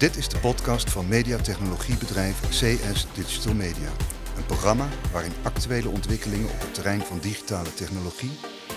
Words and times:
Dit 0.00 0.16
is 0.16 0.28
de 0.28 0.38
podcast 0.38 0.90
van 0.90 1.08
mediatechnologiebedrijf 1.08 2.40
CS 2.48 3.06
Digital 3.14 3.54
Media. 3.54 3.90
Een 4.36 4.46
programma 4.46 4.88
waarin 5.12 5.32
actuele 5.42 5.88
ontwikkelingen 5.88 6.50
op 6.50 6.60
het 6.60 6.74
terrein 6.74 7.00
van 7.00 7.18
digitale 7.18 7.74
technologie, 7.74 8.30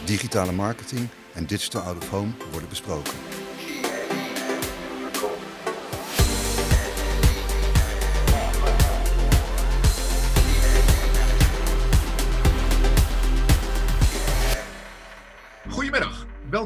digitale 0.05 0.52
marketing 0.52 1.07
en 1.34 1.45
digital 1.45 1.81
out 1.81 1.98
of 1.98 2.09
home 2.09 2.31
worden 2.52 2.70
besproken. 2.70 3.13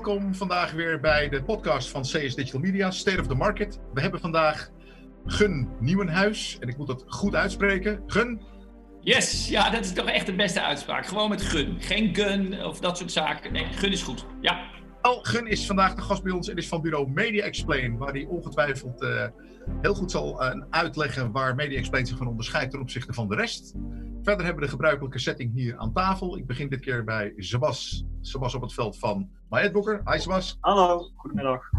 Welkom 0.08 0.36
vandaag 0.36 0.72
weer 0.72 1.00
bij 1.00 1.30
de 1.30 1.44
podcast 1.44 1.90
van 1.90 2.02
CS 2.02 2.36
Digital 2.36 2.60
Media, 2.60 2.92
State 2.92 3.20
of 3.20 3.28
the 3.28 3.36
Market. 3.36 3.80
We 3.94 4.02
hebben 4.02 4.20
vandaag 4.20 4.70
Gun 5.26 5.70
Nieuwenhuis, 5.80 6.58
en 6.60 6.68
ik 6.68 6.78
moet 6.78 6.88
dat 6.88 7.04
goed 7.08 7.36
uitspreken. 7.36 8.04
Gun, 8.06 8.42
Yes, 9.02 9.50
ja, 9.50 9.70
dat 9.70 9.86
is 9.86 9.94
toch 9.94 10.10
echt 10.10 10.26
de 10.26 10.36
beste 10.36 10.62
uitspraak. 10.62 11.06
Gewoon 11.06 11.30
met 11.30 11.42
gun. 11.42 11.82
Geen 11.82 12.16
gun 12.16 12.64
of 12.64 12.80
dat 12.80 12.98
soort 12.98 13.12
zaken. 13.12 13.54
Nee, 13.54 13.66
gun 13.66 13.92
is 13.92 14.04
goed. 14.04 14.26
Ja. 14.42 14.70
Al 15.02 15.20
Gun 15.22 15.48
is 15.48 15.66
vandaag 15.66 15.96
de 15.96 16.02
gast 16.02 16.24
bij 16.24 16.32
ons 16.32 16.50
en 16.50 16.58
is 16.58 16.68
van 16.68 16.82
bureau 16.82 17.10
Media 17.10 17.44
Explain, 17.44 17.98
waar 17.98 18.12
hij 18.12 18.26
ongetwijfeld 18.26 19.02
eh, 19.02 19.28
heel 19.82 19.94
goed 19.94 20.12
zal 20.12 20.44
eh, 20.44 20.62
uitleggen 20.70 21.32
waar 21.32 21.56
Media 21.56 21.78
Explain 21.78 22.06
zich 22.06 22.18
van 22.18 22.28
onderscheidt 22.28 22.72
ten 22.72 22.80
opzichte 22.80 23.14
van 23.14 23.28
de 23.28 23.36
rest. 23.36 23.74
Verder 24.28 24.46
hebben 24.46 24.64
we 24.64 24.70
de 24.70 24.76
gebruikelijke 24.76 25.20
setting 25.20 25.54
hier 25.54 25.78
aan 25.78 25.94
tafel. 25.94 26.38
Ik 26.38 26.46
begin 26.48 26.70
dit 26.70 26.80
keer 26.80 27.04
bij 27.04 27.34
Sebas. 27.38 28.04
Sebas 28.22 28.56
op 28.56 28.62
het 28.62 28.74
veld 28.74 29.00
van 29.00 29.30
Maetboeker. 29.50 30.02
Hi 30.12 30.20
Sebas. 30.20 30.58
Hallo, 30.60 31.12
goedemiddag. 31.16 31.70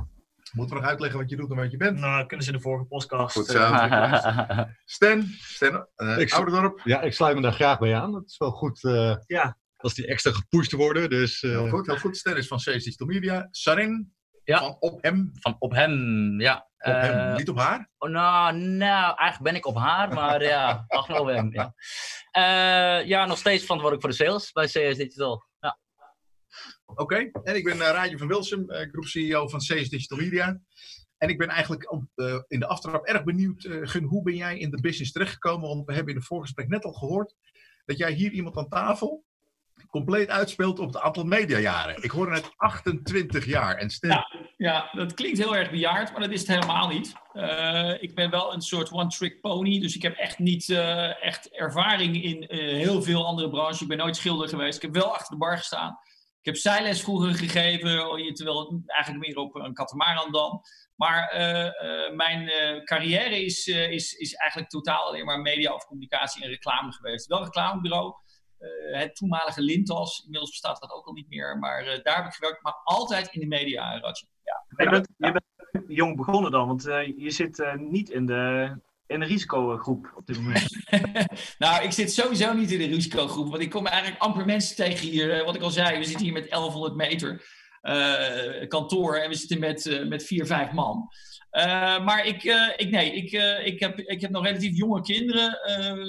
Moeten 0.53 0.75
we 0.77 0.81
nog 0.81 0.91
uitleggen 0.91 1.19
wat 1.21 1.31
je 1.31 1.37
doet 1.37 1.51
en 1.51 1.57
wat 1.57 1.71
je 1.71 1.77
bent? 1.77 1.99
Nou, 1.99 2.27
kunnen 2.27 2.47
ze 2.47 2.53
in 2.53 2.57
de 2.57 2.63
vorige 2.63 2.85
podcast. 2.85 3.37
Goed 3.37 3.49
eh, 3.55 4.15
zo. 4.15 4.65
Stan, 4.85 5.23
Stan 5.39 5.87
uh, 5.97 6.19
Ik- 6.19 6.33
Ouderdorp. 6.33 6.81
Ja, 6.85 7.01
ik 7.01 7.13
sluit 7.13 7.37
me 7.37 7.43
daar 7.43 7.53
graag 7.53 7.79
bij 7.79 7.95
aan. 7.97 8.15
Het 8.15 8.31
is 8.31 8.39
wel 8.39 8.51
goed 8.51 8.85
eh, 8.85 9.17
ja, 9.27 9.59
als 9.77 9.95
die 9.95 10.07
extra 10.07 10.33
gepusht 10.33 10.73
worden. 10.73 11.11
Dus 11.11 11.43
eh, 11.43 11.51
Heel 11.51 11.69
goed, 11.69 11.87
heel 11.87 11.99
goed. 11.99 12.17
Stan 12.17 12.37
is 12.37 12.47
van 12.47 12.59
CS 12.59 12.65
Digital 12.65 13.07
Media. 13.07 13.49
Sarin 13.51 14.13
Ja. 14.45 14.59
van 14.59 14.77
Op 14.81 15.03
Hem. 15.03 15.31
Van 15.35 15.57
op 15.59 15.73
hem, 15.73 16.41
ja. 16.41 16.68
Op 16.79 16.93
hem, 16.93 17.19
Eh, 17.19 17.37
niet 17.37 17.49
op 17.49 17.59
haar. 17.59 17.91
oh, 17.99 18.11
nou, 18.11 18.57
nou, 18.57 19.17
eigenlijk 19.17 19.43
ben 19.43 19.55
ik 19.55 19.67
op 19.67 19.77
haar, 19.77 20.15
maar 20.15 20.43
ja, 20.43 20.85
ach 20.89 21.07
wel 21.07 21.21
op 21.21 21.27
hem, 21.27 21.53
ja. 21.53 21.75
Eh, 22.31 23.07
ja, 23.07 23.27
nog 23.27 23.39
steeds 23.39 23.63
verantwoordelijk 23.63 24.01
voor 24.01 24.11
de 24.11 24.31
sales 24.31 24.53
bij 24.53 24.67
CS 24.67 24.97
Digital. 24.97 25.45
Ja. 25.61 25.79
Oké, 26.87 27.31
en 27.43 27.57
ik 27.57 27.65
ben 27.65 27.77
uh, 27.77 27.83
Raadje 27.83 28.19
van 28.19 28.29
Wilsum, 28.29 28.71
uh, 28.71 28.79
groep 28.93 29.05
CEO 29.05 29.49
van 29.49 29.59
CS 29.59 29.89
Digital 29.89 30.19
Media. 30.19 30.61
En 31.19 31.29
ik 31.29 31.39
ben 31.39 31.49
eigenlijk 31.49 31.93
op, 31.93 32.05
uh, 32.15 32.41
in 32.49 32.61
de 32.61 32.67
aftrap 32.67 33.05
erg 33.05 33.25
benieuwd, 33.25 33.65
uh, 33.65 33.87
Gun, 33.89 34.05
hoe 34.05 34.23
ben 34.23 34.37
jij 34.37 34.59
in 34.59 34.71
de 34.71 34.81
business 34.81 35.13
terechtgekomen? 35.13 35.69
Want 35.69 35.87
we 35.87 35.93
hebben 35.93 36.13
in 36.13 36.19
het 36.19 36.29
voorgesprek 36.29 36.69
net 36.69 36.85
al 36.85 36.93
gehoord 36.93 37.35
dat 37.85 37.99
jij 37.99 38.13
hier 38.13 38.31
iemand 38.31 38.57
aan 38.57 38.69
tafel 38.69 39.25
compleet 39.91 40.29
uitspeelt 40.29 40.79
op 40.79 40.87
het 40.87 41.03
aantal 41.03 41.25
mediajaren. 41.25 42.03
Ik 42.03 42.11
hoorde 42.11 42.33
net 42.33 42.53
28 42.57 43.45
jaar. 43.45 43.77
En 43.77 43.91
stel... 43.91 44.27
ja, 44.57 44.89
dat 44.93 45.15
klinkt 45.15 45.39
heel 45.39 45.57
erg 45.57 45.71
bejaard, 45.71 46.13
maar 46.13 46.21
dat 46.21 46.31
is 46.31 46.41
het 46.41 46.49
helemaal 46.49 46.89
niet. 46.89 47.13
Uh, 47.33 48.03
ik 48.03 48.15
ben 48.15 48.31
wel 48.31 48.55
een 48.55 48.61
soort 48.61 48.93
one-trick 48.93 49.41
pony, 49.41 49.81
dus 49.81 49.97
ik 49.97 50.03
heb 50.03 50.17
echt 50.17 50.39
niet 50.39 50.69
uh, 50.69 51.25
echt 51.25 51.51
ervaring 51.51 52.23
in 52.23 52.43
uh, 52.43 52.73
heel 52.73 53.03
veel 53.03 53.27
andere 53.27 53.51
branches. 53.51 53.81
Ik 53.81 53.89
ben 53.89 53.97
nooit 53.97 54.17
schilder 54.17 54.49
geweest. 54.49 54.77
Ik 54.77 54.83
heb 54.83 54.95
wel 54.95 55.15
achter 55.15 55.31
de 55.31 55.37
bar 55.37 55.57
gestaan. 55.57 55.99
Ik 56.39 56.45
heb 56.45 56.57
zijles 56.57 57.03
vroeger 57.03 57.35
gegeven, 57.35 58.11
oh, 58.11 58.33
terwijl 58.33 58.83
eigenlijk 58.87 59.27
meer 59.27 59.37
op 59.37 59.55
een 59.55 59.75
katamaran 59.75 60.33
dan. 60.33 60.61
Maar 60.97 61.35
mijn 62.15 62.51
carrière 62.85 63.45
is, 63.45 63.67
is, 63.67 64.13
is 64.13 64.35
eigenlijk 64.35 64.71
totaal 64.71 65.07
alleen 65.07 65.25
maar 65.25 65.41
media 65.41 65.75
of 65.75 65.87
communicatie 65.87 66.43
en 66.43 66.49
reclame 66.49 66.93
geweest. 66.93 67.27
Wel 67.27 67.45
reclamebureau, 67.45 68.15
het 68.93 69.17
toenmalige 69.17 69.63
Lintas. 69.63 70.21
Inmiddels 70.25 70.51
bestaat 70.51 70.81
dat 70.81 70.93
ook 70.93 71.07
al 71.07 71.13
niet 71.13 71.29
meer. 71.29 71.59
Maar 71.59 71.87
uh, 71.87 72.03
daar 72.03 72.17
heb 72.17 72.27
ik 72.27 72.33
gewerkt, 72.33 72.63
maar 72.63 72.81
altijd 72.85 73.33
in 73.33 73.41
de 73.41 73.47
media, 73.47 74.01
Radje. 74.01 74.27
Ja. 74.45 74.85
Je, 74.85 74.91
bent, 74.91 75.09
je 75.17 75.33
bent 75.33 75.87
jong 75.89 76.17
begonnen 76.17 76.51
dan, 76.51 76.67
want 76.67 76.87
uh, 76.87 77.07
je 77.17 77.31
zit 77.31 77.65
niet 77.77 78.11
in 78.11 78.27
de, 78.27 78.75
in 79.07 79.21
de 79.21 79.27
risicogroep 79.27 80.13
op 80.17 80.27
dit 80.27 80.37
moment. 80.37 80.77
nou, 81.59 81.85
ik 81.85 81.93
zit 81.93 82.13
sowieso 82.13 82.53
niet 82.53 82.71
in 82.71 82.79
de 82.79 82.95
risicogroep, 82.95 83.51
want 83.51 83.63
ik 83.63 83.71
kom 83.71 83.87
eigenlijk 83.87 84.23
amper 84.23 84.45
mensen 84.45 84.77
tegen 84.77 85.09
hier. 85.09 85.45
Wat 85.45 85.55
ik 85.55 85.63
al 85.63 85.71
zei, 85.71 85.99
we 85.99 86.05
zitten 86.05 86.25
hier 86.25 86.33
met 86.33 86.51
1100 86.51 86.95
meter 86.95 87.57
kantoor 88.69 89.17
en 89.17 89.29
we 89.29 89.35
zitten 89.35 89.61
met, 89.61 90.05
met 90.09 90.25
vier, 90.25 90.47
vijf 90.47 90.73
man. 90.73 91.09
Uh, 91.53 92.05
maar 92.05 92.27
ik, 92.27 92.45
uh, 92.45 92.71
ik, 92.77 92.91
nee, 92.91 93.13
ik, 93.13 93.33
uh, 93.33 93.67
ik, 93.67 93.81
heb, 93.81 93.99
ik 93.99 94.21
heb 94.21 94.31
nog 94.31 94.45
relatief 94.45 94.77
jonge 94.77 95.01
kinderen. 95.01 95.51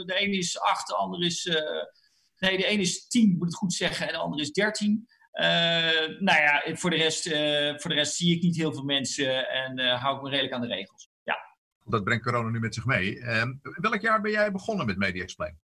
de 0.05 0.15
een 0.17 0.33
is 0.33 0.59
acht, 0.59 0.87
de 0.87 0.95
ander 0.95 1.25
is 1.25 1.49
Nee, 2.39 2.57
de 2.57 2.65
ene 2.65 2.81
is 2.81 3.07
10, 3.07 3.29
moet 3.29 3.37
ik 3.37 3.43
het 3.43 3.55
goed 3.55 3.73
zeggen, 3.73 4.07
en 4.07 4.13
de 4.13 4.19
andere 4.19 4.41
is 4.41 4.51
13. 4.51 5.07
Uh, 5.33 5.45
nou 6.19 6.41
ja, 6.41 6.63
voor 6.65 6.89
de, 6.89 6.95
rest, 6.95 7.27
uh, 7.27 7.33
voor 7.77 7.89
de 7.89 7.95
rest 7.95 8.15
zie 8.15 8.35
ik 8.35 8.41
niet 8.41 8.55
heel 8.55 8.73
veel 8.73 8.83
mensen 8.83 9.49
en 9.49 9.79
uh, 9.79 10.01
hou 10.01 10.15
ik 10.15 10.21
me 10.21 10.29
redelijk 10.29 10.53
aan 10.53 10.61
de 10.61 10.67
regels. 10.67 11.09
Ja. 11.23 11.37
Dat 11.85 12.03
brengt 12.03 12.23
corona 12.23 12.49
nu 12.49 12.59
met 12.59 12.73
zich 12.73 12.85
mee. 12.85 13.21
welk 13.61 14.01
jaar 14.01 14.21
ben 14.21 14.31
jij 14.31 14.51
begonnen 14.51 14.85
met 14.85 14.97
Media 14.97 15.23
Explain? 15.23 15.59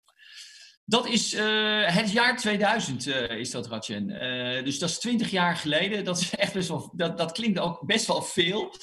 Dat 0.84 1.06
is 1.06 1.36
het 1.86 2.12
jaar 2.12 2.36
2000, 2.36 3.06
is 3.06 3.50
dat, 3.50 3.66
Ratjen. 3.66 4.06
dus 4.64 4.78
dat 4.78 4.88
is 4.88 4.98
20 4.98 5.30
jaar 5.30 5.56
geleden. 5.56 6.04
Dat, 6.04 6.18
is 6.18 6.34
echt 6.34 6.52
best 6.52 6.68
wel, 6.68 6.92
dat, 6.96 7.18
dat 7.18 7.32
klinkt 7.32 7.58
ook 7.58 7.86
best 7.86 8.06
wel 8.06 8.22
veel. 8.22 8.74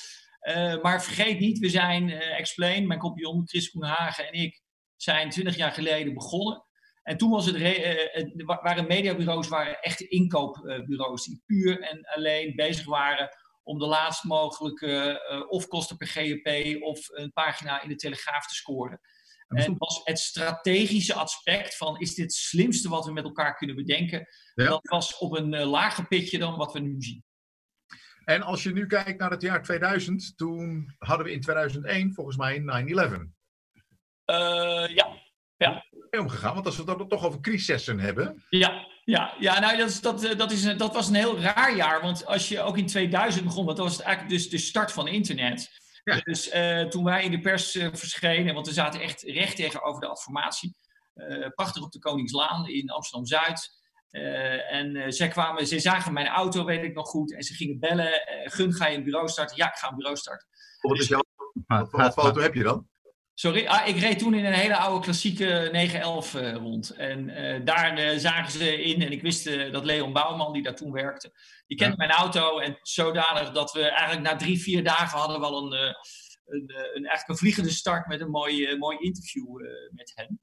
maar 0.82 1.04
vergeet 1.04 1.40
niet, 1.40 1.60
we 1.60 1.70
zijn 1.70 2.12
Explain, 2.12 2.88
mijn 2.88 3.00
compagnon 3.00 3.48
Chris 3.48 3.70
Koenhagen 3.70 4.28
en 4.28 4.34
ik, 4.34 4.62
zijn 4.96 5.30
20 5.30 5.56
jaar 5.56 5.72
geleden 5.72 6.14
begonnen. 6.14 6.64
En 7.04 7.18
toen 7.18 7.30
was 7.30 7.46
het 7.46 7.56
uh, 7.56 8.46
waren 8.46 8.88
mediabureaus 8.88 9.48
waren 9.48 9.82
echte 9.82 10.08
inkoopbureaus 10.08 11.26
die 11.26 11.44
puur 11.46 11.82
en 11.82 12.06
alleen 12.06 12.56
bezig 12.56 12.86
waren 12.86 13.30
om 13.64 13.80
de 13.80 13.86
laatst 13.86 14.24
mogelijke 14.24 15.26
uh, 15.32 15.52
of 15.52 15.68
kosten 15.68 15.98
per 15.98 16.08
GEP 16.08 16.82
of 16.82 17.10
een 17.10 17.34
pagina 17.34 17.82
in 17.82 17.90
de 17.90 17.96
Telegraaf 17.96 18.48
te 18.48 18.56
scoren. 18.56 19.00
En 19.48 19.76
was 19.78 20.02
het 20.04 20.20
strategische 20.20 21.14
aspect 21.14 21.78
van 21.78 22.00
is 22.00 22.16
dit 22.16 22.26
het 22.26 22.34
slimste 22.34 22.90
wat 22.90 23.06
we 23.06 23.12
met 23.12 23.24
elkaar 23.24 23.56
kunnen 23.56 23.76
bedenken, 23.76 24.28
ja. 24.56 24.66
dat 24.66 24.80
was 24.82 25.18
op 25.18 25.38
een 25.38 25.54
uh, 25.54 25.70
lager 25.70 26.08
pitje 26.08 26.38
dan 26.38 26.58
wat 26.58 26.74
we 26.74 26.80
nu 26.80 26.96
zien. 27.02 27.24
En 28.26 28.42
als 28.42 28.64
je 28.64 28.72
nu 28.72 28.86
kijkt 28.86 29.20
naar 29.20 29.32
het 29.32 29.42
jaar 29.42 29.64
2000, 29.64 30.38
toen 30.38 30.96
hadden 30.98 31.26
we 31.26 31.32
in 31.32 31.42
2001 31.42 32.14
volgens 32.14 32.38
mij 32.38 32.60
9-11. 32.60 32.64
ja, 34.94 35.18
ja 35.58 35.86
omgegaan? 36.12 36.54
Want 36.54 36.66
als 36.66 36.78
we 36.78 36.84
het 36.84 36.98
dan 36.98 37.08
toch 37.08 37.26
over 37.26 37.40
crisissen 37.40 38.00
hebben. 38.00 38.44
Ja, 38.50 38.88
ja, 39.04 39.34
ja 39.40 39.60
nou, 39.60 39.78
dat, 39.78 39.90
is, 39.90 40.02
dat, 40.02 40.34
dat, 40.38 40.52
is, 40.52 40.78
dat 40.78 40.94
was 40.94 41.08
een 41.08 41.16
heel 41.16 41.40
raar 41.40 41.76
jaar. 41.76 42.02
Want 42.02 42.26
als 42.26 42.50
je 42.50 42.62
ook 42.62 42.78
in 42.78 42.86
2000 42.86 43.46
begon, 43.46 43.66
dat 43.66 43.78
was 43.78 44.02
eigenlijk 44.02 44.34
dus 44.34 44.50
de 44.50 44.58
start 44.58 44.92
van 44.92 45.08
internet. 45.08 45.70
Ja. 46.04 46.20
Dus 46.24 46.54
uh, 46.54 46.88
toen 46.88 47.04
wij 47.04 47.24
in 47.24 47.32
de 47.32 47.40
pers 47.40 47.76
uh, 47.76 47.88
verschenen, 47.94 48.54
want 48.54 48.68
we 48.68 48.74
zaten 48.74 49.02
echt 49.02 49.22
recht 49.22 49.56
tegenover 49.56 50.02
de 50.02 50.08
adformatie. 50.08 50.76
Uh, 51.16 51.48
prachtig 51.48 51.84
op 51.84 51.92
de 51.92 52.00
Koningslaan 52.00 52.68
in 52.68 52.90
Amsterdam-Zuid. 52.90 53.78
en 54.70 55.14
zij 55.14 55.28
kwamen, 55.28 55.68
ze 55.68 55.80
zagen 55.80 56.14
mijn 56.14 56.28
auto, 56.28 56.66
weet 56.66 56.84
ik 56.84 56.94
nog 56.94 57.08
goed. 57.08 57.34
En 57.34 57.44
ze 57.44 57.54
gingen 57.54 57.80
bellen. 57.80 58.12
Gun, 58.44 58.74
ga 58.74 58.88
je 58.88 58.98
een 58.98 59.04
bureau 59.04 59.28
starten? 59.28 59.58
Ja, 59.58 59.68
ik 59.68 59.78
ga 59.78 59.90
een 59.90 59.96
bureau 59.96 60.18
starten. 60.18 60.48
Wat, 60.82 61.00
is 61.00 61.08
jouw, 61.08 61.24
wat, 61.68 61.92
wat 61.92 62.14
foto 62.14 62.42
heb 62.42 62.54
je 62.54 62.64
dan? 62.64 62.88
Sorry, 63.40 63.66
ah, 63.66 63.88
ik 63.88 63.98
reed 63.98 64.20
toen 64.20 64.34
in 64.34 64.46
een 64.46 64.54
hele 64.54 64.78
oude 64.78 65.04
klassieke 65.04 65.70
911 65.72 66.34
uh, 66.34 66.54
rond. 66.54 66.90
En 66.90 67.30
uh, 67.30 67.66
daar 67.66 68.00
uh, 68.00 68.18
zagen 68.18 68.52
ze 68.52 68.84
in, 68.84 69.02
en 69.02 69.12
ik 69.12 69.22
wist 69.22 69.72
dat 69.72 69.86
Leon 69.86 70.14
Bouwman, 70.14 70.54
die 70.54 70.64
daar 70.64 70.76
toen 70.76 70.92
werkte, 70.92 71.32
die 71.68 71.78
kende 71.78 71.96
ja. 71.98 72.06
mijn 72.06 72.20
auto. 72.20 72.60
En 72.60 72.80
zodanig 72.82 73.52
dat 73.52 73.72
we 73.72 73.82
eigenlijk 73.82 74.22
na 74.22 74.36
drie, 74.36 74.62
vier 74.62 74.84
dagen 74.84 75.20
hadden 75.20 75.40
we 75.40 75.46
al 75.46 75.64
een, 75.64 75.72
een, 75.72 75.96
een, 76.46 76.64
een, 76.70 77.06
eigenlijk 77.06 77.28
een 77.28 77.38
vliegende 77.38 77.70
start 77.70 78.08
met 78.08 78.22
een 78.22 78.30
mooi, 78.30 78.78
mooi 78.78 78.98
interview 78.98 79.48
met 79.92 80.12
hen. 80.16 80.42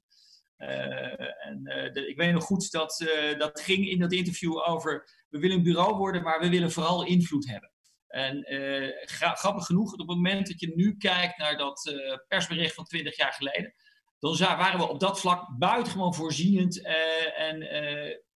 en 1.39 1.63
de, 1.93 2.07
ik 2.07 2.17
weet 2.17 2.33
nog 2.33 2.43
goed 2.43 2.71
dat 2.71 3.05
dat 3.37 3.61
ging 3.61 3.89
in 3.89 3.99
dat 3.99 4.13
interview 4.13 4.69
over, 4.69 5.09
we 5.29 5.39
willen 5.39 5.57
een 5.57 5.63
bureau 5.63 5.95
worden, 5.95 6.23
maar 6.23 6.39
we 6.39 6.49
willen 6.49 6.71
vooral 6.71 7.05
invloed 7.05 7.47
hebben. 7.47 7.71
En 8.07 8.53
uh, 8.53 8.91
grappig 9.33 9.65
genoeg, 9.65 9.91
op 9.91 9.97
het 9.97 10.07
moment 10.07 10.47
dat 10.47 10.59
je 10.59 10.75
nu 10.75 10.97
kijkt 10.97 11.37
naar 11.37 11.57
dat 11.57 11.85
uh, 11.85 12.17
persbericht 12.27 12.73
van 12.73 12.85
20 12.85 13.17
jaar 13.17 13.33
geleden, 13.33 13.73
dan 14.19 14.37
waren 14.37 14.79
we 14.79 14.87
op 14.87 14.99
dat 14.99 15.19
vlak 15.19 15.57
buitengewoon 15.57 16.13
voorzienend 16.13 16.77
uh, 16.77 17.39
en, 17.39 17.61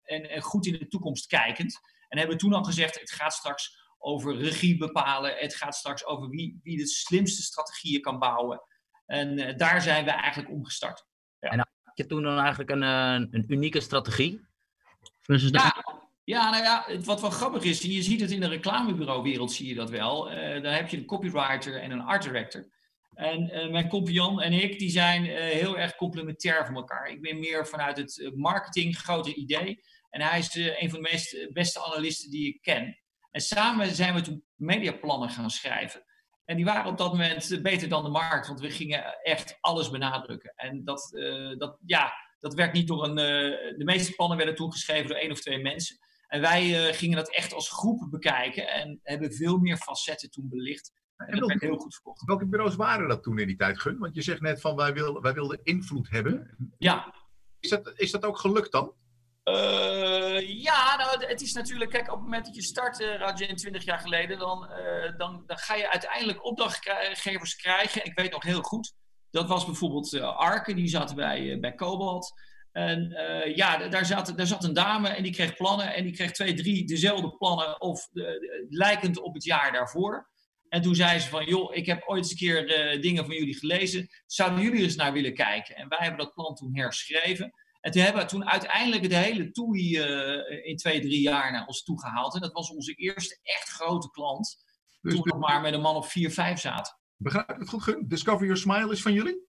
en, 0.04 0.30
en, 0.30 0.42
goed 0.42 0.66
in 0.66 0.74
de 0.74 0.88
toekomst 0.88 1.28
kijkend. 1.28 1.80
En 2.08 2.18
hebben 2.18 2.38
toen 2.38 2.54
al 2.54 2.64
gezegd, 2.64 3.00
het 3.00 3.12
gaat 3.12 3.34
straks 3.34 3.86
over 3.98 4.38
regie 4.38 4.78
bepalen, 4.78 5.36
het 5.38 5.56
gaat 5.56 5.76
straks 5.76 6.06
over 6.06 6.30
wie, 6.30 6.60
wie 6.64 6.78
de 6.78 6.88
slimste 6.88 7.42
strategieën 7.42 8.02
kan 8.02 8.20
bouwen. 8.20 8.62
En 9.06 9.58
daar 9.58 9.82
zijn 9.82 10.06
we 10.06 10.12
eigenlijk 10.12 10.52
omgestart. 10.52 11.06
Ja. 11.40 11.50
En 11.50 11.58
had 11.58 11.98
je 11.98 12.06
toen 12.06 12.24
dan 12.24 12.38
eigenlijk 12.38 12.70
een, 12.70 12.82
een 12.82 13.46
unieke 13.48 13.80
strategie? 13.80 14.46
Ja, 15.26 15.97
Ja, 16.28 16.50
nou 16.50 16.64
ja, 16.64 16.86
wat 17.04 17.22
wel 17.22 17.30
grappig 17.30 17.64
is, 17.64 17.82
je 17.82 18.02
ziet 18.02 18.22
het 18.22 18.32
in 18.32 18.40
de 18.40 18.48
reclamebureauwereld, 18.48 19.52
zie 19.52 19.68
je 19.68 19.76
dat 19.76 19.90
wel. 19.90 20.32
Uh, 20.32 20.62
dan 20.64 20.74
heb 20.74 20.90
je 20.90 20.98
een 20.98 21.06
copywriter 21.06 21.82
en 21.82 21.92
een 21.92 22.02
art 22.02 22.24
director. 22.24 22.68
En 23.14 23.56
uh, 23.56 23.72
mijn 23.72 23.90
compagnon 23.90 24.42
en 24.42 24.54
ik, 24.54 24.80
die 24.80 24.90
zijn 24.90 25.26
uh, 25.26 25.36
heel 25.36 25.78
erg 25.78 25.96
complementair 25.96 26.66
van 26.66 26.76
elkaar. 26.76 27.08
Ik 27.08 27.22
ben 27.22 27.40
meer 27.40 27.68
vanuit 27.68 27.98
het 27.98 28.20
eh, 28.20 28.32
marketing, 28.32 28.98
grote 28.98 29.34
idee. 29.34 29.84
En 30.10 30.22
hij 30.22 30.40
is 30.40 30.56
een 30.56 30.90
van 30.90 31.02
de 31.02 31.10
meest, 31.12 31.54
beste 31.54 31.86
analisten 31.86 32.30
die 32.30 32.48
ik 32.48 32.62
ken. 32.62 33.00
En 33.32 33.42
samen 33.42 33.96
zijn 33.96 34.14
we 34.14 34.22
toen 34.22 34.44
mediaplannen 34.56 35.30
gaan 35.30 35.50
schrijven. 35.50 36.04
En 36.46 36.56
die 36.56 36.66
waren 36.66 36.92
op 36.92 36.98
dat 36.98 37.12
moment 37.12 37.60
beter 37.62 37.90
dan 37.90 38.04
de 38.04 38.10
markt, 38.10 38.48
want 38.48 38.60
we 38.60 38.70
gingen 38.70 39.18
echt 39.24 39.58
alles 39.60 39.90
benadrukken. 39.90 40.54
En 40.56 40.84
dat, 40.84 41.10
dat, 41.58 41.78
ja, 41.86 42.14
dat 42.40 42.54
werd 42.54 42.74
niet 42.74 42.88
door 42.88 43.04
een. 43.04 43.16
de 43.78 43.84
meeste 43.84 44.16
plannen 44.16 44.38
werden 44.38 44.56
toen 44.56 44.72
geschreven 44.72 45.08
door 45.08 45.18
één 45.18 45.32
of 45.32 45.42
twee 45.42 45.62
mensen. 45.62 45.98
En 46.28 46.42
wij 46.42 46.94
gingen 46.94 47.18
dat 47.18 47.30
echt 47.34 47.54
als 47.54 47.70
groep 47.70 48.08
bekijken 48.10 48.68
en 48.68 49.00
hebben 49.04 49.34
veel 49.34 49.58
meer 49.58 49.78
facetten 49.78 50.30
toen 50.30 50.50
belicht. 50.50 50.92
En, 51.18 51.28
en 51.28 51.40
dat 51.40 51.48
werd 51.48 51.62
heel 51.62 51.78
goed 51.78 51.94
verkocht. 51.94 52.26
Welke 52.26 52.46
bureaus 52.46 52.76
waren 52.76 53.08
dat 53.08 53.24
toen 53.24 53.40
in 53.40 53.48
die 53.48 53.56
tijd, 53.56 53.82
Gun? 53.82 53.98
Want 53.98 54.16
je 54.16 54.22
zegt 54.22 54.42
net 54.42 54.62
van 54.62 54.76
wij, 54.76 54.94
wil, 54.94 55.22
wij 55.22 55.34
wilden 55.34 55.60
invloed 55.64 56.10
hebben. 56.10 56.58
Ja. 56.78 57.14
Is 57.60 57.70
dat, 57.70 57.92
is 57.96 58.12
dat 58.12 58.26
ook 58.26 58.38
gelukt 58.38 58.72
dan? 58.72 58.94
Uh, 59.44 60.62
ja, 60.62 60.96
nou, 60.96 61.26
het 61.26 61.42
is 61.42 61.54
natuurlijk, 61.54 61.92
kijk, 61.92 62.08
op 62.08 62.14
het 62.14 62.24
moment 62.24 62.46
dat 62.46 62.56
je 62.56 62.62
start, 62.62 63.00
uh, 63.00 63.16
Rajen, 63.16 63.56
20 63.56 63.84
jaar 63.84 64.00
geleden, 64.00 64.40
dan, 64.40 64.70
uh, 64.72 65.18
dan, 65.18 65.44
dan 65.46 65.58
ga 65.58 65.76
je 65.76 65.92
uiteindelijk 65.92 66.46
opdrachtgevers 66.46 67.56
krijgen. 67.56 68.06
Ik 68.06 68.20
weet 68.20 68.32
nog 68.32 68.44
heel 68.44 68.62
goed, 68.62 68.94
dat 69.32 69.48
was 69.48 69.66
bijvoorbeeld 69.66 70.20
Arke, 70.22 70.74
die 70.74 70.88
zat 70.88 71.16
bij, 71.16 71.60
bij 71.60 71.76
Cobalt. 71.76 72.34
En 72.78 73.10
ja, 73.56 73.88
daar 73.88 74.06
zat, 74.06 74.34
daar 74.36 74.48
zat 74.48 74.64
een 74.64 74.74
dame 74.74 75.08
en 75.08 75.24
die 75.24 75.32
kreeg 75.32 75.56
plannen 75.56 75.94
en 75.94 76.04
die 76.04 76.14
kreeg 76.14 76.32
twee, 76.32 76.54
drie 76.54 76.86
dezelfde 76.86 77.38
plannen 77.38 77.82
of 77.82 78.08
lijkend 78.70 79.20
op 79.20 79.34
het 79.34 79.44
jaar 79.44 79.72
daarvoor. 79.72 80.30
En 80.70 80.82
toen 80.82 80.96
zei 80.96 81.20
ze 81.20 81.30
van, 81.30 81.46
joh, 81.46 81.76
ik 81.76 81.86
heb 81.86 82.04
ooit 82.06 82.22
eens 82.22 82.32
een 82.32 82.38
keer 82.38 82.94
uh, 82.96 83.02
dingen 83.02 83.26
van 83.26 83.36
jullie 83.36 83.58
gelezen. 83.58 84.08
Zouden 84.26 84.62
jullie 84.62 84.84
eens 84.84 84.96
naar 84.96 85.14
willen 85.14 85.34
kijken? 85.34 85.76
En 85.76 85.90
wij 85.90 85.98
hebben 86.02 86.26
dat 86.26 86.34
plan 86.34 86.56
toen 86.56 86.78
herschreven. 86.78 87.54
En 87.82 87.92
toen 87.92 88.02
hebben 88.02 88.22
we 88.22 88.28
toen 88.28 88.50
uiteindelijk 88.50 89.10
de 89.10 89.16
hele 89.16 89.52
TUI 89.52 89.98
uh, 89.98 90.68
in 90.68 90.76
twee, 90.76 91.02
drie 91.02 91.22
jaar 91.22 91.52
naar 91.52 91.66
ons 91.66 91.84
toe 91.84 92.00
gehaald. 92.00 92.36
En 92.36 92.42
dat 92.42 92.54
was 92.54 92.70
onze 92.70 92.94
eerste 92.94 93.40
echt 93.42 93.70
grote 93.70 94.10
klant. 94.10 94.58
Dus 95.02 95.14
toen 95.14 95.22
we 95.22 95.30
nog 95.30 95.40
maar 95.40 95.62
met 95.62 95.74
een 95.74 95.82
man 95.82 95.96
of 95.96 96.12
vier, 96.12 96.32
vijf 96.32 96.60
zaten. 96.60 96.98
Begrijp 97.16 97.50
ik 97.50 97.60
het 97.60 97.70
goed, 97.70 97.84
Gun? 97.84 98.06
Discover 98.08 98.46
Your 98.46 98.62
Smile 98.62 98.92
is 98.92 99.02
van 99.02 99.14
jullie? 99.14 99.47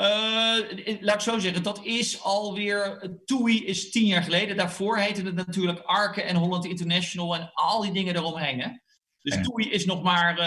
Uh, 0.00 1.00
laat 1.00 1.14
ik 1.14 1.20
zo 1.20 1.38
zeggen, 1.38 1.62
dat 1.62 1.84
is 1.84 2.22
alweer. 2.22 3.10
TUI 3.24 3.66
is 3.66 3.90
tien 3.90 4.06
jaar 4.06 4.22
geleden. 4.22 4.56
Daarvoor 4.56 4.98
heette 4.98 5.22
het 5.22 5.34
natuurlijk 5.34 5.78
Arke 5.78 6.22
en 6.22 6.36
Holland 6.36 6.64
International 6.64 7.34
en 7.34 7.50
al 7.52 7.80
die 7.82 7.92
dingen 7.92 8.16
eromheen. 8.16 8.60
Hè? 8.60 8.68
Dus 9.20 9.34
ja. 9.34 9.42
TUI 9.42 9.70
is 9.70 9.84
nog 9.84 10.02
maar 10.02 10.38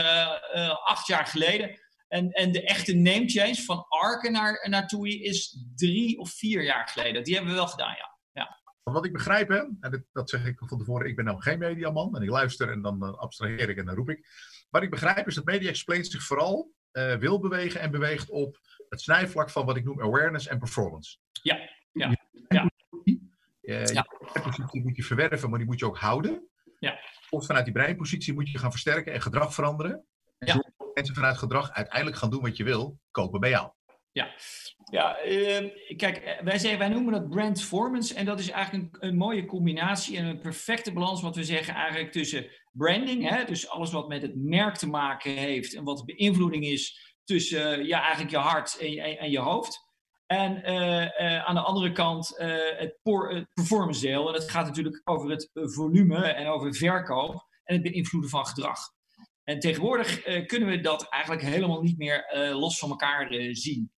uh, 0.54 0.70
acht 0.86 1.08
jaar 1.08 1.26
geleden. 1.26 1.80
En, 2.08 2.32
en 2.32 2.52
de 2.52 2.64
echte 2.64 2.94
name 2.94 3.30
change 3.30 3.56
van 3.56 3.86
Arke 3.88 4.30
naar, 4.30 4.68
naar 4.70 4.88
TUI 4.88 5.24
is 5.24 5.58
drie 5.76 6.20
of 6.20 6.32
vier 6.32 6.64
jaar 6.64 6.88
geleden. 6.88 7.24
Die 7.24 7.34
hebben 7.34 7.52
we 7.52 7.58
wel 7.58 7.68
gedaan, 7.68 7.96
ja. 7.96 8.18
ja. 8.32 8.60
Wat 8.84 9.06
ik 9.06 9.14
begrijp, 9.14 9.50
hè, 9.50 9.58
en 9.80 10.08
dat, 10.12 10.30
zeg 10.30 10.46
ik 10.46 10.62
van 10.66 10.78
tevoren, 10.78 11.08
ik 11.08 11.16
ben 11.16 11.26
nou 11.26 11.42
geen 11.42 11.60
mediaman 11.60 12.16
en 12.16 12.22
ik 12.22 12.30
luister 12.30 12.72
en 12.72 12.82
dan 12.82 13.18
abstraheer 13.18 13.70
ik 13.70 13.78
en 13.78 13.86
dan 13.86 13.96
roep 13.96 14.10
ik. 14.10 14.28
Wat 14.70 14.84
ik 14.84 14.90
begrijp 14.90 15.28
is 15.28 15.36
dat 15.36 15.46
Media 15.46 15.70
Explained 15.70 16.08
zich 16.08 16.24
vooral 16.24 16.72
wil 17.20 17.40
bewegen 17.40 17.82
en 17.82 17.92
beweegt 17.92 18.30
op 18.30 18.60
het 18.92 19.02
snijvlak 19.02 19.50
van 19.50 19.66
wat 19.66 19.78
ik 19.78 19.84
noem 19.84 20.02
awareness 20.02 20.48
en 20.48 20.60
performance. 20.60 21.18
Ja, 21.42 21.56
ja, 21.92 22.18
ja. 22.48 22.70
ja. 23.62 24.06
Je 24.34 24.42
positie 24.44 24.82
moet 24.84 24.96
je 24.96 25.04
verwerven, 25.04 25.50
maar 25.50 25.60
die 25.60 25.68
moet 25.68 25.80
je 25.80 25.86
ook 25.86 25.98
houden. 25.98 26.50
Ja. 26.80 27.00
Of 27.30 27.46
vanuit 27.46 27.66
die 27.66 27.74
breinpositie 27.74 28.34
moet 28.34 28.52
je 28.52 28.58
gaan 28.58 28.72
versterken 28.72 29.14
en 29.14 29.22
gedrag 29.22 29.54
veranderen. 29.54 30.06
Ja. 30.38 30.54
Zodat 30.54 30.92
mensen 30.94 31.16
vanuit 31.16 31.38
gedrag 31.38 31.72
uiteindelijk 31.72 32.18
gaan 32.18 32.30
doen 32.30 32.42
wat 32.42 32.58
je 32.58 32.64
wil, 32.64 33.00
kopen 33.12 33.40
bij 33.40 33.50
jou. 33.50 33.72
Ja, 34.12 34.36
ja 34.92 35.26
uh, 35.26 35.96
kijk, 35.96 36.40
wij, 36.44 36.58
zeggen, 36.58 36.80
wij 36.80 36.90
noemen 36.90 37.14
dat 37.14 37.30
brandformance. 37.30 38.14
En 38.14 38.26
dat 38.26 38.40
is 38.40 38.50
eigenlijk 38.50 38.96
een, 38.96 39.08
een, 39.08 39.18
mooie 39.18 39.46
combinatie 39.46 40.18
en 40.18 40.26
een 40.26 40.40
perfecte 40.40 40.94
balans, 40.94 41.22
wat 41.22 41.36
we 41.36 41.44
zeggen, 41.44 41.74
eigenlijk 41.74 42.12
tussen 42.12 42.48
branding, 42.72 43.30
hè, 43.30 43.46
dus 43.46 43.70
alles 43.70 43.92
wat 43.92 44.08
met 44.08 44.22
het 44.22 44.36
merk 44.36 44.76
te 44.76 44.90
maken 44.90 45.32
heeft 45.32 45.76
en 45.76 45.84
wat 45.84 45.98
de 45.98 46.16
beïnvloeding 46.16 46.66
is 46.66 47.11
tussen 47.24 47.80
uh, 47.80 47.88
ja, 47.88 48.02
eigenlijk 48.02 48.32
je 48.32 48.38
hart 48.38 48.78
en, 48.78 48.98
en, 48.98 49.18
en 49.18 49.32
je 49.32 49.40
hoofd. 49.40 49.90
En 50.26 50.72
uh, 50.72 51.02
uh, 51.02 51.46
aan 51.46 51.56
de 51.56 51.62
andere 51.62 51.92
kant 51.92 52.28
het, 52.38 52.98
het, 53.04 53.48
performance 53.54 54.02
deel. 54.02 54.28
En 54.28 54.34
dat 54.34 54.50
gaat 54.50 54.66
natuurlijk 54.66 55.02
over 55.04 55.30
het 55.30 55.50
volume 55.54 56.26
en 56.26 56.48
over 56.48 56.76
verkoop 56.76 57.48
en 57.64 57.74
het 57.74 57.84
beïnvloeden 57.84 58.30
van 58.30 58.46
gedrag. 58.46 58.80
En 59.44 59.60
tegenwoordig 59.60 60.22
kunnen 60.46 60.70
we 60.70 60.80
dat 60.80 61.10
eigenlijk 61.10 61.44
helemaal 61.44 61.82
niet 61.82 61.98
meer 61.98 62.50
los 62.54 62.80
van 62.80 62.90
elkaar 62.90 63.28
zien. 63.52 63.92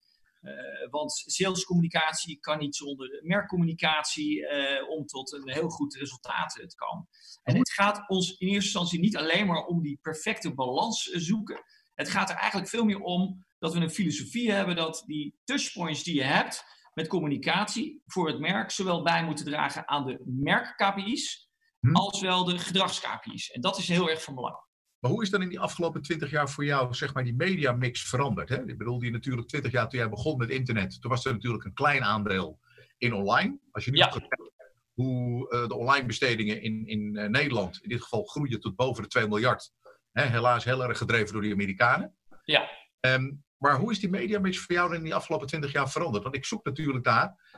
want 0.89 1.11
salescommunicatie 1.25 2.39
kan 2.39 2.59
niet 2.59 2.75
zonder 2.75 3.19
merkcommunicatie 3.23 4.47
om 4.87 5.05
tot 5.05 5.31
een 5.31 5.51
heel 5.51 5.69
goed 5.69 5.95
resultaat 5.95 6.49
te 6.49 6.75
komen. 6.75 7.07
En 7.43 7.57
het 7.57 7.71
gaat 7.71 8.09
ons 8.09 8.29
in 8.29 8.47
eerste 8.47 8.63
instantie 8.63 8.99
niet 8.99 9.17
alleen 9.17 9.47
maar 9.47 9.65
om 9.65 9.81
die 9.81 9.99
perfecte 10.01 10.53
balans 10.53 11.03
zoeken. 11.03 11.63
Het 11.95 12.09
gaat 12.09 12.29
er 12.29 12.35
eigenlijk 12.35 12.69
veel 12.69 12.85
meer 12.85 12.99
om 12.99 13.45
dat 13.59 13.73
we 13.73 13.79
een 13.79 13.89
filosofie 13.89 14.51
hebben 14.51 14.75
dat 14.75 15.03
die 15.05 15.39
touchpoints 15.43 16.03
die 16.03 16.15
je 16.15 16.23
hebt 16.23 16.63
met 16.93 17.07
communicatie 17.07 18.01
voor 18.05 18.27
het 18.27 18.39
merk 18.39 18.71
zowel 18.71 19.03
bij 19.03 19.25
moeten 19.25 19.45
dragen 19.45 19.87
aan 19.87 20.05
de 20.05 20.21
merk-KPI's 20.25 21.49
hm. 21.79 21.95
als 21.95 22.21
wel 22.21 22.43
de 22.43 22.57
gedrags-KPI's. 22.57 23.51
En 23.51 23.61
dat 23.61 23.77
is 23.77 23.87
heel 23.87 24.09
erg 24.09 24.23
van 24.23 24.35
belang. 24.35 24.55
Maar 24.99 25.11
hoe 25.11 25.23
is 25.23 25.29
dan 25.29 25.41
in 25.41 25.49
die 25.49 25.59
afgelopen 25.59 26.01
twintig 26.01 26.31
jaar 26.31 26.49
voor 26.49 26.65
jou 26.65 26.93
zeg 26.93 27.13
maar, 27.13 27.23
die 27.23 27.35
mediamix 27.35 28.09
veranderd? 28.09 28.49
Hè? 28.49 28.67
Ik 28.67 28.77
bedoel, 28.77 28.99
die 28.99 29.11
natuurlijk 29.11 29.47
twintig 29.47 29.71
jaar 29.71 29.89
toen 29.89 29.99
jij 29.99 30.09
begon 30.09 30.37
met 30.37 30.49
internet, 30.49 31.01
toen 31.01 31.11
was 31.11 31.25
er 31.25 31.33
natuurlijk 31.33 31.63
een 31.63 31.73
klein 31.73 32.03
aandeel 32.03 32.59
in 32.97 33.13
online. 33.13 33.59
Als 33.71 33.85
je 33.85 33.91
nu 33.91 33.97
ja. 33.97 34.07
kijkt 34.07 34.51
hoe 34.93 35.53
uh, 35.53 35.67
de 35.67 35.75
online 35.75 36.05
bestedingen 36.05 36.61
in, 36.61 36.87
in 36.87 37.15
uh, 37.15 37.25
Nederland 37.25 37.81
in 37.81 37.89
dit 37.89 38.01
geval 38.01 38.23
groeien 38.23 38.59
tot 38.59 38.75
boven 38.75 39.03
de 39.03 39.09
2 39.09 39.27
miljard. 39.27 39.71
Hè? 40.13 40.23
Helaas 40.23 40.63
heel 40.63 40.83
erg 40.83 40.97
gedreven 40.97 41.33
door 41.33 41.41
de 41.41 41.51
Amerikanen. 41.51 42.15
Ja. 42.43 42.69
Um, 42.99 43.43
maar 43.57 43.77
hoe 43.77 43.91
is 43.91 43.99
die 43.99 44.09
mediamix 44.09 44.59
voor 44.59 44.75
jou 44.75 44.95
in 44.95 45.03
die 45.03 45.15
afgelopen 45.15 45.47
twintig 45.47 45.71
jaar 45.71 45.89
veranderd? 45.89 46.23
Want 46.23 46.35
ik 46.35 46.45
zoek 46.45 46.65
natuurlijk 46.65 47.03
daar, 47.03 47.57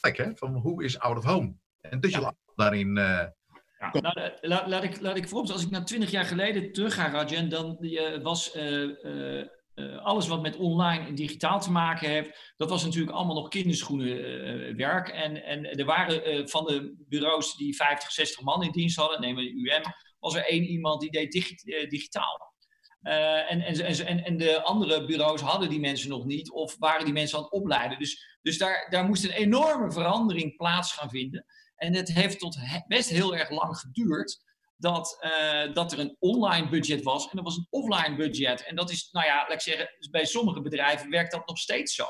kijk 0.00 0.16
hè, 0.16 0.36
van 0.36 0.54
hoe 0.54 0.84
is 0.84 0.98
out 0.98 1.16
of 1.16 1.24
home? 1.24 1.54
En 1.80 2.00
dus 2.00 2.14
je 2.14 2.20
ja. 2.20 2.34
daarin... 2.54 2.96
Uh... 2.96 3.24
Ja, 3.78 4.00
nou, 4.00 4.30
laat, 4.40 4.66
laat, 4.66 4.84
ik, 4.84 5.00
laat 5.00 5.16
ik 5.16 5.28
voorop, 5.28 5.50
als 5.50 5.62
ik 5.62 5.70
naar 5.70 5.84
twintig 5.84 6.10
jaar 6.10 6.24
geleden 6.24 6.72
terug 6.72 6.94
ga, 6.94 7.10
Rajan, 7.10 7.48
dan 7.48 7.76
uh, 7.80 8.22
was 8.22 8.56
uh, 8.56 9.46
alles 10.02 10.28
wat 10.28 10.42
met 10.42 10.56
online 10.56 11.06
en 11.06 11.14
digitaal 11.14 11.60
te 11.60 11.70
maken 11.70 12.08
heeft, 12.08 12.52
dat 12.56 12.70
was 12.70 12.84
natuurlijk 12.84 13.16
allemaal 13.16 13.34
nog 13.34 13.48
kinderschoenen 13.48 14.76
werk. 14.76 15.08
En, 15.08 15.44
en 15.44 15.64
er 15.64 15.84
waren 15.84 16.48
van 16.48 16.64
de 16.64 17.04
bureaus 17.08 17.56
die 17.56 17.76
50, 17.76 18.12
60 18.12 18.40
man 18.42 18.62
in 18.62 18.70
dienst 18.70 18.96
hadden, 18.96 19.20
de 19.20 19.52
UM, 19.52 19.82
was 20.18 20.34
er 20.34 20.46
één 20.46 20.64
iemand 20.64 21.00
die 21.00 21.10
deed 21.10 21.32
digi 21.32 21.54
digitaal. 21.88 22.52
En, 23.00 23.60
en, 23.60 24.06
en, 24.06 24.24
en 24.24 24.36
de 24.36 24.62
andere 24.62 25.04
bureaus 25.04 25.40
hadden 25.40 25.68
die 25.68 25.80
mensen 25.80 26.08
nog 26.08 26.24
niet 26.24 26.50
of 26.50 26.76
waren 26.78 27.04
die 27.04 27.14
mensen 27.14 27.38
aan 27.38 27.44
het 27.44 27.52
opleiden. 27.52 27.98
Dus, 27.98 28.38
dus 28.42 28.58
daar, 28.58 28.86
daar 28.90 29.04
moest 29.04 29.24
een 29.24 29.30
enorme 29.30 29.92
verandering 29.92 30.56
plaats 30.56 30.92
gaan 30.92 31.10
vinden. 31.10 31.44
En 31.76 31.94
het 31.94 32.12
heeft 32.12 32.38
tot 32.38 32.58
best 32.86 33.08
heel 33.08 33.36
erg 33.36 33.50
lang 33.50 33.76
geduurd 33.76 34.42
dat, 34.84 35.18
uh, 35.20 35.74
dat 35.74 35.92
er 35.92 35.98
een 35.98 36.16
online 36.18 36.68
budget 36.68 37.02
was 37.02 37.30
en 37.30 37.38
er 37.38 37.44
was 37.44 37.56
een 37.56 37.66
offline 37.70 38.16
budget. 38.16 38.64
En 38.64 38.76
dat 38.76 38.90
is, 38.90 39.08
nou 39.12 39.26
ja, 39.26 39.36
laat 39.36 39.52
ik 39.52 39.60
zeggen, 39.60 39.88
bij 40.10 40.24
sommige 40.24 40.60
bedrijven 40.60 41.10
werkt 41.10 41.32
dat 41.32 41.46
nog 41.46 41.58
steeds 41.58 41.94
zo. 41.94 42.06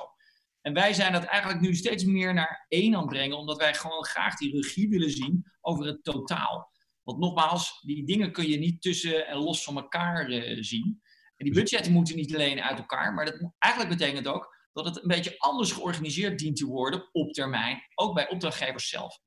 En 0.61 0.73
wij 0.73 0.93
zijn 0.93 1.13
dat 1.13 1.25
eigenlijk 1.25 1.61
nu 1.61 1.75
steeds 1.75 2.05
meer 2.05 2.35
naar 2.35 2.65
één 2.69 2.95
aan 2.95 3.01
het 3.01 3.09
brengen, 3.09 3.37
omdat 3.37 3.57
wij 3.57 3.75
gewoon 3.75 4.05
graag 4.05 4.37
die 4.37 4.57
regie 4.57 4.89
willen 4.89 5.11
zien 5.11 5.45
over 5.61 5.87
het 5.87 6.05
totaal. 6.05 6.73
Want 7.03 7.19
nogmaals, 7.19 7.81
die 7.81 8.07
dingen 8.07 8.33
kun 8.33 8.49
je 8.49 8.59
niet 8.59 8.83
tussen 8.83 9.27
en 9.27 9.37
los 9.37 9.65
van 9.65 9.77
elkaar 9.77 10.31
uh, 10.31 10.63
zien. 10.63 11.03
En 11.37 11.45
die 11.45 11.55
budgetten 11.55 11.93
moeten 11.93 12.17
niet 12.17 12.35
alleen 12.35 12.61
uit 12.61 12.79
elkaar, 12.79 13.15
maar 13.15 13.25
dat 13.25 13.53
eigenlijk 13.59 13.99
betekent 13.99 14.27
ook 14.27 14.57
dat 14.73 14.85
het 14.85 14.97
een 14.97 15.09
beetje 15.09 15.39
anders 15.39 15.73
georganiseerd 15.73 16.39
dient 16.39 16.57
te 16.57 16.67
worden 16.67 17.09
op 17.13 17.33
termijn, 17.33 17.83
ook 17.95 18.15
bij 18.15 18.29
opdrachtgevers 18.29 18.89
zelf. 18.89 19.19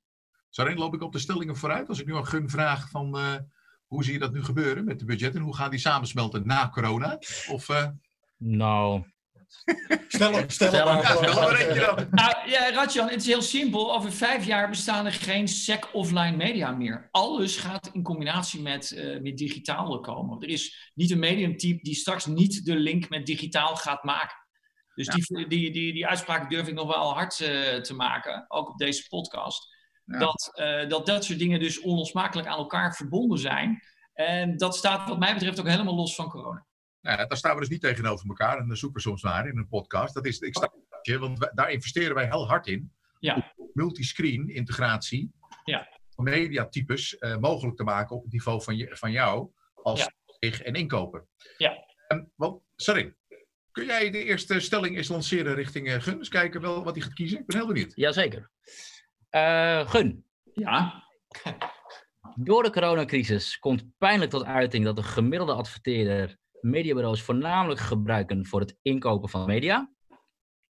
Zorin 0.57 0.77
loop 0.77 0.93
ik 0.93 1.01
op 1.01 1.11
de 1.11 1.19
stellingen 1.19 1.55
vooruit. 1.55 1.89
Als 1.89 1.99
ik 1.99 2.05
nu 2.05 2.15
aan 2.15 2.27
Gun 2.27 2.49
vraag 2.49 2.89
van 2.89 3.17
uh, 3.17 3.35
hoe 3.87 4.03
zie 4.03 4.13
je 4.13 4.19
dat 4.19 4.33
nu 4.33 4.43
gebeuren 4.43 4.85
met 4.85 4.99
de 4.99 5.05
budgetten? 5.05 5.41
Hoe 5.41 5.55
gaan 5.55 5.69
die 5.69 5.79
samensmelten 5.79 6.47
na 6.47 6.69
corona? 6.69 7.19
Of, 7.47 7.69
uh... 7.69 7.87
Nou, 8.37 9.03
Stel 10.07 10.33
hem, 10.33 10.49
stel 10.49 10.71
dan. 10.71 11.01
Nou, 12.11 12.49
ja, 12.49 12.71
Radjan, 12.71 13.09
het 13.09 13.21
is 13.21 13.25
heel 13.25 13.41
simpel. 13.41 13.93
Over 13.93 14.11
vijf 14.11 14.45
jaar 14.45 14.69
bestaan 14.69 15.05
er 15.05 15.13
geen 15.13 15.47
SEC 15.47 15.89
offline 15.93 16.35
media 16.35 16.71
meer. 16.71 17.07
Alles 17.11 17.57
gaat 17.57 17.89
in 17.93 18.03
combinatie 18.03 18.61
met, 18.61 18.91
uh, 18.91 19.21
met 19.21 19.37
digitaal 19.37 19.99
komen. 19.99 20.41
Er 20.41 20.49
is 20.49 20.91
niet 20.93 21.11
een 21.11 21.19
mediumtype 21.19 21.83
die 21.83 21.95
straks 21.95 22.25
niet 22.25 22.65
de 22.65 22.75
link 22.75 23.09
met 23.09 23.25
digitaal 23.25 23.75
gaat 23.75 24.03
maken. 24.03 24.37
Dus 24.95 25.05
ja. 25.05 25.13
die, 25.13 25.47
die, 25.47 25.71
die, 25.71 25.93
die 25.93 26.07
uitspraak 26.07 26.49
durf 26.49 26.67
ik 26.67 26.73
nog 26.73 26.87
wel 26.87 27.13
hard 27.13 27.39
uh, 27.39 27.75
te 27.81 27.93
maken, 27.93 28.45
ook 28.47 28.69
op 28.69 28.77
deze 28.77 29.07
podcast. 29.07 29.75
Ja. 30.07 30.17
Dat, 30.19 30.51
uh, 30.55 30.89
dat 30.89 31.05
dat 31.05 31.23
soort 31.23 31.39
dingen 31.39 31.59
dus 31.59 31.79
onlosmakelijk 31.81 32.47
aan 32.47 32.57
elkaar 32.57 32.95
verbonden 32.95 33.39
zijn. 33.39 33.81
En 34.13 34.57
dat 34.57 34.75
staat 34.75 35.09
wat 35.09 35.19
mij 35.19 35.33
betreft 35.33 35.59
ook 35.59 35.67
helemaal 35.67 35.95
los 35.95 36.15
van 36.15 36.29
corona. 36.29 36.65
Nou, 37.01 37.17
ja, 37.19 37.25
daar 37.25 37.37
staan 37.37 37.53
we 37.53 37.59
dus 37.59 37.69
niet 37.69 37.81
tegenover 37.81 38.27
elkaar 38.27 38.57
en 38.57 38.67
dan 38.67 38.77
zoeken 38.77 38.97
we 38.97 39.03
soms 39.09 39.21
naar 39.21 39.47
in 39.47 39.57
een 39.57 39.67
podcast. 39.67 40.13
Dat 40.13 40.25
is, 40.25 40.39
ik 40.39 40.55
sta, 40.57 40.71
want 41.19 41.39
wij- 41.39 41.51
daar 41.53 41.71
investeren 41.71 42.15
wij 42.15 42.25
heel 42.25 42.47
hard 42.47 42.67
in. 42.67 42.93
Ja. 43.19 43.53
Om 43.55 43.69
multiscreen 43.73 44.49
integratie 44.49 45.31
Ja. 45.63 45.87
van 46.09 46.23
mediatypes 46.23 47.17
eh, 47.17 47.37
mogelijk 47.37 47.77
te 47.77 47.83
maken 47.83 48.15
op 48.15 48.23
het 48.23 48.31
niveau 48.31 48.63
van, 48.63 48.77
je, 48.77 48.95
van 48.95 49.11
jou 49.11 49.51
als 49.73 49.99
Ja. 50.39 50.49
en 50.63 50.73
inkoper. 50.73 51.25
Ja. 51.57 51.85
Want, 52.35 52.61
sorry, 52.75 53.15
kun 53.71 53.85
jij 53.85 54.09
de 54.11 54.23
eerste 54.23 54.59
stelling 54.59 54.95
eens 54.97 55.07
lanceren 55.07 55.55
richting 55.55 55.87
eh, 55.87 56.01
Gun? 56.01 56.17
Eens 56.17 56.29
kijken 56.29 56.61
wel 56.61 56.83
wat 56.83 56.95
hij 56.95 57.03
gaat 57.03 57.13
kiezen. 57.13 57.39
Ik 57.39 57.45
ben 57.45 57.57
heel 57.57 57.67
benieuwd. 57.67 57.91
Jazeker. 57.95 58.51
Eh 59.29 59.89
Gun, 59.89 60.25
Ja, 60.53 61.03
door 62.35 62.63
de 62.63 62.71
coronacrisis 62.71 63.59
komt 63.59 63.85
pijnlijk 63.97 64.31
tot 64.31 64.45
uiting 64.45 64.85
dat 64.85 64.95
de 64.95 65.03
gemiddelde 65.03 65.53
adverteerder 65.53 66.37
mediabureaus 66.61 67.21
voornamelijk 67.21 67.79
gebruiken 67.79 68.45
voor 68.45 68.59
het 68.59 68.77
inkopen 68.81 69.29
van 69.29 69.45
media. 69.45 69.91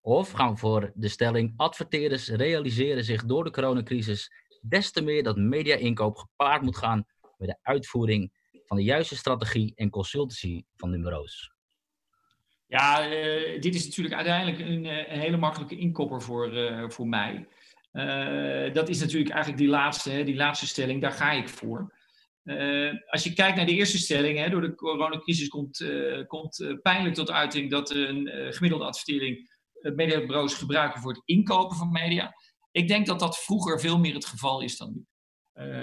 Of 0.02 0.32
gaan 0.32 0.52
we 0.52 0.58
voor 0.58 0.92
de 0.94 1.08
stelling, 1.08 1.54
adverteerders 1.56 2.30
realiseren 2.30 3.04
zich 3.04 3.26
door 3.26 3.44
de 3.44 3.52
coronacrisis 3.52 4.32
des 4.62 4.92
te 4.92 5.02
meer 5.02 5.24
dat 5.24 5.38
media-inkoop 5.38 6.18
gepaard 6.18 6.62
moet 6.62 6.78
gaan 6.78 7.06
met 7.38 7.50
de 7.50 7.58
uitvoering 7.62 8.32
van 8.66 8.78
de 8.78 8.84
juiste 8.84 9.16
strategie 9.16 9.74
en 9.76 9.90
consultancy 9.90 10.64
van 10.76 10.92
de 10.92 11.00
bureaus. 11.00 11.52
Ja, 12.68 13.10
eh, 13.10 13.62
dit 13.62 13.76
is 13.76 13.86
natuurlijk 13.86 14.16
uiteindelijk 14.16 14.60
een, 14.60 14.86
eh, 14.86 15.14
een 15.14 15.20
hele 15.20 15.38
makkelijke 15.38 15.78
inkopper 15.78 16.22
voor, 16.22 16.52
voor 16.92 17.08
mij. 17.08 17.48
Eh, 17.92 18.74
dat 18.74 18.90
is 18.90 19.00
natuurlijk 19.00 19.30
eigenlijk 19.30 19.62
die 19.62 19.72
laatste, 19.72 20.10
hè, 20.10 20.24
die 20.24 20.36
laatste 20.36 20.68
stelling, 20.68 21.02
daar 21.02 21.12
ga 21.12 21.32
ik 21.32 21.50
voor. 21.50 21.98
Eh, 22.44 22.94
als 23.06 23.24
je 23.24 23.34
kijkt 23.34 23.58
naar 23.58 23.66
de 23.66 23.74
eerste 23.74 23.98
stelling, 23.98 24.38
hè, 24.38 24.50
door 24.50 24.62
de 24.62 24.76
coronacrisis 24.76 25.48
komt, 25.48 25.82
eh, 25.82 26.26
komt 26.28 26.78
pijnlijk 26.82 27.16
tot 27.16 27.32
uiting 27.32 27.72
dat 27.72 27.90
een 27.90 28.54
gemiddelde 28.54 28.86
advertering 28.86 29.58
mediabureaus 29.96 30.54
gebruiken 30.54 31.02
voor 31.02 31.12
het 31.12 31.22
inkopen 31.26 31.78
van 31.78 31.92
media. 31.92 32.34
Ik 32.72 32.88
denk 32.88 33.06
dat 33.06 33.20
dat 33.20 33.44
vroeger 33.44 33.80
veel 33.80 34.00
meer 34.00 34.14
het 34.14 34.26
geval 34.26 34.62
is 34.62 34.78
dan 34.78 34.94
nu. 34.94 35.06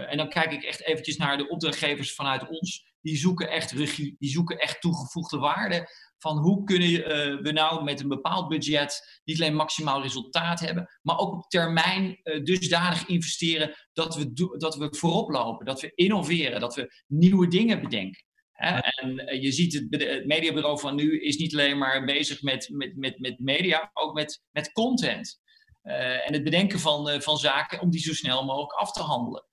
En 0.07 0.17
dan 0.17 0.29
kijk 0.29 0.53
ik 0.53 0.63
echt 0.63 0.83
eventjes 0.83 1.17
naar 1.17 1.37
de 1.37 1.49
opdrachtgevers 1.49 2.15
vanuit 2.15 2.49
ons. 2.49 2.95
Die 3.01 3.17
zoeken 3.17 3.51
echt 3.51 3.77
die 4.19 4.31
zoeken 4.31 4.59
echt 4.59 4.81
toegevoegde 4.81 5.39
waarde 5.39 5.89
van 6.19 6.39
hoe 6.39 6.65
kunnen 6.65 7.05
eh, 7.05 7.43
we 7.43 7.53
nou 7.53 7.85
met 7.85 8.01
een 8.01 8.09
bepaald 8.09 8.49
budget 8.49 9.21
niet 9.25 9.41
alleen 9.41 9.55
maximaal 9.55 10.03
resultaat 10.03 10.61
hebben, 10.61 10.89
maar 11.03 11.19
ook 11.19 11.35
op 11.35 11.49
termijn 11.49 12.21
eh, 12.23 12.45
dusdanig 12.45 13.07
investeren 13.07 13.75
dat 13.93 14.17
we, 14.17 14.33
dat 14.59 14.77
we 14.77 14.97
voorop 14.97 15.31
lopen, 15.31 15.67
dat 15.67 15.81
we 15.81 15.93
innoveren, 15.95 16.61
dat 16.61 16.75
we 16.75 17.03
nieuwe 17.07 17.49
dingen 17.49 17.81
bedenken. 17.81 18.25
Hè? 18.53 18.79
En 18.79 19.19
eh, 19.19 19.43
je 19.43 19.53
ziet 19.53 19.73
het, 19.73 20.03
het 20.03 20.27
mediabureau 20.27 20.79
van 20.81 20.95
nu 20.95 21.21
is 21.21 21.37
niet 21.37 21.55
alleen 21.55 21.79
maar 21.79 22.05
bezig 22.05 22.43
met, 22.43 22.69
met, 22.69 22.97
met, 22.97 23.19
met 23.19 23.39
media, 23.39 23.79
maar 23.79 24.05
ook 24.05 24.15
met, 24.15 24.43
met 24.51 24.73
content. 24.73 25.45
En 25.87 26.33
het 26.33 26.45
bedenken 26.45 26.81
van, 26.81 27.23
van 27.23 27.37
zaken 27.37 27.81
om 27.81 27.91
die 27.91 28.01
zo 28.01 28.13
snel 28.13 28.45
mogelijk 28.45 28.73
af 28.73 28.93
te 28.93 29.03
handelen. 29.03 29.45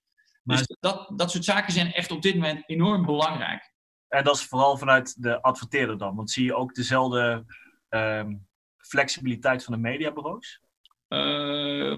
Dus 0.43 0.63
dat, 0.79 1.11
dat 1.15 1.31
soort 1.31 1.43
zaken 1.43 1.73
zijn 1.73 1.93
echt 1.93 2.11
op 2.11 2.21
dit 2.21 2.35
moment 2.35 2.69
enorm 2.69 3.05
belangrijk. 3.05 3.72
En 4.13 4.23
dat 4.23 4.35
is 4.35 4.43
vooral 4.43 4.77
vanuit 4.77 5.21
de 5.23 5.41
adverteerder 5.41 5.97
dan. 5.97 6.15
Want 6.15 6.31
zie 6.31 6.45
je 6.45 6.55
ook 6.55 6.75
dezelfde 6.75 7.45
ehm, 7.89 8.35
flexibiliteit 8.77 9.63
van 9.63 9.73
de 9.73 9.79
mediabureaus? 9.79 10.61
Eh, 11.07 11.97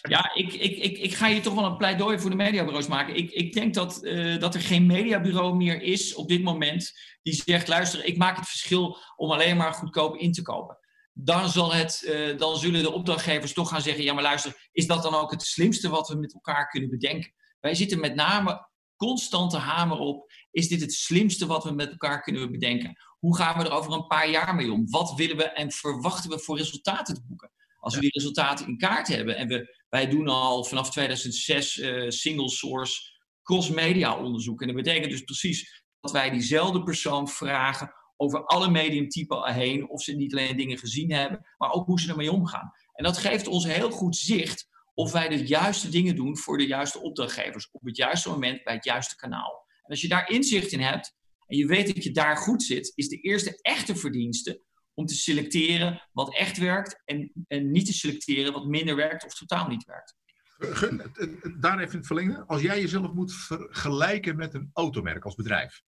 ja, 0.00 0.34
ik, 0.34 0.52
ik, 0.52 0.76
ik, 0.76 0.98
ik 0.98 1.14
ga 1.14 1.28
hier 1.28 1.42
toch 1.42 1.54
wel 1.54 1.64
een 1.64 1.76
pleidooi 1.76 2.18
voor 2.18 2.30
de 2.30 2.36
mediabureaus 2.36 2.86
maken. 2.86 3.16
Ik, 3.16 3.30
ik 3.30 3.52
denk 3.52 3.74
dat, 3.74 4.02
eh, 4.02 4.38
dat 4.38 4.54
er 4.54 4.60
geen 4.60 4.86
mediabureau 4.86 5.56
meer 5.56 5.82
is 5.82 6.14
op 6.14 6.28
dit 6.28 6.42
moment 6.42 6.92
die 7.22 7.34
zegt: 7.34 7.68
luister, 7.68 8.04
ik 8.04 8.16
maak 8.16 8.36
het 8.36 8.48
verschil 8.48 8.98
om 9.16 9.30
alleen 9.30 9.56
maar 9.56 9.72
goedkoop 9.72 10.16
in 10.16 10.32
te 10.32 10.42
kopen. 10.42 10.78
Dan, 11.12 11.48
zal 11.48 11.72
het, 11.72 12.04
eh, 12.04 12.38
dan 12.38 12.56
zullen 12.56 12.82
de 12.82 12.92
opdrachtgevers 12.92 13.52
toch 13.52 13.68
gaan 13.68 13.82
zeggen: 13.82 14.04
ja, 14.04 14.12
maar 14.12 14.22
luister, 14.22 14.68
is 14.72 14.86
dat 14.86 15.02
dan 15.02 15.14
ook 15.14 15.30
het 15.30 15.42
slimste 15.42 15.88
wat 15.88 16.08
we 16.08 16.16
met 16.16 16.34
elkaar 16.34 16.68
kunnen 16.68 16.90
bedenken? 16.90 17.34
Wij 17.60 17.74
zitten 17.74 18.00
met 18.00 18.14
name 18.14 18.68
constant 18.96 19.50
te 19.50 19.56
hamer 19.56 19.98
op: 19.98 20.32
is 20.50 20.68
dit 20.68 20.80
het 20.80 20.92
slimste 20.92 21.46
wat 21.46 21.64
we 21.64 21.70
met 21.70 21.90
elkaar 21.90 22.22
kunnen 22.22 22.50
bedenken? 22.50 22.96
Hoe 23.18 23.36
gaan 23.36 23.58
we 23.58 23.64
er 23.64 23.72
over 23.72 23.92
een 23.92 24.06
paar 24.06 24.30
jaar 24.30 24.54
mee 24.54 24.72
om? 24.72 24.90
Wat 24.90 25.14
willen 25.14 25.36
we 25.36 25.44
en 25.44 25.72
verwachten 25.72 26.30
we 26.30 26.38
voor 26.38 26.56
resultaten 26.56 27.14
te 27.14 27.24
boeken? 27.26 27.50
Als 27.80 27.94
we 27.94 28.00
die 28.00 28.12
resultaten 28.12 28.66
in 28.66 28.78
kaart 28.78 29.08
hebben 29.08 29.36
en 29.36 29.48
we, 29.48 29.78
wij 29.88 30.08
doen 30.08 30.28
al 30.28 30.64
vanaf 30.64 30.90
2006 30.90 31.78
eh, 31.78 32.08
single 32.08 32.50
source 32.50 33.12
cross-media 33.42 34.18
onderzoek. 34.18 34.60
En 34.60 34.66
dat 34.66 34.76
betekent 34.76 35.10
dus 35.10 35.22
precies 35.22 35.84
dat 36.00 36.12
wij 36.12 36.30
diezelfde 36.30 36.82
persoon 36.82 37.28
vragen 37.28 37.94
over 38.16 38.44
alle 38.44 38.70
mediumtypen 38.70 39.54
heen, 39.54 39.88
of 39.88 40.02
ze 40.02 40.12
niet 40.12 40.32
alleen 40.32 40.56
dingen 40.56 40.78
gezien 40.78 41.12
hebben, 41.12 41.46
maar 41.56 41.72
ook 41.72 41.86
hoe 41.86 42.00
ze 42.00 42.10
ermee 42.10 42.32
omgaan. 42.32 42.72
En 42.92 43.04
dat 43.04 43.18
geeft 43.18 43.46
ons 43.46 43.64
heel 43.64 43.90
goed 43.90 44.16
zicht 44.16 44.68
of 44.94 45.12
wij 45.12 45.28
de 45.28 45.46
juiste 45.46 45.88
dingen 45.88 46.16
doen 46.16 46.38
voor 46.38 46.58
de 46.58 46.66
juiste 46.66 47.00
opdrachtgevers, 47.00 47.70
op 47.70 47.84
het 47.84 47.96
juiste 47.96 48.28
moment, 48.28 48.64
bij 48.64 48.74
het 48.74 48.84
juiste 48.84 49.16
kanaal. 49.16 49.66
En 49.82 49.90
als 49.90 50.00
je 50.00 50.08
daar 50.08 50.30
inzicht 50.30 50.72
in 50.72 50.80
hebt 50.80 51.14
en 51.46 51.56
je 51.56 51.66
weet 51.66 51.94
dat 51.94 52.04
je 52.04 52.10
daar 52.10 52.36
goed 52.36 52.62
zit, 52.62 52.92
is 52.94 53.08
de 53.08 53.20
eerste 53.20 53.58
echte 53.62 53.96
verdienste 53.96 54.64
om 54.94 55.06
te 55.06 55.14
selecteren 55.14 56.08
wat 56.12 56.36
echt 56.36 56.56
werkt 56.56 57.02
en, 57.04 57.32
en 57.46 57.70
niet 57.70 57.86
te 57.86 57.92
selecteren 57.92 58.52
wat 58.52 58.66
minder 58.66 58.96
werkt 58.96 59.24
of 59.24 59.34
totaal 59.34 59.68
niet 59.68 59.84
werkt. 59.84 60.16
Gun, 60.58 61.12
daar 61.60 61.78
even 61.78 61.92
in 61.92 61.98
het 61.98 62.06
verlengen. 62.06 62.46
Als 62.46 62.62
jij 62.62 62.80
jezelf 62.80 63.12
moet 63.12 63.34
vergelijken 63.34 64.36
met 64.36 64.54
een 64.54 64.70
automerk 64.72 65.24
als 65.24 65.34
bedrijf. 65.34 65.82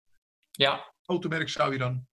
Ja, 0.51 0.95
Automerk 1.07 1.49
zou 1.49 1.73
je 1.73 1.79
dan 1.79 2.07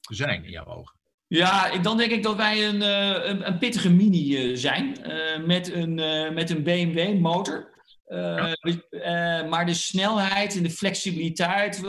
zijn 0.00 0.44
in 0.44 0.50
jouw 0.50 0.66
ogen? 0.66 0.98
Ja, 1.26 1.78
dan 1.78 1.96
denk 1.96 2.10
ik 2.10 2.22
dat 2.22 2.36
wij 2.36 2.68
een, 2.68 2.82
eh, 2.82 3.28
een, 3.30 3.46
een 3.46 3.58
pittige 3.58 3.90
mini 3.90 4.36
eh, 4.50 4.56
zijn. 4.56 5.04
eh, 5.04 5.44
met, 5.44 5.72
een, 5.72 5.94
met 6.34 6.50
een 6.50 6.62
BMW 6.62 7.18
motor. 7.20 7.72
Eh, 8.04 9.48
maar 9.48 9.66
de 9.66 9.74
snelheid 9.74 10.56
en 10.56 10.62
de 10.62 10.70
flexibiliteit. 10.70 11.84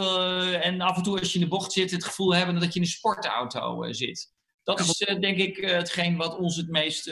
en 0.62 0.82
af 0.82 0.98
en 0.98 1.04
toe 1.04 1.20
als 1.20 1.34
je 1.34 1.39
in 1.39 1.44
de 1.44 1.50
bocht 1.50 1.72
zit, 1.72 1.92
het 1.92 2.04
gevoel 2.04 2.36
hebben 2.36 2.60
dat 2.60 2.74
je 2.74 2.80
in 2.80 2.86
een 2.86 2.92
sportauto 2.92 3.92
zit. 3.94 4.34
Dat 4.63 4.80
is 4.80 4.98
denk 4.98 5.38
ik 5.38 5.58
hetgeen 5.58 6.18
wat 6.18 6.38
ons 6.38 6.56
het 6.56 6.70
meest, 6.70 7.06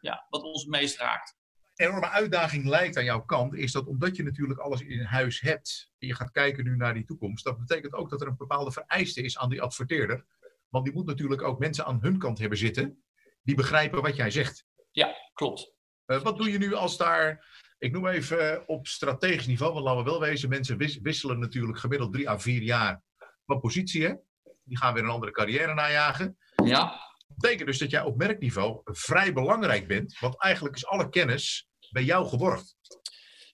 ja, 0.00 0.26
wat 0.28 0.42
ons 0.42 0.60
het 0.62 0.70
meest 0.70 0.98
raakt. 0.98 1.38
Een 1.74 1.86
enorme 1.86 2.08
uitdaging 2.08 2.66
lijkt 2.66 2.96
aan 2.96 3.04
jouw 3.04 3.24
kant, 3.24 3.54
is 3.54 3.72
dat 3.72 3.86
omdat 3.86 4.16
je 4.16 4.22
natuurlijk 4.22 4.60
alles 4.60 4.80
in 4.80 5.00
huis 5.00 5.40
hebt, 5.40 5.92
en 5.98 6.06
je 6.06 6.14
gaat 6.14 6.30
kijken 6.30 6.64
nu 6.64 6.76
naar 6.76 6.94
die 6.94 7.04
toekomst, 7.04 7.44
dat 7.44 7.58
betekent 7.58 7.92
ook 7.92 8.10
dat 8.10 8.20
er 8.20 8.26
een 8.26 8.36
bepaalde 8.36 8.72
vereiste 8.72 9.22
is 9.22 9.38
aan 9.38 9.48
die 9.50 9.62
adverteerder. 9.62 10.24
Want 10.70 10.84
die 10.84 10.94
moet 10.94 11.06
natuurlijk 11.06 11.42
ook 11.42 11.58
mensen 11.58 11.84
aan 11.84 11.98
hun 12.00 12.18
kant 12.18 12.38
hebben 12.38 12.58
zitten, 12.58 13.02
die 13.42 13.54
begrijpen 13.54 14.02
wat 14.02 14.16
jij 14.16 14.30
zegt. 14.30 14.64
Ja, 14.90 15.14
klopt. 15.34 15.72
Eh, 16.04 16.22
wat 16.22 16.36
doe 16.36 16.50
je 16.52 16.58
nu 16.58 16.74
als 16.74 16.96
daar, 16.96 17.46
ik 17.78 17.92
noem 17.92 18.06
even 18.06 18.52
eh, 18.52 18.62
op 18.66 18.86
strategisch 18.86 19.46
niveau, 19.46 19.72
want 19.72 19.84
laten 19.84 20.04
we 20.04 20.10
wel 20.10 20.20
wezen, 20.20 20.48
mensen 20.48 20.76
wis- 20.76 20.98
wisselen 21.00 21.38
natuurlijk 21.38 21.78
gemiddeld 21.78 22.12
drie 22.12 22.28
à 22.28 22.38
vier 22.38 22.62
jaar 22.62 23.02
van 23.46 23.60
positie. 23.60 24.04
Hè? 24.04 24.14
Die 24.62 24.78
gaan 24.78 24.94
weer 24.94 25.02
een 25.02 25.08
andere 25.10 25.32
carrière 25.32 25.74
najagen. 25.74 26.38
Ja, 26.64 26.84
Dat 27.28 27.36
betekent 27.38 27.66
dus 27.68 27.78
dat 27.78 27.90
jij 27.90 28.02
op 28.02 28.16
merkniveau 28.16 28.80
vrij 28.84 29.32
belangrijk 29.32 29.86
bent, 29.88 30.18
want 30.18 30.40
eigenlijk 30.42 30.76
is 30.76 30.86
alle 30.86 31.08
kennis 31.08 31.68
bij 31.90 32.02
jou 32.04 32.28
geworgd. 32.28 32.76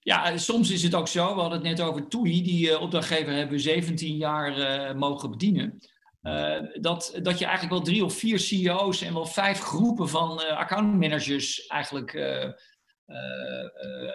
Ja, 0.01 0.25
en 0.31 0.41
soms 0.41 0.71
is 0.71 0.83
het 0.83 0.95
ook 0.95 1.09
zo. 1.09 1.35
We 1.35 1.41
hadden 1.41 1.59
het 1.59 1.69
net 1.69 1.81
over 1.81 2.09
TUI. 2.09 2.43
Die 2.43 2.71
eh, 2.71 2.81
opdrachtgever 2.83 3.33
hebben 3.33 3.55
we 3.57 3.63
17 3.63 4.17
jaar 4.17 4.97
mogen 4.97 5.31
bedienen. 5.31 5.79
Eh, 6.27 6.61
dat, 6.81 7.19
dat 7.23 7.39
je 7.39 7.45
eigenlijk 7.45 7.75
wel 7.75 7.85
drie 7.85 8.05
of 8.05 8.15
vier 8.15 8.39
CEO's 8.39 9.03
en 9.03 9.15
wel 9.15 9.27
vijf 9.27 9.61
groepen 9.61 10.09
van 10.09 10.43
eh 10.43 10.57
accountmanagers 10.57 11.67
eigenlijk 11.67 12.15
eh, 12.15 12.51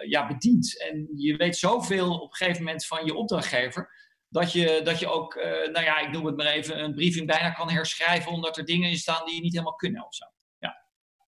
ja, 0.08 0.26
bedient. 0.26 0.82
En 0.90 1.08
je 1.14 1.36
weet 1.36 1.56
zoveel 1.56 2.14
op 2.20 2.30
een 2.30 2.36
gegeven 2.36 2.62
moment 2.64 2.86
van 2.86 3.04
je 3.04 3.14
opdrachtgever. 3.14 3.90
Dat 4.28 4.52
je, 4.52 4.80
dat 4.84 4.98
je 4.98 5.08
ook, 5.08 5.34
nou 5.72 5.84
ja, 5.84 5.98
ik 5.98 6.12
noem 6.12 6.26
het 6.26 6.36
maar 6.36 6.46
even, 6.46 6.84
een 6.84 6.94
briefing 6.94 7.26
bijna 7.26 7.50
kan 7.50 7.70
herschrijven. 7.70 8.32
Omdat 8.32 8.56
er 8.56 8.64
dingen 8.64 8.90
in 8.90 8.96
staan 8.96 9.26
die 9.26 9.34
je 9.34 9.40
niet 9.40 9.52
helemaal 9.52 9.74
kunnen 9.74 10.06
of 10.06 10.14
zo. 10.14 10.24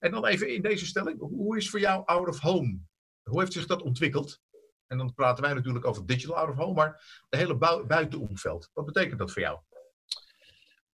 En 0.01 0.11
dan 0.11 0.27
even 0.27 0.55
in 0.55 0.63
deze 0.63 0.87
stelling, 0.87 1.19
hoe 1.19 1.57
is 1.57 1.71
voor 1.71 1.81
jou 1.81 2.03
out 2.05 2.29
of 2.29 2.41
home? 2.41 2.81
Hoe 3.23 3.41
heeft 3.41 3.53
zich 3.53 3.67
dat 3.67 3.83
ontwikkeld? 3.83 4.41
En 4.87 4.99
dan 4.99 5.15
praten 5.15 5.45
wij 5.45 5.55
natuurlijk 5.55 5.87
over 5.87 6.07
digital 6.07 6.37
out 6.37 6.49
of 6.49 6.57
home, 6.57 6.75
maar 6.75 7.23
de 7.29 7.37
hele 7.37 7.57
bui- 7.57 7.85
buitenomveld. 7.85 8.71
Wat 8.73 8.85
betekent 8.85 9.19
dat 9.19 9.33
voor 9.33 9.43
jou? 9.43 9.61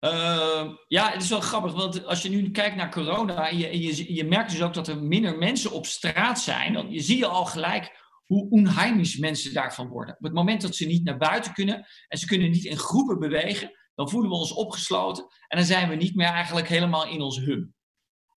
Uh, 0.05 0.71
ja, 0.89 1.11
het 1.11 1.23
is 1.23 1.29
wel 1.29 1.41
grappig, 1.41 1.73
want 1.73 2.07
als 2.07 2.23
je 2.23 2.29
nu 2.29 2.51
kijkt 2.51 2.77
naar 2.77 2.91
corona 2.91 3.49
en 3.49 3.59
je, 3.59 3.81
je, 3.81 4.15
je 4.15 4.25
merkt 4.25 4.51
dus 4.51 4.63
ook 4.63 4.75
dat 4.75 4.89
er 4.89 5.03
minder 5.03 5.39
mensen 5.39 5.71
op 5.71 5.87
straat 5.87 6.41
zijn, 6.41 6.73
dan 6.73 6.89
zie 6.93 7.19
je 7.19 7.27
al 7.27 7.45
gelijk 7.45 8.03
hoe 8.25 8.51
onheimisch 8.51 9.19
mensen 9.19 9.55
daarvan 9.55 9.89
worden. 9.89 10.15
Op 10.15 10.25
het 10.25 10.33
moment 10.33 10.63
dat 10.63 10.77
ze 10.77 10.87
niet 10.87 11.05
naar 11.05 11.17
buiten 11.17 11.53
kunnen 11.53 11.87
en 12.09 12.19
ze 12.19 12.27
kunnen 12.27 12.51
niet 12.51 12.65
in 12.65 12.77
groepen 12.77 13.19
bewegen, 13.19 13.71
dan 13.95 14.11
voelen 14.11 14.31
we 14.31 14.37
ons 14.37 14.53
opgesloten 14.53 15.25
en 15.49 15.57
dan 15.57 15.67
zijn 15.67 15.89
we 15.89 15.95
niet 15.95 16.15
meer 16.15 16.29
eigenlijk 16.29 16.69
helemaal 16.69 17.07
in 17.07 17.21
ons 17.21 17.39
hum. 17.39 17.75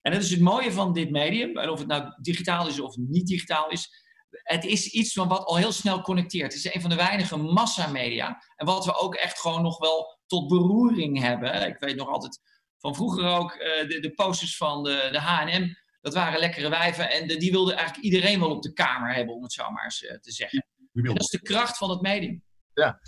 En 0.01 0.12
dat 0.12 0.21
is 0.21 0.31
het 0.31 0.39
mooie 0.39 0.71
van 0.71 0.93
dit 0.93 1.12
medium, 1.12 1.57
of 1.69 1.79
het 1.79 1.88
nou 1.88 2.13
digitaal 2.21 2.67
is 2.67 2.79
of 2.79 2.95
niet 2.95 3.27
digitaal 3.27 3.69
is, 3.69 4.06
het 4.29 4.65
is 4.65 4.88
iets 4.88 5.13
van 5.13 5.27
wat 5.27 5.46
al 5.46 5.57
heel 5.57 5.72
snel 5.72 6.01
connecteert. 6.01 6.53
Het 6.53 6.65
is 6.65 6.74
een 6.74 6.81
van 6.81 6.89
de 6.89 6.96
weinige 6.96 7.38
massamedia. 7.38 8.43
En 8.55 8.65
wat 8.65 8.86
we 8.86 9.00
ook 9.00 9.15
echt 9.15 9.39
gewoon 9.39 9.62
nog 9.62 9.77
wel 9.77 10.19
tot 10.27 10.48
beroering 10.48 11.22
hebben. 11.22 11.67
Ik 11.67 11.79
weet 11.79 11.96
nog 11.96 12.10
altijd 12.10 12.39
van 12.77 12.96
vroeger 12.96 13.25
ook 13.25 13.51
eh, 13.51 13.88
de, 13.88 14.00
de 14.00 14.13
posters 14.13 14.57
van 14.57 14.84
de, 14.84 15.10
de 15.12 15.19
H&M. 15.19 15.74
Dat 16.01 16.13
waren 16.13 16.39
lekkere 16.39 16.69
wijven 16.69 17.12
en 17.12 17.27
de, 17.27 17.38
die 17.38 17.51
wilde 17.51 17.74
eigenlijk 17.74 18.03
iedereen 18.03 18.39
wel 18.39 18.51
op 18.51 18.62
de 18.62 18.74
kamer 18.74 19.13
hebben, 19.13 19.36
om 19.36 19.43
het 19.43 19.53
zo 19.53 19.72
maar 19.72 19.84
eens 19.84 20.05
eh, 20.05 20.17
te 20.17 20.31
zeggen. 20.31 20.65
En 20.93 21.03
dat 21.03 21.19
is 21.19 21.29
de 21.29 21.41
kracht 21.41 21.77
van 21.77 21.89
het 21.89 22.01
medium. 22.01 22.43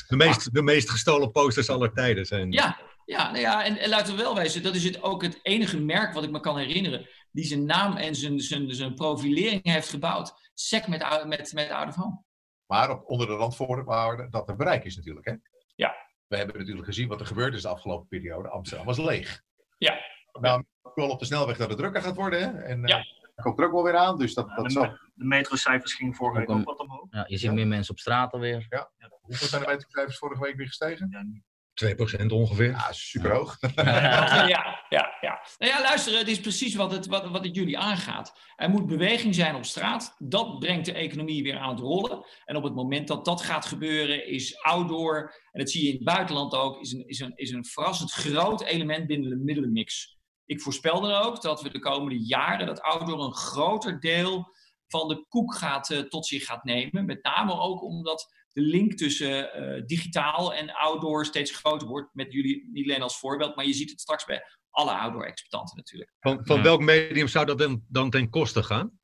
De 0.07 0.15
meest, 0.15 0.53
de 0.53 0.61
meest 0.61 0.89
gestolen 0.89 1.31
posters 1.31 1.69
aller 1.69 1.93
tijden 1.93 2.25
zijn. 2.25 2.51
Ja, 2.51 2.79
ja, 3.05 3.31
nou 3.31 3.39
ja 3.39 3.63
en, 3.63 3.77
en 3.77 3.89
laten 3.89 4.15
we 4.15 4.21
wel 4.21 4.35
wezen, 4.35 4.63
dat 4.63 4.75
is 4.75 4.83
het 4.83 5.01
ook 5.01 5.21
het 5.21 5.39
enige 5.41 5.79
merk 5.79 6.13
wat 6.13 6.23
ik 6.23 6.31
me 6.31 6.39
kan 6.39 6.57
herinneren, 6.57 7.09
die 7.31 7.43
zijn 7.45 7.65
naam 7.65 7.95
en 7.95 8.15
zijn, 8.15 8.39
zijn, 8.39 8.75
zijn 8.75 8.93
profilering 8.93 9.63
heeft 9.63 9.89
gebouwd. 9.89 10.51
Sec 10.53 10.87
met, 10.87 11.25
met, 11.25 11.53
met 11.53 11.69
Out 11.69 11.87
of 11.87 11.95
Home. 11.95 12.23
Maar 12.65 12.89
op, 12.89 13.09
onder 13.09 13.27
de 13.27 13.33
randvoorwaarde 13.33 14.29
dat 14.29 14.49
er 14.49 14.55
bereik 14.55 14.83
is 14.85 14.95
natuurlijk. 14.95 15.25
Hè? 15.25 15.33
Ja. 15.75 15.95
We 16.27 16.37
hebben 16.37 16.57
natuurlijk 16.57 16.85
gezien 16.87 17.07
wat 17.07 17.19
er 17.19 17.25
gebeurd 17.25 17.53
is 17.53 17.61
de 17.61 17.67
afgelopen 17.67 18.07
periode. 18.07 18.49
Amsterdam 18.49 18.85
was 18.85 18.97
leeg. 18.97 19.41
Ja. 19.77 19.99
Nou, 20.39 20.63
wel 20.95 21.09
op 21.09 21.19
de 21.19 21.25
snelweg 21.25 21.57
dat 21.57 21.69
het 21.69 21.77
drukker 21.77 22.01
gaat 22.01 22.15
worden. 22.15 22.39
Hè? 22.41 22.61
En 22.61 22.81
Ja. 22.87 22.97
eh, 22.97 23.03
er 23.35 23.43
komt 23.43 23.59
er 23.59 23.65
ook 23.65 23.71
wel 23.71 23.83
weer 23.83 23.95
aan. 23.97 24.17
Dus 24.17 24.33
dat, 24.33 24.47
dat 24.55 24.65
de, 24.65 24.71
zal... 24.71 24.83
de 25.13 25.25
metrocijfers 25.25 25.93
gingen 25.93 26.13
vorige 26.15 26.39
week 26.39 26.49
Ook 26.49 26.63
wat 26.65 26.79
omhoog. 26.79 27.07
Ja, 27.09 27.25
je 27.27 27.37
ziet 27.37 27.51
meer 27.51 27.67
mensen 27.67 27.93
op 27.93 27.99
straat 27.99 28.33
alweer. 28.33 28.87
Hoeveel 29.21 29.47
zijn 29.47 29.61
de 29.61 29.67
metrocijfers 29.67 30.17
vorige 30.17 30.41
week 30.41 30.55
weer 30.55 30.67
gestegen? 30.67 31.43
Ja, 31.79 31.87
niet- 31.87 32.23
2% 32.23 32.31
ongeveer. 32.31 32.69
Ja, 32.69 32.91
super 32.91 33.31
hoog. 33.35 33.57
Ja, 33.75 34.85
ja, 34.89 35.17
ja. 35.21 35.39
Nou 35.57 35.71
ja, 35.71 35.81
luister, 35.81 36.17
het 36.17 36.27
is 36.27 36.39
precies 36.39 36.75
wat 36.75 36.91
het, 36.91 37.05
wat, 37.07 37.29
wat 37.29 37.43
het 37.43 37.55
jullie 37.55 37.77
aangaat. 37.77 38.39
Er 38.55 38.69
moet 38.69 38.87
beweging 38.87 39.35
zijn 39.35 39.55
op 39.55 39.65
straat. 39.65 40.15
Dat 40.17 40.59
brengt 40.59 40.85
de 40.85 40.93
economie 40.93 41.43
weer 41.43 41.57
aan 41.57 41.69
het 41.69 41.79
rollen. 41.79 42.25
En 42.45 42.55
op 42.55 42.63
het 42.63 42.75
moment 42.75 43.07
dat 43.07 43.25
dat 43.25 43.41
gaat 43.41 43.65
gebeuren, 43.65 44.27
is 44.27 44.61
outdoor, 44.61 45.33
en 45.51 45.59
dat 45.59 45.69
zie 45.69 45.81
je 45.81 45.87
in 45.89 45.95
het 45.95 46.03
buitenland 46.03 46.53
ook, 46.53 46.81
is 46.81 46.91
een, 46.91 47.07
is 47.07 47.19
een, 47.19 47.31
is 47.35 47.51
een 47.51 47.65
verrassend 47.65 48.11
groot 48.11 48.61
element 48.61 49.07
binnen 49.07 49.29
de 49.29 49.35
middelenmix. 49.35 50.17
Ik 50.45 50.61
voorspel 50.61 51.01
dan 51.01 51.11
ook 51.11 51.41
dat 51.41 51.61
we 51.61 51.69
de 51.69 51.79
komende 51.79 52.25
jaren 52.25 52.65
dat 52.65 52.81
outdoor 52.81 53.23
een 53.23 53.35
groter 53.35 53.99
deel 53.99 54.55
van 54.87 55.07
de 55.07 55.25
koek 55.27 55.55
gaat, 55.55 55.89
eh, 55.89 55.99
tot 55.99 56.25
zich 56.25 56.45
gaat 56.45 56.63
nemen. 56.63 57.05
Met 57.05 57.23
name 57.23 57.59
ook 57.59 57.83
omdat 57.83 58.33
de 58.59 58.65
link 58.65 58.93
tussen 58.93 59.53
eh, 59.53 59.85
digitaal 59.85 60.53
en 60.53 60.73
outdoor 60.73 61.25
steeds 61.25 61.51
groter 61.51 61.87
wordt. 61.87 62.09
Met 62.13 62.33
jullie 62.33 62.69
niet 62.71 62.89
alleen 62.89 63.01
als 63.01 63.19
voorbeeld, 63.19 63.55
maar 63.55 63.65
je 63.65 63.73
ziet 63.73 63.89
het 63.91 64.01
straks 64.01 64.25
bij 64.25 64.43
alle 64.69 64.91
outdoor-exploitanten 64.91 65.77
natuurlijk. 65.77 66.13
Van, 66.19 66.39
van 66.43 66.57
Ja. 66.57 66.63
welk 66.63 66.81
medium 66.81 67.27
zou 67.27 67.45
dat 67.45 67.57
dan, 67.57 67.83
dan 67.87 68.09
ten 68.09 68.29
koste 68.29 68.63
gaan? 68.63 68.99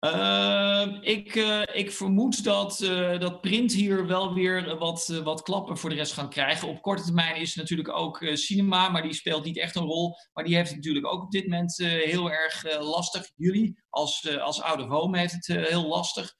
Ehm, 0.00 0.98
ik, 1.00 1.34
eh, 1.34 1.62
ik 1.72 1.92
vermoed 1.92 2.44
dat, 2.44 2.80
eh, 2.80 3.18
dat 3.18 3.40
print 3.40 3.72
hier 3.72 4.06
wel 4.06 4.34
weer 4.34 4.78
wat, 4.78 5.20
wat 5.24 5.42
klappen 5.42 5.78
voor 5.78 5.90
de 5.90 5.96
rest 5.96 6.12
gaan 6.12 6.30
krijgen. 6.30 6.68
Op 6.68 6.82
korte 6.82 7.02
termijn 7.02 7.36
is 7.36 7.54
natuurlijk 7.54 7.88
ook 7.88 8.22
eh, 8.22 8.34
cinema, 8.34 8.88
maar 8.88 9.02
die 9.02 9.12
speelt 9.12 9.44
niet 9.44 9.58
echt 9.58 9.76
een 9.76 9.82
rol. 9.82 10.16
Maar 10.32 10.44
die 10.44 10.54
heeft 10.54 10.68
het 10.68 10.76
natuurlijk 10.76 11.06
ook 11.06 11.22
op 11.22 11.30
dit 11.30 11.42
moment 11.48 11.78
eh, 11.80 11.88
heel 11.88 12.30
erg 12.30 12.80
lastig. 12.80 13.30
Jullie 13.36 13.82
als, 13.88 14.38
als 14.38 14.62
out 14.62 14.80
of 14.80 14.88
home 14.88 15.18
heeft 15.18 15.32
het 15.32 15.46
heel 15.46 15.86
lastig. 15.86 16.34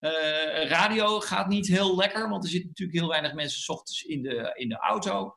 Eh, 0.00 0.68
radio 0.68 1.20
gaat 1.20 1.48
niet 1.48 1.66
heel 1.66 1.96
lekker, 1.96 2.28
want 2.28 2.44
er 2.44 2.50
zitten 2.50 2.68
natuurlijk 2.68 2.98
heel 2.98 3.08
weinig 3.08 3.32
mensen 3.32 3.60
's 3.60 3.68
ochtends 3.68 4.02
in 4.02 4.22
de, 4.22 4.50
in 4.54 4.68
de 4.68 4.78
auto. 4.78 5.36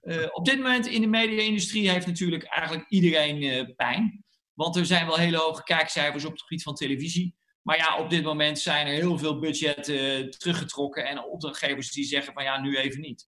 Eh, 0.00 0.26
op 0.30 0.44
dit 0.44 0.56
moment 0.56 0.86
in 0.86 1.00
de 1.00 1.06
media-industrie 1.06 1.90
heeft 1.90 2.06
natuurlijk 2.06 2.44
eigenlijk 2.44 2.88
iedereen 2.88 3.42
eh, 3.42 3.74
pijn. 3.76 4.24
Want 4.52 4.76
er 4.76 4.86
zijn 4.86 5.06
wel 5.06 5.16
hele 5.16 5.36
hoge 5.36 5.62
kijkcijfers 5.62 6.24
op 6.24 6.32
het 6.32 6.42
gebied 6.42 6.62
van 6.62 6.74
televisie. 6.74 7.34
Maar 7.62 7.76
ja, 7.76 7.98
op 7.98 8.10
dit 8.10 8.24
moment 8.24 8.58
zijn 8.58 8.86
er 8.86 8.92
heel 8.92 9.18
veel 9.18 9.38
budgetten 9.38 10.30
teruggetrokken. 10.30 11.06
En 11.06 11.24
opdrachtgevers 11.24 11.92
die 11.92 12.04
zeggen 12.04 12.32
van 12.32 12.44
ja, 12.44 12.60
nu 12.60 12.76
even 12.76 13.00
niet. 13.00 13.28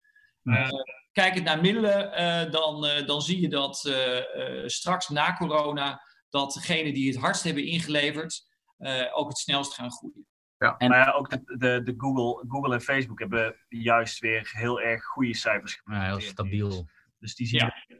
Kijkend 1.11 1.45
naar 1.45 1.61
middelen, 1.61 2.51
dan, 2.51 2.87
dan 3.05 3.21
zie 3.21 3.41
je 3.41 3.49
dat 3.49 3.77
straks 4.65 5.09
na 5.09 5.35
corona... 5.35 6.01
dat 6.29 6.53
degenen 6.53 6.93
die 6.93 7.07
het 7.11 7.19
hardst 7.19 7.43
hebben 7.43 7.65
ingeleverd 7.65 8.47
ook 9.13 9.27
het 9.27 9.37
snelst 9.37 9.73
gaan 9.73 9.91
groeien. 9.91 10.28
En- 10.59 10.89
Maar 10.89 10.97
ja, 10.99 11.11
ook 11.11 11.29
de, 11.29 11.41
de, 11.57 11.81
de 11.83 11.93
Google, 11.97 12.45
Google 12.47 12.73
en 12.73 12.81
Facebook 12.81 13.19
hebben 13.19 13.55
juist 13.69 14.19
weer 14.19 14.49
heel 14.53 14.81
erg 14.81 15.03
goede 15.05 15.35
cijfers 15.35 15.81
Ja, 15.85 16.05
heel 16.05 16.19
stabiel. 16.21 16.89
Dus 17.19 17.35
die 17.35 17.47
zien, 17.47 17.59
Ja. 17.59 17.97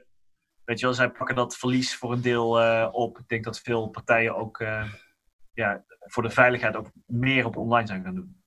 weet 0.64 0.80
je 0.80 0.86
wel, 0.86 0.96
zij 0.96 1.10
pakken 1.10 1.36
dat 1.36 1.58
verlies 1.58 1.96
voor 1.96 2.12
een 2.12 2.22
deel 2.22 2.60
eh, 2.62 2.88
op. 2.92 3.18
Ik 3.20 3.28
denk 3.28 3.44
dat 3.44 3.60
veel 3.60 3.88
partijen 3.88 4.36
ook 4.36 4.60
eh, 4.60 4.92
ja, 5.54 5.84
voor 6.00 6.24
de 6.24 6.30
veiligheid 6.30 6.76
ook 6.76 6.92
meer 7.06 7.46
op 7.46 7.58
online 7.58 7.88
zijn 7.88 8.04
gaan 8.04 8.16
doen. 8.16 8.38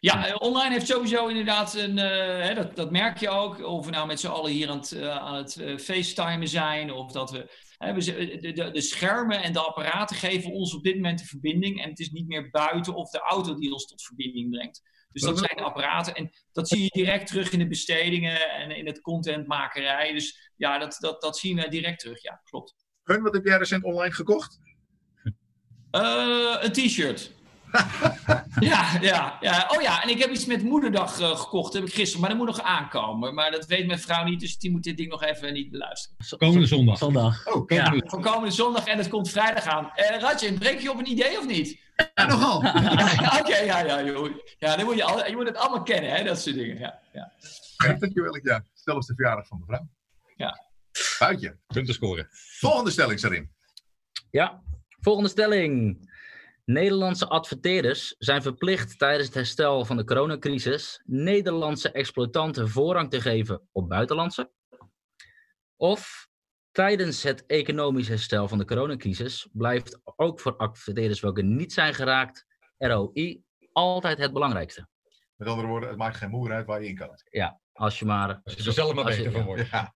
Ja, 0.00 0.26
eh, 0.26 0.34
online 0.38 0.72
heeft 0.72 0.86
sowieso 0.86 1.26
inderdaad 1.26 1.74
een, 1.74 1.96
hè, 1.96 2.54
dat, 2.54 2.76
dat 2.76 2.90
merk 2.90 3.18
je 3.18 3.28
ook. 3.28 3.58
Of 3.64 3.84
we 3.84 3.90
nou 3.90 4.06
met 4.06 4.20
z'n 4.20 4.26
allen 4.26 4.50
hier 4.50 4.68
aan 4.70 4.78
het, 4.78 5.02
aan 5.02 5.34
het 5.34 5.56
eh, 5.56 5.78
facetimen 5.78 6.48
zijn. 6.48 6.92
Of 6.92 7.12
dat 7.12 7.30
we, 7.30 7.50
de, 7.92 8.52
de, 8.52 8.70
de 8.70 8.80
schermen 8.80 9.42
en 9.42 9.52
de 9.52 9.60
apparaten 9.60 10.16
geven 10.16 10.50
ons 10.50 10.74
op 10.74 10.82
dit 10.82 10.94
moment 10.94 11.18
de 11.18 11.24
verbinding. 11.24 11.82
En 11.82 11.88
het 11.88 11.98
is 11.98 12.10
niet 12.10 12.26
meer 12.26 12.50
buiten 12.50 12.94
of 12.94 13.10
de 13.10 13.20
auto 13.20 13.54
die 13.54 13.72
ons 13.72 13.86
tot 13.86 14.02
verbinding 14.02 14.50
brengt. 14.50 14.82
Dus 15.12 15.22
dat 15.22 15.38
zijn 15.38 15.56
de 15.56 15.62
apparaten. 15.62 16.14
En 16.14 16.30
dat 16.52 16.68
zie 16.68 16.82
je 16.82 16.88
direct 16.88 17.26
terug 17.26 17.52
in 17.52 17.58
de 17.58 17.66
bestedingen 17.66 18.50
en 18.50 18.70
in 18.70 18.86
het 18.86 19.00
contentmakerij. 19.00 20.12
Dus 20.12 20.52
ja, 20.56 20.78
dat, 20.78 20.96
dat, 21.00 21.20
dat 21.20 21.38
zien 21.38 21.56
we 21.56 21.68
direct 21.68 22.00
terug. 22.00 22.22
Ja, 22.22 22.40
klopt. 22.44 22.74
Hun, 23.02 23.22
wat 23.22 23.34
heb 23.34 23.44
jij 23.44 23.58
recent 23.58 23.84
online 23.84 24.14
gekocht? 24.14 24.60
Eh, 25.90 26.56
een 26.60 26.72
t-shirt. 26.72 27.32
Ja, 28.60 28.98
ja, 29.00 29.36
ja. 29.40 29.68
Oh 29.76 29.82
ja, 29.82 30.02
en 30.02 30.08
ik 30.08 30.18
heb 30.18 30.30
iets 30.30 30.46
met 30.46 30.62
moederdag 30.62 31.20
eh, 31.20 31.36
gekocht. 31.36 31.72
Dat 31.72 31.80
heb 31.82 31.90
ik 31.90 31.94
gisteren, 31.96 32.20
maar 32.20 32.28
dat 32.30 32.38
moet 32.38 32.46
nog 32.46 32.60
aankomen. 32.62 33.34
Maar 33.34 33.50
dat 33.50 33.66
weet 33.66 33.86
mijn 33.86 33.98
vrouw 33.98 34.24
niet, 34.24 34.40
dus 34.40 34.58
die 34.58 34.70
moet 34.70 34.82
dit 34.82 34.96
ding 34.96 35.10
nog 35.10 35.22
even 35.22 35.52
niet 35.52 35.70
beluisteren. 35.70 36.16
Komende 36.38 36.66
zondag. 36.66 36.98
Zondag. 36.98 37.46
Oh, 37.46 37.64
Ja, 37.68 37.88
kijk. 37.90 38.10
voor 38.10 38.20
komende 38.20 38.50
zondag 38.54 38.86
en 38.86 38.98
het 38.98 39.08
komt 39.08 39.30
vrijdag 39.30 39.64
aan. 39.64 39.90
Radje, 40.20 40.52
breek 40.52 40.80
je 40.80 40.90
op 40.90 40.98
een 40.98 41.10
idee 41.10 41.38
of 41.38 41.46
niet? 41.46 41.82
Ja, 42.14 42.26
nogal. 42.26 42.56
Oké, 43.40 43.56
ja, 43.56 43.78
ja, 43.80 44.02
joh. 44.04 44.30
Ja, 44.58 44.76
dan 44.76 44.84
moet 44.84 44.96
je, 44.96 45.04
al, 45.04 45.26
je 45.26 45.36
moet 45.36 45.46
het 45.46 45.56
allemaal 45.56 45.82
kennen, 45.82 46.10
hè, 46.10 46.24
dat 46.24 46.40
soort 46.40 46.56
dingen. 46.56 46.78
Ja, 46.78 47.00
ja. 47.12 47.32
Ja, 47.86 47.92
dankjewel. 47.92 48.38
Ja, 48.42 48.64
zelfs 48.74 49.06
de 49.06 49.14
verjaardag 49.14 49.46
van 49.46 49.58
mevrouw. 49.58 49.88
Ja. 50.36 50.60
Buitje. 51.18 51.58
Punten 51.66 51.94
scoren. 51.94 52.28
Volgende 52.58 52.90
stelling, 52.90 53.20
Sarin. 53.20 53.50
Ja, 54.30 54.62
volgende 55.00 55.28
stelling. 55.28 55.98
Nederlandse 56.64 57.28
adverteerders 57.28 58.14
zijn 58.18 58.42
verplicht 58.42 58.98
tijdens 58.98 59.26
het 59.26 59.34
herstel 59.34 59.84
van 59.84 59.96
de 59.96 60.04
coronacrisis 60.04 61.02
Nederlandse 61.04 61.90
exploitanten 61.90 62.68
voorrang 62.68 63.10
te 63.10 63.20
geven 63.20 63.68
op 63.72 63.88
buitenlandse. 63.88 64.50
Of 65.76 66.28
tijdens 66.70 67.22
het 67.22 67.46
economisch 67.46 68.08
herstel 68.08 68.48
van 68.48 68.58
de 68.58 68.64
coronacrisis 68.64 69.48
blijft 69.52 70.00
ook 70.16 70.40
voor 70.40 70.56
adverteerders 70.56 71.20
welke 71.20 71.42
niet 71.42 71.72
zijn 71.72 71.94
geraakt 71.94 72.46
ROI 72.78 73.42
altijd 73.72 74.18
het 74.18 74.32
belangrijkste. 74.32 74.88
Met 75.36 75.48
andere 75.48 75.68
woorden, 75.68 75.88
het 75.88 75.98
maakt 75.98 76.16
geen 76.16 76.30
moer 76.30 76.52
uit 76.52 76.66
waar 76.66 76.82
je 76.82 76.88
in 76.88 76.96
kan. 76.96 77.18
Als 77.74 77.98
je 77.98 78.04
maar... 78.04 78.40
Als 78.44 78.54
je 78.54 78.64
er 78.64 78.72
zelf 78.72 78.94
maar 78.94 79.10
je- 79.10 79.16
beter 79.16 79.32
van 79.32 79.44
wordt. 79.44 79.68
Ja. 79.70 79.92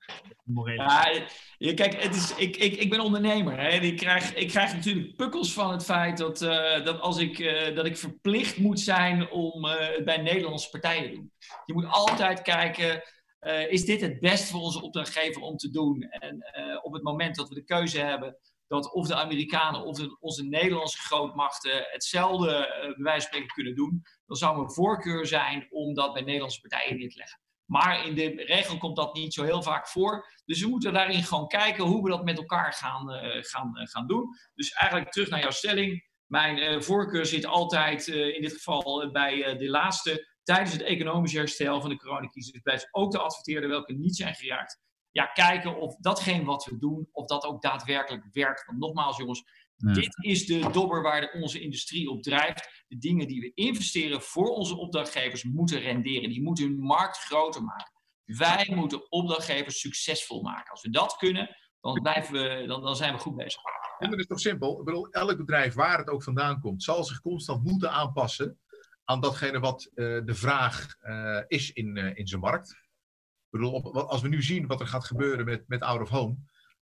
Ja, 0.76 1.10
je, 1.58 1.74
kijk, 1.74 2.02
het 2.02 2.14
is, 2.14 2.34
ik, 2.36 2.56
ik, 2.56 2.76
ik 2.76 2.90
ben 2.90 3.00
ondernemer. 3.00 3.60
Hè. 3.60 3.68
Ik, 3.68 3.96
krijg, 3.96 4.34
ik 4.34 4.48
krijg 4.48 4.74
natuurlijk 4.74 5.16
pukkels 5.16 5.52
van 5.52 5.70
het 5.72 5.84
feit 5.84 6.18
dat, 6.18 6.42
eh, 6.42 6.84
dat, 6.84 7.00
als 7.00 7.18
ik, 7.18 7.38
eh, 7.38 7.74
dat 7.76 7.86
ik 7.86 7.96
verplicht 7.96 8.58
moet 8.58 8.80
zijn 8.80 9.30
om 9.30 9.64
eh, 9.64 9.94
het 9.96 10.04
bij 10.04 10.16
Nederlandse 10.16 10.70
partijen 10.70 11.08
te 11.08 11.14
doen. 11.14 11.32
Je 11.64 11.72
moet 11.74 11.86
altijd 11.86 12.42
kijken, 12.42 13.02
eh, 13.38 13.70
is 13.72 13.84
dit 13.84 14.00
het 14.00 14.20
best 14.20 14.50
voor 14.50 14.60
onze 14.60 14.82
opdrachtgever 14.82 15.42
om 15.42 15.56
te 15.56 15.70
doen? 15.70 16.02
En 16.02 16.40
eh, 16.40 16.78
op 16.84 16.92
het 16.92 17.02
moment 17.02 17.36
dat 17.36 17.48
we 17.48 17.54
de 17.54 17.64
keuze 17.64 18.00
hebben 18.00 18.38
dat 18.66 18.92
of 18.92 19.06
de 19.06 19.14
Amerikanen 19.14 19.84
of 19.84 19.96
de, 19.96 20.16
onze 20.20 20.44
Nederlandse 20.44 20.98
grootmachten 20.98 21.86
hetzelfde 21.90 22.46
bij 22.80 22.94
wijze 23.04 23.20
van 23.20 23.20
spreken 23.20 23.54
kunnen 23.54 23.74
doen, 23.74 24.02
dan 24.26 24.36
zou 24.36 24.56
mijn 24.56 24.70
voorkeur 24.72 25.26
zijn 25.26 25.66
om 25.70 25.94
dat 25.94 26.12
bij 26.12 26.22
Nederlandse 26.22 26.60
partijen 26.60 26.96
neer 26.98 27.10
te 27.10 27.18
leggen. 27.18 27.40
Maar 27.70 28.06
in 28.06 28.14
de 28.14 28.44
regel 28.46 28.78
komt 28.78 28.96
dat 28.96 29.14
niet 29.14 29.34
zo 29.34 29.44
heel 29.44 29.62
vaak 29.62 29.88
voor. 29.88 30.26
Dus 30.44 30.60
we 30.60 30.68
moeten 30.68 30.92
daarin 30.92 31.22
gewoon 31.22 31.46
kijken 31.46 31.84
hoe 31.84 32.02
we 32.02 32.10
dat 32.10 32.24
met 32.24 32.38
elkaar 32.38 32.72
gaan, 32.72 33.10
eh, 33.10 33.42
gaan, 33.42 33.76
eh, 33.76 33.86
gaan 33.86 34.06
doen. 34.06 34.28
Dus 34.54 34.72
eigenlijk 34.72 35.12
terug 35.12 35.28
naar 35.28 35.40
jouw 35.40 35.50
stelling. 35.50 36.06
Mijn 36.26 36.58
eh, 36.58 36.80
voorkeur 36.80 37.26
zit 37.26 37.46
altijd 37.46 38.06
in 38.06 38.42
dit 38.42 38.52
geval 38.52 39.10
bij 39.10 39.56
de 39.56 39.70
laatste. 39.70 40.36
Tijdens 40.42 40.72
het 40.72 40.82
economische 40.82 41.38
herstel 41.38 41.80
van 41.80 41.90
de 41.90 41.96
coronacrisis 41.96 42.60
blijft 42.60 42.88
ook 42.90 43.12
de 43.12 43.18
adverteerder 43.18 43.68
welke 43.68 43.92
niet 43.92 44.16
zijn 44.16 44.34
geraakt. 44.34 44.80
Ja, 45.10 45.26
kijken 45.26 45.80
of 45.80 45.96
datgene 45.96 46.44
wat 46.44 46.64
we 46.64 46.78
doen, 46.78 47.08
of 47.12 47.26
dat 47.26 47.44
ook 47.44 47.62
daadwerkelijk 47.62 48.24
werkt. 48.32 48.66
Want 48.66 48.78
nogmaals 48.78 49.16
jongens, 49.16 49.44
Ja. 49.78 49.92
dit 49.92 50.16
is 50.24 50.46
de 50.46 50.70
dobber 50.72 51.02
waar 51.02 51.20
de- 51.20 51.38
onze 51.40 51.60
industrie 51.60 52.10
op 52.10 52.22
drijft. 52.22 52.84
De 52.88 52.98
dingen 52.98 53.26
die 53.28 53.40
we 53.40 53.52
investeren 53.54 54.22
voor 54.22 54.48
onze 54.48 54.76
opdrachtgevers 54.76 55.44
moeten 55.44 55.80
renderen. 55.80 56.28
Die 56.30 56.42
moeten 56.42 56.64
hun 56.64 56.78
markt 56.78 57.18
groter 57.18 57.62
maken. 57.62 57.92
Wij 58.24 58.72
moeten 58.74 59.10
opdrachtgevers 59.10 59.80
succesvol 59.80 60.42
maken. 60.42 60.70
Als 60.70 60.82
we 60.82 60.90
dat 60.90 61.16
kunnen, 61.16 61.56
dan, 61.80 62.02
blijven 62.02 62.32
we, 62.32 62.66
dan, 62.66 62.82
dan 62.82 62.96
zijn 62.96 63.12
we 63.12 63.18
goed 63.18 63.36
bezig. 63.36 63.62
En 63.98 64.10
dat 64.10 64.18
is 64.18 64.26
toch 64.26 64.40
simpel. 64.40 64.78
Ik 64.78 64.84
bedoel, 64.84 65.08
elk 65.08 65.36
bedrijf 65.36 65.74
waar 65.74 65.98
het 65.98 66.08
ook 66.08 66.22
vandaan 66.22 66.60
komt, 66.60 66.82
zal 66.82 67.04
zich 67.04 67.20
constant 67.20 67.64
moeten 67.64 67.90
aanpassen 67.90 68.58
aan 69.04 69.20
datgene 69.20 69.60
wat 69.60 69.90
eh, 69.94 70.04
de 70.24 70.34
vraag 70.34 70.96
eh, 71.00 71.40
is 71.46 71.72
in, 71.72 71.96
eh, 71.96 72.16
in 72.16 72.26
zijn 72.26 72.40
markt. 72.40 72.70
Ik 72.70 73.50
bedoel, 73.50 73.72
op, 73.72 73.96
als 73.96 74.22
we 74.22 74.28
nu 74.28 74.42
zien 74.42 74.66
wat 74.66 74.80
er 74.80 74.86
gaat 74.86 75.04
gebeuren 75.04 75.44
met, 75.44 75.64
met 75.68 75.82
out 75.82 76.00
of 76.00 76.08
home, 76.08 76.36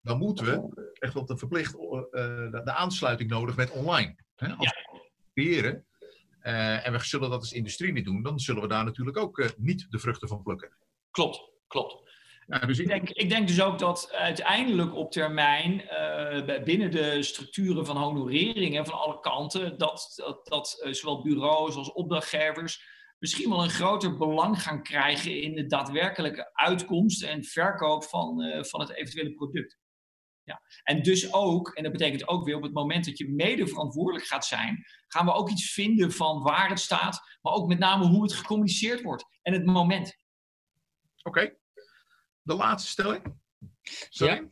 dan 0.07 0.19
moeten 0.19 0.45
we 0.45 0.93
echt 0.93 1.17
op 1.17 1.27
de 1.27 1.37
verplicht 1.37 1.75
eh, 1.75 1.81
de, 2.51 2.61
de 2.65 2.73
aansluiting 2.73 3.31
nodig 3.31 3.57
met 3.57 3.71
online. 3.71 4.17
Hè? 4.37 4.53
Als 4.53 4.71
we 4.71 5.11
creëren, 5.35 5.87
eh, 6.41 6.87
en 6.87 6.93
we 6.93 7.05
zullen 7.05 7.31
dat 7.31 7.41
als 7.41 7.53
industrie 7.53 7.93
niet 7.93 8.05
doen, 8.05 8.23
dan 8.23 8.39
zullen 8.39 8.63
we 8.63 8.69
daar 8.69 8.85
natuurlijk 8.85 9.17
ook 9.17 9.39
eh, 9.39 9.49
niet 9.57 9.87
de 9.91 9.99
vruchten 9.99 10.29
van 10.29 10.43
plukken. 10.43 10.77
Klopt, 11.11 11.51
klopt. 11.67 12.07
Ja, 12.47 12.59
dus 12.59 12.79
Ik 12.79 12.87
denk, 12.87 13.11
ik 13.11 13.29
denk 13.29 13.49
dus 13.49 13.63
ook 13.63 13.79
dat 13.79 14.13
uiteindelijk 14.13 14.95
op 14.95 15.13
termijn 15.13 15.89
eh, 15.89 16.63
binnen 16.65 16.91
de 16.91 17.23
structuren 17.23 17.87
van 17.87 17.97
honoreringen 17.97 18.87
van 18.87 18.99
alle 18.99 19.21
kanten, 19.21 19.79
dat, 19.79 20.13
dat, 20.17 20.47
dat 20.47 20.81
eh, 20.83 20.93
zowel 20.93 21.23
bureaus 21.23 21.75
als 21.75 21.93
opdrachtgevers 21.93 22.95
misschien 23.19 23.51
wel 23.51 23.63
een 23.63 23.71
groter 23.71 24.17
belang 24.17 24.63
gaan 24.63 24.83
krijgen 24.83 25.43
in 25.43 25.55
de 25.55 25.67
daadwerkelijke 25.67 26.51
uitkomst 26.53 27.23
en 27.23 27.45
verkoop 27.45 28.05
van, 28.05 28.43
eh, 28.43 28.65
van 28.65 28.81
het 28.81 28.91
eventuele 28.91 29.35
product. 29.35 29.79
Ja. 30.47 30.61
En 30.83 31.03
dus 31.03 31.33
ook, 31.33 31.69
en 31.75 31.83
dat 31.83 31.93
betekent 31.93 32.29
ook 32.29 32.45
weer 32.45 32.57
op 32.57 32.63
het 32.63 32.73
moment 32.73 33.05
dat 33.05 33.19
je 33.19 33.29
mede 33.31 33.67
verantwoordelijk 33.67 34.25
gaat 34.27 34.45
zijn, 34.45 34.85
gaan 35.09 35.25
we 35.27 35.33
ook 35.33 35.51
iets 35.51 35.73
vinden 35.73 36.13
van 36.13 36.43
waar 36.43 36.69
het 36.69 36.81
staat, 36.81 37.39
maar 37.43 37.53
ook 37.53 37.69
met 37.69 37.79
name 37.79 38.07
hoe 38.07 38.23
het 38.23 38.33
gecommuniceerd 38.33 39.03
wordt 39.03 39.25
en 39.43 39.53
het 39.53 39.65
moment. 39.65 40.17
Oké. 41.23 41.55
De 42.43 42.55
laatste 42.55 42.91
stelling. 42.91 43.39
Sorry. 44.09 44.49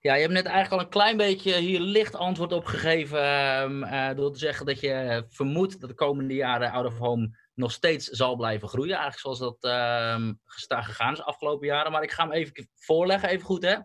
Ja, 0.00 0.14
je 0.14 0.20
hebt 0.20 0.32
net 0.32 0.44
eigenlijk 0.46 0.74
al 0.74 0.80
een 0.86 0.92
klein 0.92 1.16
beetje 1.16 1.56
hier 1.58 1.80
licht 1.80 2.14
antwoord 2.14 2.52
op 2.52 2.64
gegeven. 2.64 3.22
ehm, 3.22 3.82
eh, 3.82 4.16
door 4.16 4.32
te 4.32 4.38
zeggen 4.38 4.66
dat 4.66 4.80
je 4.80 5.24
vermoedt 5.28 5.80
dat 5.80 5.88
de 5.90 5.94
komende 5.96 6.34
jaren 6.34 6.70
out 6.70 6.86
of 6.86 6.98
home 6.98 7.38
nog 7.54 7.72
steeds 7.72 8.06
zal 8.06 8.36
blijven 8.36 8.68
groeien. 8.68 8.96
Eigenlijk 8.96 9.20
zoals 9.20 9.38
dat 9.38 9.56
ehm, 9.72 10.32
gesta- 10.44 10.82
gegaan 10.82 11.12
is 11.12 11.18
de 11.18 11.24
afgelopen 11.24 11.66
jaren. 11.66 11.92
Maar 11.92 12.02
ik 12.02 12.10
ga 12.10 12.22
hem 12.22 12.32
even 12.32 12.68
voorleggen, 12.74 13.28
even 13.28 13.44
goed 13.46 13.62
hè. 13.62 13.76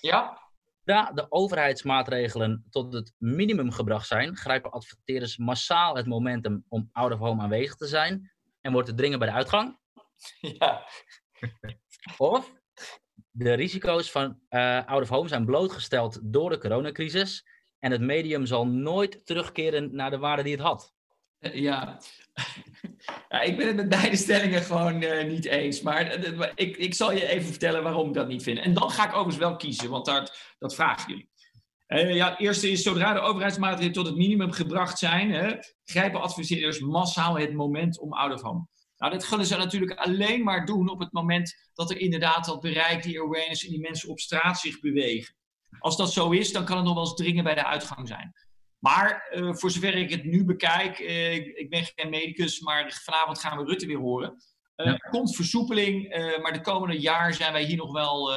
Ja, 0.00 0.38
Zodra 0.84 1.12
de 1.12 1.26
overheidsmaatregelen 1.28 2.66
tot 2.70 2.92
het 2.92 3.12
minimum 3.18 3.70
gebracht 3.70 4.06
zijn, 4.06 4.36
grijpen 4.36 4.70
adverteerders 4.70 5.36
massaal 5.36 5.96
het 5.96 6.06
momentum 6.06 6.64
om 6.68 6.88
out 6.92 7.12
of 7.12 7.18
home 7.18 7.42
aanwezig 7.42 7.76
te 7.76 7.86
zijn 7.86 8.32
en 8.60 8.72
wordt 8.72 8.88
het 8.88 8.96
dringen 8.96 9.18
bij 9.18 9.28
de 9.28 9.34
uitgang. 9.34 9.78
ja. 10.58 10.86
Of 12.16 12.52
de 13.30 13.52
risico's 13.52 14.10
van 14.10 14.40
eh, 14.48 14.86
out 14.86 15.02
of 15.02 15.08
home 15.08 15.28
zijn 15.28 15.44
blootgesteld 15.44 16.18
door 16.22 16.50
de 16.50 16.58
coronacrisis 16.58 17.46
en 17.78 17.90
het 17.90 18.00
medium 18.00 18.46
zal 18.46 18.66
nooit 18.66 19.26
terugkeren 19.26 19.94
naar 19.94 20.10
de 20.10 20.18
waarde 20.18 20.42
die 20.42 20.52
het 20.52 20.62
had. 20.62 20.94
Eh, 21.40 21.54
Ja. 21.54 21.98
ja, 23.28 23.40
ik 23.40 23.56
ben 23.56 23.66
het 23.66 23.76
met 23.76 23.88
beide 23.88 24.16
stellingen 24.16 24.62
gewoon 24.62 25.02
eh, 25.02 25.28
niet 25.28 25.44
eens. 25.44 25.80
Maar 25.80 26.06
eh, 26.06 26.50
ik, 26.54 26.76
ik 26.76 26.94
zal 26.94 27.12
je 27.12 27.26
even 27.28 27.48
vertellen 27.48 27.82
waarom 27.82 28.08
ik 28.08 28.14
dat 28.14 28.28
niet 28.28 28.42
vind. 28.42 28.58
En 28.58 28.74
dan 28.74 28.90
ga 28.90 29.04
ik 29.04 29.12
overigens 29.12 29.36
wel 29.36 29.56
kiezen, 29.56 29.90
want 29.90 30.06
dat, 30.06 30.54
dat 30.58 30.74
vragen 30.74 31.10
jullie. 31.10 31.28
Ja, 32.14 32.30
het 32.30 32.38
eerste 32.38 32.70
is, 32.70 32.82
zodra 32.82 33.12
de 33.12 33.20
overheidsmaatregelen 33.20 33.92
tot 33.92 34.06
het 34.06 34.16
minimum 34.16 34.52
gebracht 34.52 34.98
zijn, 34.98 35.30
hè, 35.30 35.54
grijpen 35.84 36.20
adverteerders 36.20 36.80
massaal 36.80 37.38
het 37.38 37.52
moment 37.52 38.00
om 38.00 38.12
of 38.12 38.40
home. 38.42 38.66
Nou, 38.96 39.12
dat 39.12 39.24
zullen 39.24 39.46
ze 39.46 39.56
natuurlijk 39.56 39.92
alleen 39.92 40.42
maar 40.44 40.66
doen 40.66 40.88
op 40.88 40.98
het 40.98 41.12
moment 41.12 41.70
dat 41.74 41.90
er 41.90 41.98
inderdaad 41.98 42.44
dat 42.44 42.60
bereik, 42.60 43.02
die 43.02 43.20
awareness 43.20 43.64
en 43.64 43.70
die 43.70 43.80
mensen 43.80 44.08
op 44.08 44.20
straat 44.20 44.58
zich 44.58 44.80
bewegen. 44.80 45.34
Als 45.78 45.96
dat 45.96 46.12
zo 46.12 46.30
is, 46.30 46.52
dan 46.52 46.64
kan 46.64 46.76
het 46.76 46.84
nog 46.84 46.94
wel 46.94 47.04
eens 47.04 47.14
dringen 47.14 47.44
bij 47.44 47.54
de 47.54 47.66
uitgang 47.66 48.08
zijn. 48.08 48.34
Maar 48.80 49.28
eh, 49.30 49.54
voor 49.54 49.70
zover 49.70 49.94
ik 49.94 50.10
het 50.10 50.24
nu 50.24 50.44
bekijk, 50.44 50.98
eh, 50.98 51.34
ik, 51.34 51.46
ik 51.56 51.70
ben 51.70 51.84
geen 51.94 52.10
medicus, 52.10 52.60
maar 52.60 53.00
vanavond 53.04 53.40
gaan 53.40 53.58
we 53.58 53.64
Rutte 53.64 53.86
weer 53.86 53.98
horen. 53.98 54.42
Eh, 54.74 54.86
Ja. 54.86 54.92
Er 54.92 55.10
komt 55.10 55.36
versoepeling, 55.36 56.08
maar 56.42 56.52
de 56.52 56.60
komende 56.60 57.00
jaar 57.00 57.34
zijn 57.34 57.52
wij 57.52 57.62
hier 57.62 57.76
nog 57.76 57.92
wel 57.92 58.34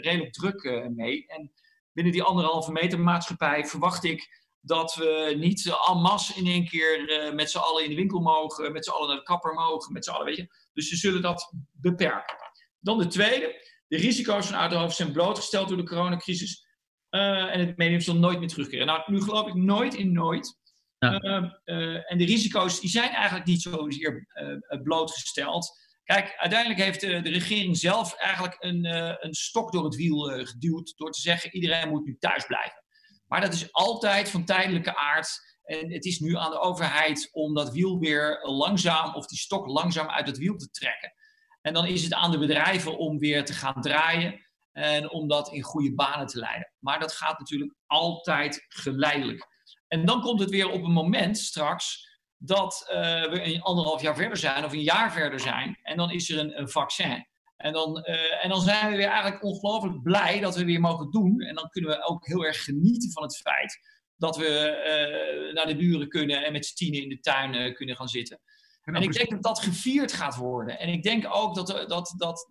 redelijk 0.00 0.32
druk 0.32 0.90
mee. 0.94 1.26
En 1.26 1.52
binnen 1.92 2.12
die 2.12 2.22
anderhalve 2.22 2.72
meter 2.72 3.00
maatschappij 3.00 3.66
verwacht 3.66 4.04
ik 4.04 4.42
dat 4.60 4.94
we 4.94 5.34
niet 5.38 5.76
en 5.88 6.00
masse 6.00 6.34
in 6.34 6.46
één 6.46 6.68
keer 6.68 7.32
met 7.34 7.50
z'n 7.50 7.58
allen 7.58 7.84
in 7.84 7.90
de 7.90 7.96
winkel 7.96 8.20
mogen, 8.20 8.72
met 8.72 8.84
z'n 8.84 8.90
allen 8.90 9.08
naar 9.08 9.16
de 9.16 9.22
kapper 9.22 9.54
mogen, 9.54 9.92
met 9.92 10.04
z'n 10.04 10.10
allen, 10.10 10.26
weet 10.26 10.36
je. 10.36 10.48
Dus 10.72 10.88
ze 10.88 10.96
zullen 10.96 11.22
dat 11.22 11.52
beperken. 11.72 12.36
Dan 12.80 12.98
de 12.98 13.06
tweede. 13.06 13.72
De 13.88 13.96
risico's 13.96 14.46
van 14.46 14.58
out-of-hoofd 14.58 14.96
zijn 14.96 15.12
blootgesteld 15.12 15.68
door 15.68 15.76
de 15.76 15.84
coronacrisis. 15.84 16.66
Eh, 17.14 17.54
en 17.54 17.60
het 17.60 17.76
medium 17.76 18.00
zal 18.00 18.16
nooit 18.16 18.38
meer 18.38 18.48
terugkeren. 18.48 18.86
Nou, 18.86 19.02
nu 19.06 19.22
geloof 19.22 19.48
ik 19.48 19.54
nooit 19.54 19.94
in 19.94 20.12
nooit. 20.12 20.58
Ja. 20.98 21.18
Eh, 21.18 21.50
eh, 21.64 22.12
en 22.12 22.18
de 22.18 22.24
risico's 22.24 22.80
die 22.80 22.90
zijn 22.90 23.10
eigenlijk 23.10 23.46
niet 23.46 23.62
zozeer 23.62 24.26
eh, 24.28 24.82
blootgesteld. 24.82 25.82
Kijk, 26.04 26.34
uiteindelijk 26.36 26.80
heeft 26.80 27.00
de, 27.00 27.20
de 27.20 27.30
regering 27.30 27.76
zelf 27.76 28.14
eigenlijk 28.14 28.56
een, 28.58 28.84
een 29.24 29.34
stok 29.34 29.72
door 29.72 29.84
het 29.84 29.96
wiel 29.96 30.18
geduwd. 30.44 30.92
Door 30.96 31.10
te 31.10 31.20
zeggen, 31.20 31.54
iedereen 31.54 31.88
moet 31.88 32.04
nu 32.04 32.16
thuis 32.18 32.46
blijven. 32.46 32.84
Maar 33.26 33.40
dat 33.40 33.52
is 33.52 33.72
altijd 33.72 34.30
van 34.30 34.44
tijdelijke 34.44 34.96
aard. 34.96 35.58
En 35.62 35.92
het 35.92 36.04
is 36.04 36.18
nu 36.18 36.36
aan 36.36 36.50
de 36.50 36.60
overheid 36.60 37.28
om 37.32 37.54
dat 37.54 37.72
wiel 37.72 37.98
weer 37.98 38.38
langzaam, 38.42 39.14
of 39.14 39.26
die 39.26 39.38
stok 39.38 39.66
langzaam 39.66 40.08
uit 40.08 40.26
het 40.26 40.38
wiel 40.38 40.56
te 40.56 40.70
trekken. 40.70 41.12
En 41.60 41.74
dan 41.74 41.86
is 41.86 42.02
het 42.02 42.14
aan 42.14 42.30
de 42.30 42.38
bedrijven 42.38 42.98
om 42.98 43.18
weer 43.18 43.44
te 43.44 43.52
gaan 43.52 43.80
draaien. 43.80 44.46
En 44.74 45.10
om 45.10 45.28
dat 45.28 45.52
in 45.52 45.62
goede 45.62 45.94
banen 45.94 46.26
te 46.26 46.38
leiden. 46.38 46.72
Maar 46.78 47.00
dat 47.00 47.12
gaat 47.12 47.38
natuurlijk 47.38 47.74
altijd 47.86 48.64
geleidelijk. 48.68 49.48
En 49.88 50.04
dan 50.04 50.20
komt 50.20 50.40
het 50.40 50.50
weer 50.50 50.70
op 50.70 50.82
een 50.82 50.92
moment 50.92 51.38
straks 51.38 52.12
dat 52.36 52.86
eh, 52.88 52.96
we 53.30 53.44
een 53.44 53.62
anderhalf 53.62 54.02
jaar 54.02 54.16
verder 54.16 54.36
zijn 54.36 54.64
of 54.64 54.72
een 54.72 54.82
jaar 54.82 55.12
verder 55.12 55.40
zijn. 55.40 55.78
En 55.82 55.96
dan 55.96 56.10
is 56.10 56.30
er 56.30 56.38
een, 56.38 56.58
een 56.58 56.68
vaccin. 56.68 57.26
En 57.56 57.72
dan, 57.72 58.02
eh, 58.02 58.44
en 58.44 58.48
dan 58.48 58.60
zijn 58.60 58.90
we 58.90 58.96
weer 58.96 59.08
eigenlijk 59.08 59.42
ongelooflijk 59.42 60.02
blij 60.02 60.40
dat 60.40 60.56
we 60.56 60.64
weer 60.64 60.80
mogen 60.80 61.10
doen. 61.10 61.40
En 61.40 61.54
dan 61.54 61.68
kunnen 61.68 61.90
we 61.90 62.06
ook 62.06 62.26
heel 62.26 62.44
erg 62.44 62.64
genieten 62.64 63.12
van 63.12 63.22
het 63.22 63.36
feit 63.36 63.78
dat 64.16 64.36
we 64.36 64.48
eh, 64.68 65.54
naar 65.54 65.66
de 65.66 65.76
buren 65.76 66.08
kunnen 66.08 66.44
en 66.44 66.52
met 66.52 66.66
z'n 66.66 66.74
tienen 66.74 67.02
in 67.02 67.08
de 67.08 67.20
tuin 67.20 67.74
kunnen 67.74 67.96
gaan 67.96 68.08
zitten. 68.08 68.40
En 68.82 68.94
En 68.94 69.02
ik 69.02 69.12
denk 69.12 69.30
dat 69.30 69.42
dat 69.42 69.60
gevierd 69.60 70.12
gaat 70.12 70.36
worden. 70.36 70.78
En 70.78 70.88
ik 70.88 71.02
denk 71.02 71.34
ook 71.34 71.54
dat, 71.54 71.66
dat, 71.88 72.14
dat 72.16 72.46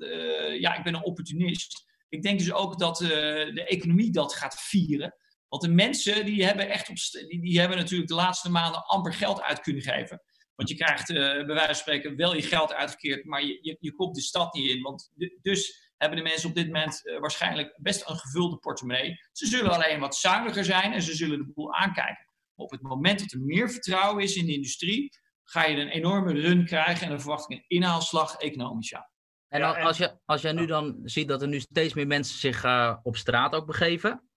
ja, 0.59 0.75
ik 0.75 0.83
ben 0.83 0.93
een 0.93 1.03
opportunist. 1.03 1.85
Ik 2.13 2.21
denk 2.21 2.39
dus 2.39 2.53
ook 2.53 2.79
dat 2.79 3.01
eh, 3.01 3.09
de 3.09 3.65
economie 3.67 4.11
dat 4.11 4.33
gaat 4.33 4.61
vieren. 4.61 5.15
Want 5.47 5.61
de 5.61 5.69
mensen 5.69 6.25
die 6.25 6.45
hebben 6.45 6.69
echt 6.69 6.89
op, 6.89 6.95
die, 7.27 7.41
die 7.41 7.59
hebben 7.59 7.77
natuurlijk 7.77 8.09
de 8.09 8.15
laatste 8.15 8.51
maanden 8.51 8.85
amper 8.85 9.13
geld 9.13 9.41
uit 9.41 9.59
kunnen 9.59 9.81
geven. 9.81 10.21
Want 10.55 10.69
je 10.69 10.75
krijgt 10.75 11.09
eh, 11.09 11.15
bij 11.15 11.45
wijze 11.45 11.65
van 11.65 11.75
spreken 11.75 12.15
wel 12.15 12.35
je 12.35 12.41
geld 12.41 12.73
uitgekeerd, 12.73 13.25
maar 13.25 13.45
je, 13.45 13.59
je, 13.61 13.77
je 13.79 13.93
komt 13.93 14.15
de 14.15 14.21
stad 14.21 14.53
niet 14.53 14.69
in. 14.69 14.81
Want 14.81 15.11
dus 15.41 15.91
hebben 15.97 16.17
de 16.17 16.23
mensen 16.23 16.49
op 16.49 16.55
dit 16.55 16.65
moment 16.65 17.07
eh, 17.07 17.19
waarschijnlijk 17.19 17.77
best 17.81 18.09
een 18.09 18.17
gevulde 18.17 18.57
portemonnee. 18.57 19.15
Ze 19.31 19.45
zullen 19.45 19.71
alleen 19.71 19.99
wat 19.99 20.15
zuiniger 20.15 20.63
zijn 20.63 20.93
en 20.93 21.01
ze 21.01 21.15
zullen 21.15 21.37
de 21.37 21.51
boel 21.53 21.73
aankijken. 21.73 22.27
Op 22.55 22.71
het 22.71 22.81
moment 22.81 23.19
dat 23.19 23.31
er 23.31 23.39
meer 23.39 23.71
vertrouwen 23.71 24.23
is 24.23 24.35
in 24.35 24.45
de 24.45 24.53
industrie, 24.53 25.09
ga 25.43 25.65
je 25.65 25.77
een 25.77 25.87
enorme 25.87 26.33
run 26.33 26.65
krijgen 26.65 27.03
en 27.03 27.09
dan 27.09 27.21
verwacht 27.21 27.49
ik 27.49 27.57
een 27.57 27.65
inhaalslag 27.67 28.35
economisch. 28.35 28.89
Ja. 28.89 29.11
En 29.53 29.59
Ja, 29.59 29.67
al- 29.67 29.75
en- 29.75 29.83
als, 29.85 29.97
je, 29.97 30.17
als 30.25 30.41
jij 30.41 30.51
nu 30.51 30.65
dan 30.65 30.99
ziet 31.03 31.27
dat 31.27 31.41
er 31.41 31.47
nu 31.47 31.59
steeds 31.59 31.93
meer 31.93 32.07
mensen 32.07 32.39
zich 32.39 32.63
eh, 32.63 32.95
op 33.03 33.15
straat 33.17 33.53
ook 33.53 33.65
begeven, 33.65 34.29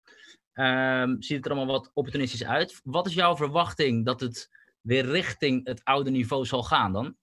ehm, 0.52 1.14
ziet 1.18 1.36
het 1.36 1.44
er 1.46 1.50
allemaal 1.52 1.74
wat 1.80 1.90
opportunistisch 1.94 2.44
uit. 2.44 2.80
Wat 2.84 3.06
is 3.06 3.14
jouw 3.14 3.36
verwachting 3.36 4.04
dat 4.04 4.20
het 4.20 4.48
weer 4.80 5.04
richting 5.04 5.66
het 5.66 5.80
oude 5.84 6.10
niveau 6.10 6.44
zal 6.44 6.62
gaan 6.62 6.92
dan? 6.92 7.16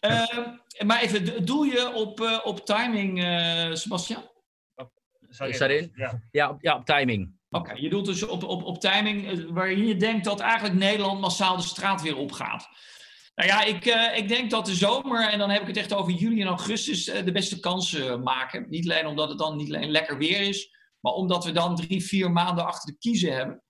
Ehm, 0.00 0.48
maar 0.86 1.00
even, 1.02 1.24
do- 1.24 1.44
doel 1.44 1.62
je 1.62 1.92
op, 1.94 2.20
eh, 2.20 2.40
op 2.44 2.66
timing, 2.66 3.22
eh 3.24 3.72
Sebastian? 3.74 4.22
Is 5.28 5.38
je- 5.38 5.58
daarin? 5.58 5.92
Ja. 5.94 6.22
Ja, 6.30 6.48
op, 6.50 6.62
ja, 6.62 6.76
op 6.76 6.84
timing. 6.84 7.34
Oké, 7.50 7.72
je 7.72 7.88
doelt 7.88 8.06
dus 8.06 8.22
op, 8.22 8.42
op, 8.44 8.62
op 8.64 8.80
timing 8.80 9.50
waarin 9.50 9.86
je 9.86 9.96
denkt 9.96 10.24
dat 10.24 10.40
eigenlijk 10.40 10.74
Nederland 10.74 11.20
massaal 11.20 11.56
de 11.56 11.62
straat 11.62 12.02
weer 12.02 12.16
opgaat. 12.16 12.68
Nou 13.36 13.48
ja, 13.48 13.62
ik, 13.62 13.86
eh, 13.86 14.16
ik 14.16 14.28
denk 14.28 14.50
dat 14.50 14.66
de 14.66 14.74
zomer, 14.74 15.28
en 15.28 15.38
dan 15.38 15.50
heb 15.50 15.60
ik 15.60 15.66
het 15.66 15.76
echt 15.76 15.94
over 15.94 16.12
juli 16.12 16.40
en 16.40 16.46
augustus, 16.46 17.08
eh, 17.08 17.24
de 17.24 17.32
beste 17.32 17.60
kansen 17.60 18.22
maken. 18.22 18.66
Niet 18.68 18.90
alleen 18.90 19.06
omdat 19.06 19.28
het 19.28 19.38
dan 19.38 19.56
niet 19.56 19.74
alleen 19.74 19.90
lekker 19.90 20.18
weer 20.18 20.40
is, 20.40 20.70
maar 21.00 21.12
omdat 21.12 21.44
we 21.44 21.52
dan 21.52 21.76
drie, 21.76 22.04
vier 22.04 22.32
maanden 22.32 22.66
achter 22.66 22.92
de 22.92 22.98
kiezen 22.98 23.32
hebben. 23.32 23.62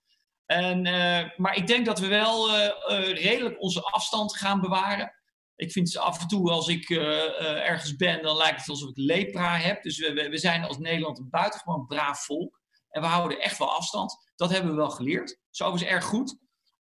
En, 0.45 0.85
eh, 0.85 1.29
maar 1.37 1.55
ik 1.55 1.67
denk 1.67 1.85
dat 1.85 1.99
we 1.99 2.07
wel 2.07 2.49
eh, 2.49 2.65
eh, 2.65 3.23
redelijk 3.23 3.61
onze 3.61 3.81
afstand 3.81 4.37
gaan 4.37 4.61
bewaren. 4.61 5.17
Ik 5.57 5.71
vind 5.71 5.97
af 5.97 6.21
en 6.21 6.27
toe 6.27 6.51
als 6.51 6.67
ik 6.67 6.89
eh, 6.89 7.23
eh, 7.25 7.69
ergens 7.69 7.95
ben, 7.95 8.21
dan 8.21 8.37
lijkt 8.37 8.59
het 8.59 8.69
alsof 8.69 8.89
ik 8.89 8.97
lepra 8.97 9.57
heb. 9.57 9.83
Dus 9.83 9.97
we, 9.97 10.29
we, 10.29 10.37
zijn 10.37 10.63
als 10.63 10.77
Nederland 10.77 11.19
een 11.19 11.29
buitengewoon 11.29 11.85
braaf 11.85 12.25
volk. 12.25 12.61
En 12.89 13.01
we 13.01 13.07
houden 13.07 13.39
echt 13.39 13.57
wel 13.57 13.75
afstand. 13.75 14.31
Dat 14.35 14.49
hebben 14.49 14.71
we 14.71 14.77
wel 14.77 14.89
geleerd. 14.89 15.39
Dat 15.51 15.75
is 15.75 15.83
erg 15.83 16.03
goed. 16.03 16.37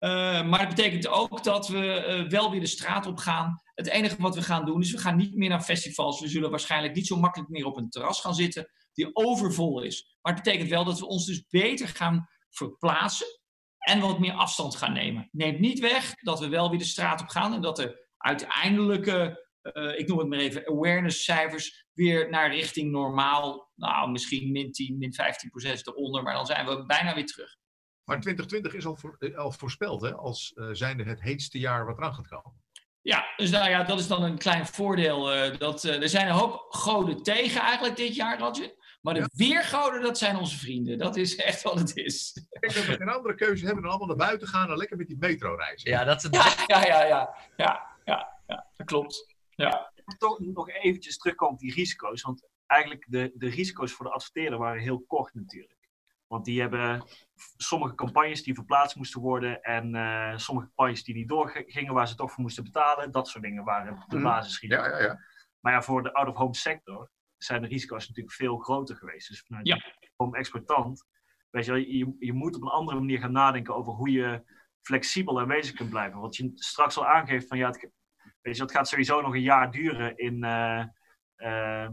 Eh, 0.01 0.47
maar 0.47 0.59
het 0.59 0.69
betekent 0.69 1.07
ook 1.07 1.43
dat 1.43 1.67
we 1.67 1.93
eh, 1.93 2.29
wel 2.29 2.51
weer 2.51 2.59
de 2.59 2.65
straat 2.65 3.05
op 3.05 3.17
gaan. 3.17 3.61
Het 3.73 3.87
enige 3.87 4.21
wat 4.21 4.35
we 4.35 4.41
gaan 4.41 4.65
doen 4.65 4.81
is 4.81 4.91
we 4.91 4.97
gaan 4.97 5.15
niet 5.15 5.35
meer 5.35 5.49
naar 5.49 5.61
festivals. 5.61 6.21
We 6.21 6.27
zullen 6.27 6.49
waarschijnlijk 6.49 6.95
niet 6.95 7.07
zo 7.07 7.15
makkelijk 7.15 7.49
meer 7.49 7.65
op 7.65 7.77
een 7.77 7.89
terras 7.89 8.21
gaan 8.21 8.35
zitten 8.35 8.71
die 8.93 9.15
overvol 9.15 9.81
is. 9.81 10.17
Maar 10.21 10.33
het 10.33 10.43
betekent 10.43 10.69
wel 10.69 10.83
dat 10.83 10.99
we 10.99 11.07
ons 11.07 11.25
dus 11.25 11.45
beter 11.49 11.87
gaan 11.87 12.27
verplaatsen. 12.49 13.39
en 13.81 13.99
wat 13.99 14.19
meer 14.19 14.33
afstand 14.33 14.75
gaan 14.75 14.93
nemen. 14.93 15.29
Neemt 15.31 15.59
niet 15.59 15.79
weg 15.79 16.15
dat 16.15 16.39
we 16.39 16.47
wel 16.47 16.69
weer 16.69 16.79
de 16.79 16.85
straat 16.85 17.21
op 17.21 17.27
gaan 17.27 17.53
en 17.53 17.61
dat 17.61 17.75
de 17.75 18.07
uiteindelijke, 18.17 19.47
eh, 19.61 19.99
ik 19.99 20.07
noem 20.07 20.17
het 20.17 20.27
maar 20.27 20.39
even, 20.39 20.67
awareness 20.67 21.23
cijfers 21.23 21.85
weer 21.93 22.29
naar 22.29 22.53
richting 22.53 22.91
normaal, 22.91 23.71
nou 23.75 24.11
misschien 24.11 24.51
min 24.51 24.71
10, 24.71 24.97
min 24.97 25.13
15 25.13 25.49
procent 25.49 25.87
eronder, 25.87 26.23
maar 26.23 26.33
dan 26.33 26.45
zijn 26.45 26.65
we 26.65 26.85
bijna 26.85 27.15
weer 27.15 27.25
terug. 27.25 27.55
Maar 28.03 28.19
2020 28.21 28.73
is 28.73 28.85
al, 28.85 28.95
voor, 28.95 29.15
eh, 29.19 29.37
al 29.37 29.51
voorspeld 29.51 30.01
hè, 30.01 30.15
als 30.15 30.51
uh, 30.55 30.67
zijnde 30.71 31.03
het 31.03 31.21
heetste 31.21 31.59
jaar 31.59 31.85
wat 31.85 31.97
eraan 31.97 32.13
gaat 32.13 32.27
komen. 32.27 32.59
Ja, 33.01 33.33
dus 33.35 33.49
nou 33.49 33.69
ja, 33.69 33.83
dat 33.83 33.99
is 33.99 34.07
dan 34.07 34.23
een 34.23 34.37
klein 34.37 34.65
voordeel. 34.65 35.35
Uh, 35.35 35.57
dat, 35.57 35.83
er 35.83 36.09
zijn 36.09 36.27
een 36.27 36.33
hoop 36.33 36.65
goden 36.69 37.23
tegen 37.23 37.61
eigenlijk 37.61 37.95
dit 37.95 38.15
jaar, 38.15 38.39
Roger. 38.39 38.73
Maar 39.01 39.13
de 39.13 39.19
ja. 39.19 39.29
weergoden, 39.31 40.01
dat 40.01 40.17
zijn 40.17 40.35
onze 40.37 40.57
vrienden. 40.57 40.97
Dat 40.97 41.15
is 41.15 41.35
echt 41.35 41.61
wat 41.61 41.79
het 41.79 41.97
is. 41.97 42.45
Kijk, 42.49 42.73
dat 42.73 42.85
we 42.85 42.93
geen 42.93 43.09
andere 43.09 43.35
keuze 43.35 43.65
hebben 43.65 43.83
dan 43.83 43.91
allemaal 43.91 44.15
naar 44.15 44.27
buiten 44.27 44.47
gaan 44.47 44.69
en 44.69 44.77
lekker 44.77 44.97
met 44.97 45.07
die 45.07 45.17
metro 45.19 45.55
reizen. 45.55 45.91
Ja, 45.91 46.03
dat 46.03 46.17
is 46.17 46.23
het. 46.23 46.35
Ja, 46.35 46.53
ja, 46.67 46.85
ja, 46.85 47.05
ja, 47.05 47.35
ja, 47.57 47.87
ja, 48.05 48.39
ja 48.47 48.67
dat 48.77 48.87
klopt. 48.87 49.35
Ja. 49.55 49.91
Toch 50.17 50.39
nog 50.39 50.69
eventjes 50.69 51.17
terugkomen 51.17 51.53
op 51.53 51.59
die 51.59 51.73
risico's. 51.73 52.21
Want 52.21 52.47
eigenlijk 52.65 53.05
de, 53.09 53.31
de 53.33 53.49
risico's 53.49 53.91
voor 53.91 54.05
de 54.05 54.11
adverteerder 54.11 54.59
waren 54.59 54.81
heel 54.81 55.03
kort 55.07 55.33
natuurlijk. 55.33 55.80
Want 56.31 56.45
die 56.45 56.61
hebben 56.61 57.03
sommige 57.57 57.95
campagnes 57.95 58.43
die 58.43 58.53
verplaatst 58.53 58.95
moesten 58.95 59.21
worden 59.21 59.61
en 59.61 59.95
uh, 59.95 60.37
sommige 60.37 60.67
campagnes 60.67 61.03
die 61.03 61.15
niet 61.15 61.29
doorgingen 61.29 61.93
waar 61.93 62.07
ze 62.07 62.15
toch 62.15 62.31
voor 62.31 62.41
moesten 62.41 62.63
betalen. 62.63 63.11
Dat 63.11 63.27
soort 63.27 63.43
dingen 63.43 63.63
waren 63.63 64.05
de 64.07 64.19
basisrisico's. 64.19 64.85
Ja, 64.85 64.97
ja, 64.97 65.03
ja. 65.03 65.19
Maar 65.59 65.73
ja, 65.73 65.81
voor 65.81 66.03
de 66.03 66.13
out-of-home 66.13 66.55
sector 66.55 67.11
zijn 67.37 67.61
de 67.61 67.67
risico's 67.67 68.07
natuurlijk 68.07 68.35
veel 68.35 68.57
groter 68.57 68.95
geweest. 68.95 69.27
Dus 69.27 69.43
vanuit 69.47 69.67
ja. 69.67 69.75
de 70.17 70.37
exploitant, 70.37 71.05
weet 71.49 71.65
je, 71.65 71.97
je, 71.97 72.15
je 72.19 72.33
moet 72.33 72.55
op 72.55 72.61
een 72.61 72.67
andere 72.67 72.99
manier 72.99 73.19
gaan 73.19 73.31
nadenken 73.31 73.75
over 73.75 73.93
hoe 73.93 74.11
je 74.11 74.43
flexibel 74.81 75.39
aanwezig 75.39 75.75
kunt 75.75 75.89
blijven. 75.89 76.19
Wat 76.19 76.35
je 76.35 76.51
straks 76.53 76.97
al 76.97 77.07
aangeeft 77.07 77.47
van 77.47 77.57
ja, 77.57 77.67
het, 77.67 77.91
weet 78.41 78.55
je, 78.55 78.61
het 78.61 78.71
gaat 78.71 78.87
sowieso 78.87 79.21
nog 79.21 79.33
een 79.33 79.41
jaar 79.41 79.71
duren 79.71 80.17
in 80.17 80.43
uh, 80.43 80.85
uh, 81.37 81.89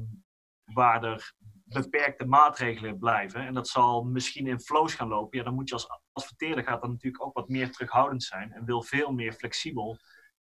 waar 0.64 1.04
er 1.04 1.34
beperkte 1.68 2.24
maatregelen 2.24 2.98
blijven. 2.98 3.40
En 3.40 3.54
dat 3.54 3.68
zal 3.68 4.04
misschien 4.04 4.46
in 4.46 4.60
flows 4.60 4.94
gaan 4.94 5.08
lopen. 5.08 5.38
Ja, 5.38 5.44
dan 5.44 5.54
moet 5.54 5.68
je 5.68 5.74
als 5.74 5.88
adverteerder 6.12 6.64
gaat 6.64 6.80
dan 6.80 6.90
natuurlijk 6.90 7.24
ook 7.24 7.34
wat 7.34 7.48
meer 7.48 7.70
terughoudend 7.70 8.22
zijn 8.22 8.52
en 8.52 8.64
wil 8.64 8.82
veel 8.82 9.12
meer 9.12 9.32
flexibel 9.32 9.98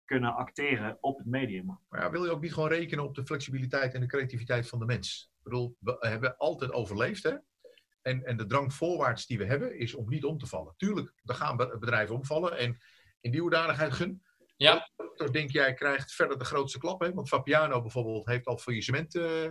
kunnen 0.05 0.35
acteren 0.35 0.97
op 1.01 1.17
het 1.17 1.27
medium. 1.27 1.79
Maar 1.89 2.01
ja, 2.01 2.11
wil 2.11 2.25
je 2.25 2.31
ook 2.31 2.41
niet 2.41 2.53
gewoon 2.53 2.69
rekenen 2.69 3.03
op 3.03 3.15
de 3.15 3.25
flexibiliteit 3.25 3.93
en 3.93 4.01
de 4.01 4.07
creativiteit 4.07 4.67
van 4.67 4.79
de 4.79 4.85
mens? 4.85 5.31
Ik 5.37 5.43
bedoel, 5.43 5.75
we 5.79 5.97
hebben 5.99 6.37
altijd 6.37 6.71
overleefd, 6.71 7.23
hè? 7.23 7.35
En, 8.01 8.23
en 8.25 8.37
de 8.37 8.45
drang 8.45 8.73
voorwaarts 8.73 9.25
die 9.25 9.37
we 9.37 9.45
hebben 9.45 9.77
is 9.79 9.95
om 9.95 10.09
niet 10.09 10.25
om 10.25 10.37
te 10.37 10.47
vallen. 10.47 10.73
Tuurlijk, 10.77 11.13
er 11.23 11.35
gaan 11.35 11.57
bedrijven 11.57 12.15
omvallen. 12.15 12.57
En 12.57 12.77
in 13.21 13.31
die 13.31 13.41
hoedanigheid, 13.41 13.93
Gun, 13.93 14.23
ja. 14.55 14.89
toch 15.15 15.29
denk 15.29 15.49
jij 15.51 15.73
krijgt 15.73 16.11
verder 16.11 16.37
de 16.37 16.45
grootste 16.45 16.79
klap. 16.79 16.99
Hè? 16.99 17.13
Want 17.13 17.27
Fabiano 17.27 17.81
bijvoorbeeld 17.81 18.25
heeft 18.25 18.45
al 18.45 18.57
faillissement 18.57 19.15
uh, 19.15 19.43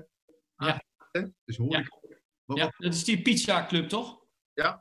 ja. 0.57 0.83
Hè? 1.12 1.23
Dus 1.44 1.57
hoor 1.57 1.73
ja. 1.73 1.79
ik... 1.79 1.97
Ja, 2.44 2.73
dat 2.79 2.94
is 2.94 3.05
die 3.05 3.23
pizza 3.23 3.66
club, 3.66 3.88
toch? 3.88 4.21
Ja, 4.55 4.81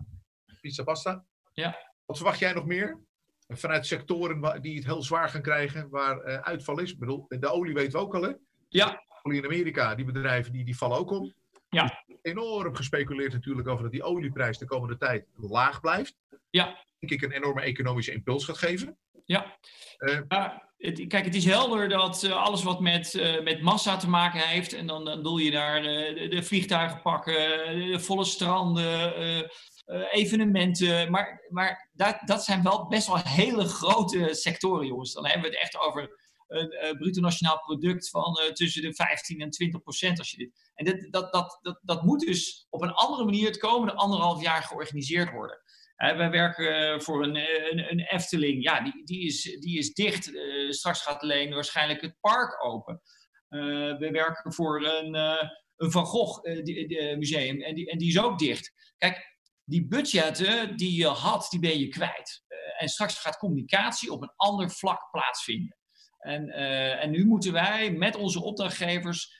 pizza 0.61 0.83
pasta. 0.83 1.25
Ja. 1.53 1.93
Wat 2.05 2.17
verwacht 2.17 2.39
jij 2.39 2.53
nog 2.53 2.65
meer? 2.65 2.99
Vanuit 3.47 3.85
sectoren 3.85 4.61
die 4.61 4.75
het 4.75 4.85
heel 4.85 5.03
zwaar 5.03 5.29
gaan 5.29 5.41
krijgen, 5.41 5.89
waar 5.89 6.27
uh, 6.27 6.39
uitval 6.39 6.79
is. 6.79 6.91
Ik 6.91 6.99
bedoel, 6.99 7.25
de 7.27 7.51
olie 7.51 7.73
weten 7.73 7.91
we 7.91 8.05
ook 8.05 8.15
al, 8.15 8.21
hè? 8.21 8.31
Ja. 8.69 9.03
Olie 9.23 9.39
in 9.39 9.45
Amerika, 9.45 9.95
die 9.95 10.05
bedrijven 10.05 10.51
die, 10.51 10.65
die 10.65 10.77
vallen 10.77 10.97
ook 10.97 11.11
om. 11.11 11.33
Ja. 11.69 12.03
Enorm 12.21 12.75
gespeculeerd 12.75 13.33
natuurlijk 13.33 13.67
over 13.67 13.83
dat 13.83 13.91
die 13.91 14.03
olieprijs 14.03 14.57
de 14.57 14.65
komende 14.65 14.97
tijd 14.97 15.27
laag 15.35 15.81
blijft. 15.81 16.15
Ja. 16.49 16.85
Denk 16.99 17.11
ik 17.11 17.21
een 17.21 17.35
enorme 17.35 17.61
economische 17.61 18.13
impuls 18.13 18.45
gaat 18.45 18.57
geven. 18.57 18.97
Ja. 19.25 19.57
Uh, 19.97 20.47
het, 20.77 21.07
kijk, 21.07 21.25
het 21.25 21.35
is 21.35 21.45
helder 21.45 21.89
dat 21.89 22.23
uh, 22.23 22.43
alles 22.43 22.63
wat 22.63 22.79
met, 22.79 23.39
met 23.43 23.61
massa 23.61 23.97
te 23.97 24.09
maken 24.09 24.39
heeft, 24.39 24.73
en 24.73 24.87
dan, 24.87 25.05
dan 25.05 25.23
doe 25.23 25.43
je 25.43 25.51
daar 25.51 25.81
de, 25.81 26.27
de, 26.29 26.43
vliegtuigen 26.43 27.01
pakken, 27.01 27.35
de 27.91 27.99
volle 27.99 28.23
stranden, 28.23 29.49
evenementen, 30.11 31.11
maar, 31.11 31.45
maar 31.49 31.89
dat, 31.93 32.17
dat 32.25 32.43
zijn 32.43 32.63
wel 32.63 32.87
best 32.87 33.07
wel 33.07 33.17
hele 33.17 33.65
grote 33.65 34.33
sectoren, 34.33 34.87
jongens. 34.87 35.13
Dan 35.13 35.25
hebben 35.25 35.49
we 35.49 35.55
het 35.55 35.63
echt 35.63 35.77
over 35.77 36.09
een 36.47 36.97
bruto 36.97 37.21
nationaal 37.21 37.59
product 37.59 38.09
van 38.09 38.39
tussen 38.53 38.81
de 38.81 38.93
15 38.93 39.41
en 39.41 39.49
20 39.49 39.81
procent. 39.81 40.19
Als 40.19 40.31
je 40.31 40.37
dit, 40.37 40.71
en 40.73 40.85
dat, 40.85 41.11
dat, 41.11 41.33
dat, 41.33 41.59
dat, 41.61 41.79
dat 41.81 42.03
moet 42.03 42.19
dus 42.19 42.67
op 42.69 42.81
een 42.81 42.93
andere 42.93 43.25
manier 43.25 43.47
het 43.47 43.57
komende 43.57 43.93
anderhalf 43.93 44.41
jaar 44.41 44.63
georganiseerd 44.63 45.31
worden. 45.31 45.61
Wij 45.97 46.29
werken 46.29 47.01
voor 47.01 47.23
een, 47.23 47.35
een, 47.35 47.91
een, 47.91 47.99
Efteling. 47.99 48.63
Ja, 48.63 48.83
die, 48.83 49.05
die, 49.05 49.25
is, 49.25 49.41
die 49.59 49.77
is 49.77 49.93
dicht. 49.93 50.27
Uh, 50.27 50.71
straks 50.71 51.01
gaat 51.01 51.21
alleen 51.21 51.53
waarschijnlijk 51.53 52.01
het 52.01 52.17
park 52.19 52.65
open. 52.65 53.01
We 53.99 54.09
werken 54.11 54.53
voor 54.53 54.85
een, 54.85 55.13
een 55.75 55.91
Van 55.91 56.05
Gogh 56.05 56.43
museum 57.17 57.61
en 57.61 57.75
die, 57.75 57.89
en 57.91 57.97
die 57.97 58.07
is 58.07 58.19
ook 58.19 58.39
dicht. 58.39 58.71
Kijk, 58.97 59.37
die 59.63 59.87
budgetten 59.87 60.77
die 60.77 60.97
je 60.97 61.07
had, 61.07 61.47
die 61.49 61.59
ben 61.59 61.79
je 61.79 61.87
kwijt. 61.87 62.43
en 62.77 62.89
straks 62.89 63.19
gaat 63.19 63.37
communicatie 63.37 64.11
op 64.11 64.21
een 64.21 64.33
ander 64.35 64.71
vlak 64.71 65.09
plaatsvinden. 65.11 65.77
En, 66.17 66.49
en 66.99 67.11
nu 67.11 67.25
moeten 67.25 67.53
wij 67.53 67.91
met 67.91 68.15
onze 68.15 68.43
opdrachtgevers 68.43 69.35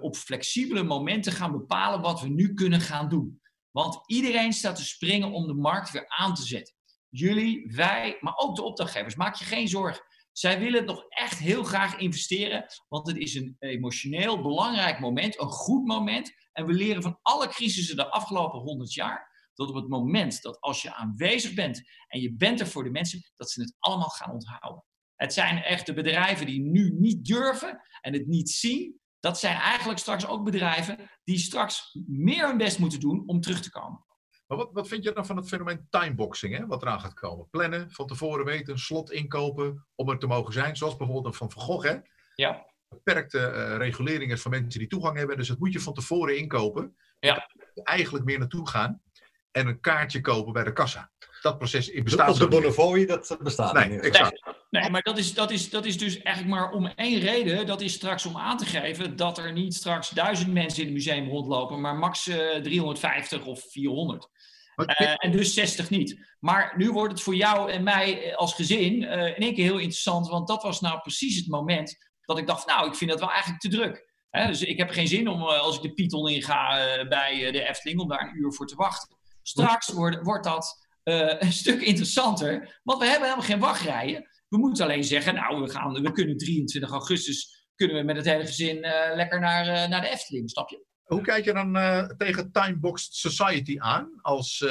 op 0.00 0.16
flexibele 0.16 0.82
momenten 0.82 1.32
gaan 1.32 1.52
bepalen 1.52 2.00
wat 2.00 2.20
we 2.20 2.28
nu 2.28 2.54
kunnen 2.54 2.80
gaan 2.80 3.08
doen. 3.08 3.40
Want 3.70 4.00
iedereen 4.06 4.52
staat 4.52 4.76
te 4.76 4.84
springen 4.84 5.32
om 5.32 5.46
de 5.46 5.54
markt 5.54 5.90
weer 5.90 6.08
aan 6.08 6.34
te 6.34 6.42
zetten. 6.42 6.74
Jullie, 7.08 7.72
wij, 7.74 8.16
maar 8.20 8.36
ook 8.36 8.56
de 8.56 8.62
opdrachtgevers. 8.62 9.14
Maak 9.14 9.34
je 9.34 9.44
geen 9.44 9.68
zorgen. 9.68 10.04
Zij 10.32 10.58
willen 10.58 10.84
nog 10.84 11.04
echt 11.08 11.38
heel 11.38 11.64
graag 11.64 11.96
investeren, 11.96 12.66
want 12.88 13.06
het 13.06 13.16
is 13.16 13.34
een 13.34 13.56
emotioneel 13.58 14.42
belangrijk 14.42 14.98
moment, 14.98 15.40
een 15.40 15.48
goed 15.48 15.86
moment. 15.86 16.32
En 16.52 16.66
we 16.66 16.72
leren 16.72 17.02
van 17.02 17.18
alle 17.22 17.48
crisissen 17.48 17.96
de 17.96 18.10
afgelopen 18.10 18.60
100 18.60 18.94
jaar 18.94 19.30
dat 19.54 19.68
op 19.68 19.74
het 19.74 19.88
moment 19.88 20.42
dat 20.42 20.60
als 20.60 20.82
je 20.82 20.94
aanwezig 20.94 21.54
bent 21.54 21.82
en 22.08 22.20
je 22.20 22.34
bent 22.34 22.60
er 22.60 22.66
voor 22.66 22.84
de 22.84 22.90
mensen, 22.90 23.20
dat 23.36 23.50
ze 23.50 23.60
het 23.60 23.76
allemaal 23.78 24.08
gaan 24.08 24.32
onthouden. 24.32 24.84
Het 25.14 25.32
zijn 25.32 25.62
echt 25.62 25.86
de 25.86 25.92
bedrijven 25.92 26.46
die 26.46 26.60
nu 26.60 26.90
niet 26.90 27.24
durven 27.24 27.80
en 28.00 28.12
het 28.12 28.26
niet 28.26 28.50
zien, 28.50 29.00
dat 29.20 29.38
zijn 29.38 29.56
eigenlijk 29.56 29.98
straks 29.98 30.26
ook 30.26 30.44
bedrijven 30.44 31.10
die 31.24 31.38
straks 31.38 31.98
meer 32.06 32.46
hun 32.46 32.56
best 32.56 32.78
moeten 32.78 33.00
doen 33.00 33.22
om 33.26 33.40
terug 33.40 33.60
te 33.60 33.70
komen. 33.70 34.04
Maar 34.46 34.58
wat, 34.58 34.70
wat 34.72 34.88
vind 34.88 35.04
je 35.04 35.12
dan 35.12 35.26
van 35.26 35.36
het 35.36 35.48
fenomeen 35.48 35.86
timeboxing, 35.90 36.56
hè, 36.56 36.66
wat 36.66 36.82
eraan 36.82 37.00
gaat 37.00 37.14
komen? 37.14 37.48
Plannen, 37.50 37.90
van 37.90 38.06
tevoren 38.06 38.44
weten, 38.44 38.72
een 38.72 38.78
slot 38.78 39.10
inkopen 39.10 39.86
om 39.94 40.10
er 40.10 40.18
te 40.18 40.26
mogen 40.26 40.52
zijn, 40.52 40.76
zoals 40.76 40.96
bijvoorbeeld 40.96 41.26
een 41.26 41.38
Van 41.38 41.50
Van 41.50 41.62
Gogh, 41.62 41.88
hè? 41.88 41.96
Ja. 42.34 42.66
Beperkte 42.88 43.38
uh, 43.38 43.76
reguleringen 43.76 44.38
van 44.38 44.50
mensen 44.50 44.78
die 44.80 44.88
toegang 44.88 45.16
hebben, 45.16 45.36
dus 45.36 45.48
dat 45.48 45.58
moet 45.58 45.72
je 45.72 45.80
van 45.80 45.94
tevoren 45.94 46.38
inkopen. 46.38 46.96
Ja. 47.18 47.50
Eigenlijk 47.74 48.24
meer 48.24 48.38
naartoe 48.38 48.68
gaan 48.68 49.02
en 49.50 49.66
een 49.66 49.80
kaartje 49.80 50.20
kopen 50.20 50.52
bij 50.52 50.64
de 50.64 50.72
kassa. 50.72 51.10
Dat 51.40 51.58
proces 51.58 51.92
bestaat 52.02 52.30
Op 52.30 52.38
de 52.38 52.48
Bonnefoy, 52.48 53.06
dat 53.06 53.38
bestaat 53.42 53.72
nee, 53.72 53.88
niet. 53.88 54.00
Exact. 54.00 54.42
Nee, 54.70 54.90
maar 54.90 55.02
dat 55.02 55.18
is, 55.18 55.34
dat, 55.34 55.50
is, 55.50 55.70
dat 55.70 55.84
is 55.84 55.98
dus 55.98 56.22
eigenlijk 56.22 56.56
maar 56.56 56.70
om 56.70 56.86
één 56.86 57.20
reden. 57.20 57.66
Dat 57.66 57.80
is 57.80 57.92
straks 57.92 58.26
om 58.26 58.36
aan 58.36 58.56
te 58.56 58.64
geven 58.64 59.16
dat 59.16 59.38
er 59.38 59.52
niet 59.52 59.74
straks 59.74 60.10
duizend 60.10 60.52
mensen 60.52 60.78
in 60.80 60.84
het 60.84 60.94
museum 60.96 61.28
rondlopen, 61.28 61.80
maar 61.80 61.96
max 61.96 62.26
uh, 62.26 62.36
350 62.36 63.44
of 63.44 63.64
400. 63.68 64.28
Uh, 64.76 65.14
en 65.16 65.32
dus 65.32 65.54
60 65.54 65.90
niet. 65.90 66.36
Maar 66.40 66.74
nu 66.76 66.90
wordt 66.90 67.12
het 67.12 67.22
voor 67.22 67.34
jou 67.34 67.70
en 67.70 67.82
mij 67.82 68.36
als 68.36 68.54
gezin 68.54 69.02
uh, 69.02 69.26
in 69.26 69.34
één 69.34 69.54
keer 69.54 69.64
heel 69.64 69.78
interessant, 69.78 70.28
want 70.28 70.48
dat 70.48 70.62
was 70.62 70.80
nou 70.80 71.00
precies 71.00 71.36
het 71.36 71.46
moment 71.46 71.96
dat 72.24 72.38
ik 72.38 72.46
dacht, 72.46 72.66
nou, 72.66 72.88
ik 72.88 72.94
vind 72.94 73.10
dat 73.10 73.20
wel 73.20 73.30
eigenlijk 73.30 73.60
te 73.60 73.68
druk. 73.68 74.08
Hè? 74.30 74.46
Dus 74.46 74.62
ik 74.62 74.78
heb 74.78 74.90
geen 74.90 75.08
zin 75.08 75.28
om, 75.28 75.42
als 75.42 75.76
ik 75.76 75.82
de 75.82 75.92
Python 75.92 76.28
inga 76.28 76.68
bij 77.08 77.50
de 77.52 77.68
Efteling, 77.68 78.00
om 78.00 78.08
daar 78.08 78.20
een 78.20 78.36
uur 78.36 78.52
voor 78.52 78.66
te 78.66 78.74
wachten. 78.74 79.16
Straks 79.42 79.88
wordt, 79.88 80.22
wordt 80.22 80.44
dat 80.44 80.88
een 81.44 81.52
stuk 81.52 81.80
interessanter, 81.80 82.80
want 82.82 82.98
we 82.98 83.06
hebben 83.06 83.28
helemaal 83.28 83.48
geen 83.48 83.58
wachtrijen. 83.58 84.28
We 84.50 84.58
moeten 84.58 84.84
alleen 84.84 85.04
zeggen, 85.04 85.34
nou, 85.34 85.62
we, 85.62 85.70
gaan, 85.70 86.02
we 86.02 86.12
kunnen 86.12 86.36
23 86.36 86.90
augustus 86.90 87.58
kunnen 87.74 87.96
we 87.96 88.02
met 88.02 88.16
het 88.16 88.24
hele 88.24 88.46
gezin 88.46 88.76
uh, 88.76 89.14
lekker 89.14 89.40
naar, 89.40 89.66
uh, 89.66 89.88
naar 89.88 90.00
de 90.00 90.08
Efteling, 90.08 90.50
snap 90.50 90.68
je? 90.68 90.84
Hoe 91.02 91.20
kijk 91.20 91.44
je 91.44 91.52
dan 91.52 91.76
uh, 91.76 92.04
tegen 92.04 92.52
Timeboxed 92.52 93.14
Society 93.14 93.76
aan 93.78 94.18
als 94.22 94.64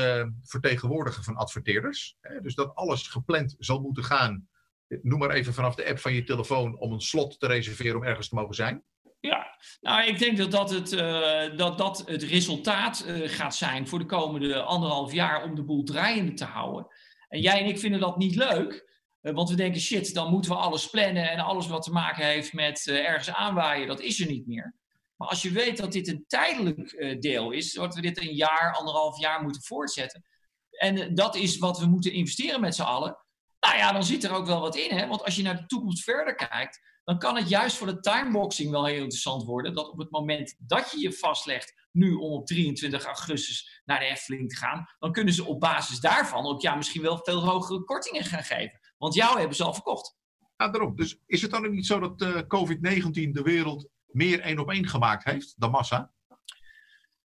vertegenwoordiger 0.43 1.23
van 1.23 1.35
adverteerders? 1.35 2.15
Hè? 2.21 2.41
Dus 2.41 2.55
dat 2.55 2.75
alles 2.75 3.07
gepland 3.07 3.55
zal 3.57 3.79
moeten 3.79 4.03
gaan, 4.03 4.47
noem 4.87 5.19
maar 5.19 5.29
even 5.29 5.53
vanaf 5.53 5.75
de 5.75 5.85
app 5.85 5.99
van 5.99 6.13
je 6.13 6.23
telefoon, 6.23 6.79
om 6.79 6.91
een 6.91 7.01
slot 7.01 7.39
te 7.39 7.47
reserveren 7.47 7.95
om 7.95 8.03
ergens 8.03 8.29
te 8.29 8.35
mogen 8.35 8.55
zijn? 8.55 8.83
Ja, 9.19 9.57
nou, 9.81 10.07
ik 10.07 10.19
denk 10.19 10.37
dat 10.37 10.51
dat 10.51 10.69
het, 10.69 10.91
uh, 10.91 11.57
dat, 11.57 11.77
dat 11.77 12.03
het 12.05 12.23
resultaat 12.23 13.05
uh, 13.07 13.29
gaat 13.29 13.55
zijn 13.55 13.87
voor 13.87 13.99
de 13.99 14.05
komende 14.05 14.61
anderhalf 14.61 15.13
jaar 15.13 15.43
om 15.43 15.55
de 15.55 15.63
boel 15.63 15.83
draaiende 15.83 16.33
te 16.33 16.45
houden. 16.45 16.87
En 17.27 17.41
jij 17.41 17.59
en 17.59 17.65
ik 17.65 17.79
vinden 17.79 17.99
dat 17.99 18.17
niet 18.17 18.35
leuk, 18.35 18.88
want 19.21 19.49
we 19.49 19.55
denken, 19.55 19.81
shit, 19.81 20.13
dan 20.13 20.31
moeten 20.31 20.51
we 20.51 20.57
alles 20.57 20.89
plannen 20.89 21.31
en 21.31 21.39
alles 21.39 21.67
wat 21.67 21.83
te 21.83 21.91
maken 21.91 22.25
heeft 22.25 22.53
met 22.53 22.87
ergens 22.87 23.29
aanwaaien, 23.29 23.87
dat 23.87 24.01
is 24.01 24.19
er 24.19 24.27
niet 24.27 24.47
meer. 24.47 24.75
Maar 25.15 25.27
als 25.27 25.41
je 25.41 25.51
weet 25.51 25.77
dat 25.77 25.91
dit 25.91 26.07
een 26.07 26.23
tijdelijk 26.27 27.17
deel 27.21 27.51
is, 27.51 27.73
dat 27.73 27.95
we 27.95 28.01
dit 28.01 28.21
een 28.21 28.33
jaar, 28.33 28.75
anderhalf 28.75 29.19
jaar 29.19 29.41
moeten 29.41 29.63
voortzetten, 29.63 30.23
en 30.69 31.15
dat 31.15 31.35
is 31.35 31.57
wat 31.57 31.79
we 31.79 31.85
moeten 31.85 32.11
investeren 32.11 32.61
met 32.61 32.75
z'n 32.75 32.81
allen. 32.81 33.17
Nou 33.59 33.77
ja, 33.77 33.91
dan 33.91 34.03
zit 34.03 34.23
er 34.23 34.31
ook 34.31 34.45
wel 34.45 34.61
wat 34.61 34.75
in. 34.75 34.97
Hè? 34.97 35.07
Want 35.07 35.23
als 35.23 35.35
je 35.35 35.43
naar 35.43 35.57
de 35.57 35.65
toekomst 35.65 36.03
verder 36.03 36.35
kijkt, 36.35 36.79
dan 37.03 37.17
kan 37.17 37.35
het 37.35 37.49
juist 37.49 37.77
voor 37.77 37.87
de 37.87 37.99
timeboxing 37.99 38.71
wel 38.71 38.85
heel 38.85 39.01
interessant 39.01 39.43
worden. 39.43 39.73
Dat 39.73 39.89
op 39.89 39.97
het 39.97 40.11
moment 40.11 40.55
dat 40.57 40.91
je 40.91 40.99
je 40.99 41.13
vastlegt, 41.13 41.87
nu 41.91 42.13
om 42.13 42.31
op 42.31 42.45
23 42.45 43.05
augustus 43.05 43.81
naar 43.85 43.99
de 43.99 44.05
Efteling 44.05 44.49
te 44.49 44.55
gaan, 44.55 44.85
dan 44.99 45.11
kunnen 45.11 45.33
ze 45.33 45.45
op 45.45 45.59
basis 45.59 45.99
daarvan 45.99 46.45
ook 46.45 46.61
ja, 46.61 46.75
misschien 46.75 47.01
wel 47.01 47.19
veel 47.23 47.45
hogere 47.45 47.83
kortingen 47.83 48.23
gaan 48.23 48.43
geven. 48.43 48.79
Want 48.99 49.13
jou 49.13 49.37
hebben 49.39 49.55
ze 49.55 49.63
al 49.63 49.73
verkocht. 49.73 50.17
Ja, 50.57 50.69
daarom. 50.69 50.95
Dus 50.95 51.17
is 51.25 51.41
het 51.41 51.51
dan 51.51 51.65
ook 51.65 51.71
niet 51.71 51.85
zo 51.85 51.99
dat 51.99 52.21
eh, 52.21 52.35
COVID-19 52.35 53.31
de 53.31 53.41
wereld 53.43 53.87
meer 54.05 54.39
één 54.39 54.59
op 54.59 54.69
één 54.69 54.87
gemaakt 54.87 55.23
heeft 55.23 55.53
dan 55.57 55.71
massa? 55.71 56.11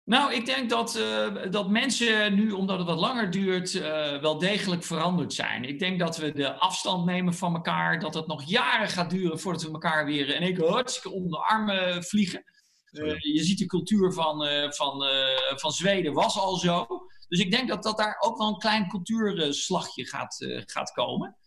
Nou, 0.03 0.33
ik 0.33 0.45
denk 0.45 0.69
dat, 0.69 0.97
uh, 0.97 1.51
dat 1.51 1.69
mensen 1.69 2.35
nu, 2.35 2.51
omdat 2.51 2.77
het 2.77 2.87
wat 2.87 2.99
langer 2.99 3.31
duurt, 3.31 3.73
uh, 3.73 4.21
wel 4.21 4.37
degelijk 4.37 4.83
veranderd 4.83 5.33
zijn. 5.33 5.63
Ik 5.63 5.79
denk 5.79 5.99
dat 5.99 6.17
we 6.17 6.31
de 6.31 6.53
afstand 6.53 7.05
nemen 7.05 7.33
van 7.33 7.53
elkaar, 7.53 7.99
dat 7.99 8.13
het 8.13 8.27
nog 8.27 8.43
jaren 8.43 8.89
gaat 8.89 9.09
duren 9.09 9.39
voordat 9.39 9.61
we 9.61 9.71
elkaar 9.71 10.05
weer 10.05 10.35
in 10.35 10.41
één 10.41 10.53
keer 10.53 10.69
hartstikke 10.69 11.11
om 11.11 11.29
de 11.29 11.37
armen 11.37 12.03
vliegen. 12.03 12.43
Uh, 12.91 13.19
je 13.19 13.43
ziet 13.43 13.57
de 13.57 13.65
cultuur 13.65 14.13
van, 14.13 14.47
van, 14.69 15.03
van 15.55 15.71
Zweden 15.71 16.13
was 16.13 16.37
al 16.37 16.55
zo. 16.55 16.87
Dus 17.27 17.39
ik 17.39 17.51
denk 17.51 17.67
dat, 17.67 17.83
dat 17.83 17.97
daar 17.97 18.17
ook 18.19 18.37
wel 18.37 18.47
een 18.47 18.57
klein 18.57 18.87
cultuurslagje 18.87 20.05
gaat, 20.05 20.37
gaat 20.65 20.91
komen. 20.91 21.37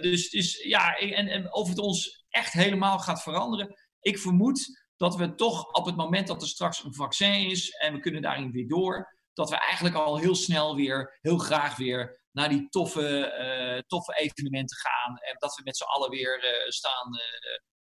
Dus, 0.00 0.30
dus 0.30 0.62
ja, 0.62 0.96
en, 0.96 1.28
en 1.28 1.54
of 1.54 1.68
het 1.68 1.78
ons 1.78 2.24
echt 2.28 2.52
helemaal 2.52 2.98
gaat 2.98 3.22
veranderen, 3.22 3.74
ik 4.00 4.18
vermoed 4.18 4.86
dat 4.96 5.16
we 5.16 5.34
toch 5.34 5.72
op 5.72 5.86
het 5.86 5.96
moment 5.96 6.26
dat 6.26 6.42
er 6.42 6.48
straks 6.48 6.84
een 6.84 6.94
vaccin 6.94 7.50
is 7.50 7.70
en 7.70 7.92
we 7.92 8.00
kunnen 8.00 8.22
daarin 8.22 8.50
weer 8.50 8.68
door, 8.68 9.16
dat 9.32 9.50
we 9.50 9.56
eigenlijk 9.56 9.94
al 9.94 10.18
heel 10.18 10.34
snel 10.34 10.76
weer, 10.76 11.18
heel 11.20 11.38
graag 11.38 11.76
weer 11.76 12.26
naar 12.32 12.48
die 12.48 12.68
toffe, 12.68 13.34
uh, 13.74 13.80
toffe 13.86 14.18
evenementen 14.18 14.76
gaan. 14.76 15.16
En 15.16 15.36
dat 15.38 15.54
we 15.54 15.62
met 15.64 15.76
z'n 15.76 15.84
allen 15.84 16.10
weer 16.10 16.44
uh, 16.44 16.68
staan, 16.70 17.18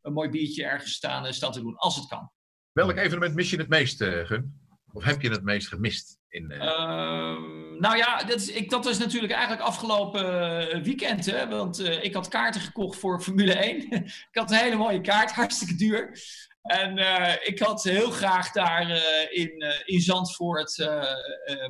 een 0.02 0.14
mooi 0.14 0.30
biertje 0.30 0.64
ergens 0.64 0.94
staan, 0.94 1.34
staan 1.34 1.52
te 1.52 1.62
doen, 1.62 1.76
als 1.76 1.96
het 1.96 2.08
kan. 2.08 2.32
Welk 2.72 2.98
evenement 2.98 3.36
mis 3.36 3.50
je 3.50 3.58
het 3.58 3.70
meest, 3.70 4.04
Gun? 4.04 4.66
Of 4.94 5.04
heb 5.04 5.22
je 5.22 5.30
het 5.30 5.44
meest 5.44 5.68
gemist? 5.68 6.20
In, 6.38 6.52
ehm, 6.52 7.80
nou 7.80 7.98
ja, 7.98 8.24
dat 8.24 8.40
is, 8.40 8.52
ik, 8.52 8.70
dat 8.70 8.86
is 8.86 8.98
natuurlijk 8.98 9.34
eigenlijk 9.34 9.62
afgelopen 9.62 10.84
weekend. 10.84 11.26
Hè, 11.26 11.48
want 11.48 11.80
ik 11.80 12.14
had 12.14 12.28
kaarten 12.28 12.62
gekocht 12.62 13.00
voor 13.00 13.22
Formule 13.22 13.54
1. 13.54 13.92
ik 14.04 14.28
had 14.32 14.52
een 14.52 14.58
hele 14.58 14.76
mooie 14.76 15.02
kaart, 15.02 15.32
hartstikke 15.32 15.76
duur. 15.76 16.20
En 16.62 16.98
uh, 16.98 17.34
ik 17.44 17.60
had 17.60 17.84
heel 17.84 18.12
graag 18.12 18.52
daar 18.52 18.90
uh, 18.90 18.98
in, 19.30 19.64
uh, 19.64 19.74
in 19.86 20.00
Zandvoort 20.00 20.90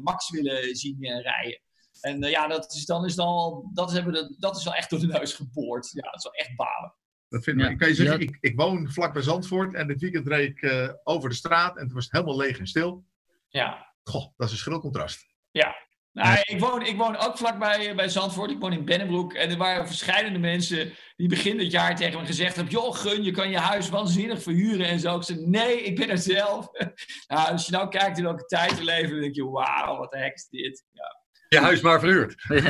Max 0.02 0.30
willen 0.30 0.76
zien 0.76 1.22
rijden. 1.22 1.62
En 2.02 2.22
ja, 2.22 2.48
dat 2.48 2.74
is, 2.74 2.86
dan 2.86 3.06
is 3.06 3.16
dan, 3.16 3.70
dat, 3.74 3.92
hebben 3.92 4.14
we, 4.14 4.36
dat 4.40 4.58
is 4.58 4.64
wel 4.64 4.74
echt 4.74 4.90
door 4.90 5.00
de 5.00 5.08
neus 5.08 5.34
geboord. 5.34 5.90
Ja, 5.94 6.02
dat 6.02 6.16
is 6.16 6.24
wel 6.24 6.34
echt 6.34 6.56
balen. 6.56 6.94
Dat 7.30 7.44
vind 7.44 7.62
ik, 7.62 7.70
ik 7.70 7.78
kan 7.78 7.88
je 7.88 7.96
zeggen, 7.96 8.20
ik, 8.20 8.38
ik 8.42 8.56
woon 8.56 8.92
vlak 8.92 9.14
bij 9.14 9.22
Zandvoort 9.22 9.74
en 9.74 9.88
dit 9.88 10.02
weekend 10.02 10.28
reed 10.28 10.50
ik 10.50 10.96
over 11.04 11.30
de 11.30 11.36
straat 11.36 11.78
en 11.78 11.84
het 11.84 11.94
was 11.94 12.08
helemaal 12.12 12.38
leeg 12.38 12.60
en 12.60 12.68
stil. 12.68 13.06
Ja. 13.48 13.87
Goh, 14.08 14.34
dat 14.38 14.48
is 14.48 14.54
een 14.54 14.60
schril 14.60 14.80
contrast. 14.80 15.26
Ja, 15.52 15.76
nou, 16.17 16.38
ik, 16.43 16.60
woon, 16.60 16.86
ik 16.86 16.98
woon 16.98 17.17
ook 17.17 17.38
vlakbij 17.38 17.96
bij 17.96 18.10
Zandvoort. 18.10 18.52
Ik 18.52 18.60
woon 18.60 18.74
in 18.74 18.86
Bennebroek. 18.86 19.34
En 19.34 19.50
er 19.50 19.58
waren 19.58 19.88
verschillende 19.88 20.39
mensen 20.39 20.93
die 21.15 21.28
begin 21.28 21.58
dit 21.58 21.72
jaar 21.72 21.96
tegen 21.96 22.20
me 22.20 22.26
gezegd 22.26 22.56
hebben... 22.56 22.74
joh, 22.74 22.96
gun, 22.96 23.24
je 23.24 23.32
kan 23.32 23.50
je 23.50 23.58
huis 23.58 23.89
waanzinnig 23.89 24.41
verhuren 24.41 24.88
en 24.88 25.00
zo. 25.00 25.15
Ik 25.15 25.24
zei, 25.24 25.46
nee, 25.46 25.82
ik 25.82 25.96
ben 25.96 26.10
er 26.10 26.17
zelf. 26.17 26.70
nou, 27.28 27.52
als 27.52 27.65
je 27.65 27.72
nou 27.72 27.89
kijkt 27.89 28.17
in 28.17 28.24
welke 28.24 28.46
tijd 28.46 28.78
we 28.78 28.84
leven... 28.84 29.10
dan 29.10 29.20
denk 29.20 29.36
je, 29.36 29.50
wauw, 29.50 29.98
wat 29.98 30.12
de 30.12 30.17
hek 30.17 30.34
is 30.34 30.48
dit. 30.50 30.86
Ja. 30.91 31.26
Je 31.50 31.60
huis 31.60 31.82
maar 31.82 32.00
verhuurd. 32.00 32.43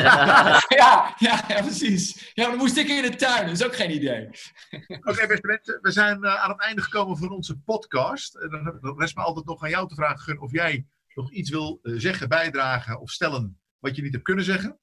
ja, 0.80 1.13
ja, 1.17 1.43
ja, 1.47 1.62
precies. 1.62 2.32
Ja, 2.34 2.43
maar 2.43 2.52
dan 2.52 2.58
moest 2.65 2.78
ik 2.78 2.88
in 2.88 3.02
de 3.02 3.15
tuin. 3.15 3.45
Dat 3.45 3.60
is 3.60 3.65
ook 3.65 3.76
geen 3.76 3.91
idee. 3.91 4.26
Oké, 4.26 5.10
okay, 5.10 5.28
beste 5.28 5.47
mensen. 5.47 5.80
We 5.82 5.91
zijn 5.91 6.19
uh, 6.23 6.43
aan 6.43 6.50
het 6.50 6.62
einde 6.62 6.82
gekomen 6.82 7.17
van 7.17 7.32
onze 7.32 7.58
podcast. 7.58 8.36
En 8.36 8.50
dan 8.50 9.00
rest 9.00 9.15
me 9.15 9.21
altijd 9.23 9.45
nog 9.45 9.63
aan 9.63 9.69
jou 9.69 9.88
te 9.88 9.95
vragen, 9.95 10.19
Gun, 10.19 10.41
of 10.41 10.52
jij 10.52 10.86
nog 11.17 11.32
iets 11.32 11.49
wil 11.49 11.80
zeggen, 11.82 12.30
bijdragen 12.30 12.99
of 12.99 13.10
stellen 13.10 13.60
wat 13.80 13.95
je 13.95 14.01
niet 14.01 14.12
hebt 14.12 14.23
kunnen 14.23 14.45
zeggen? 14.45 14.80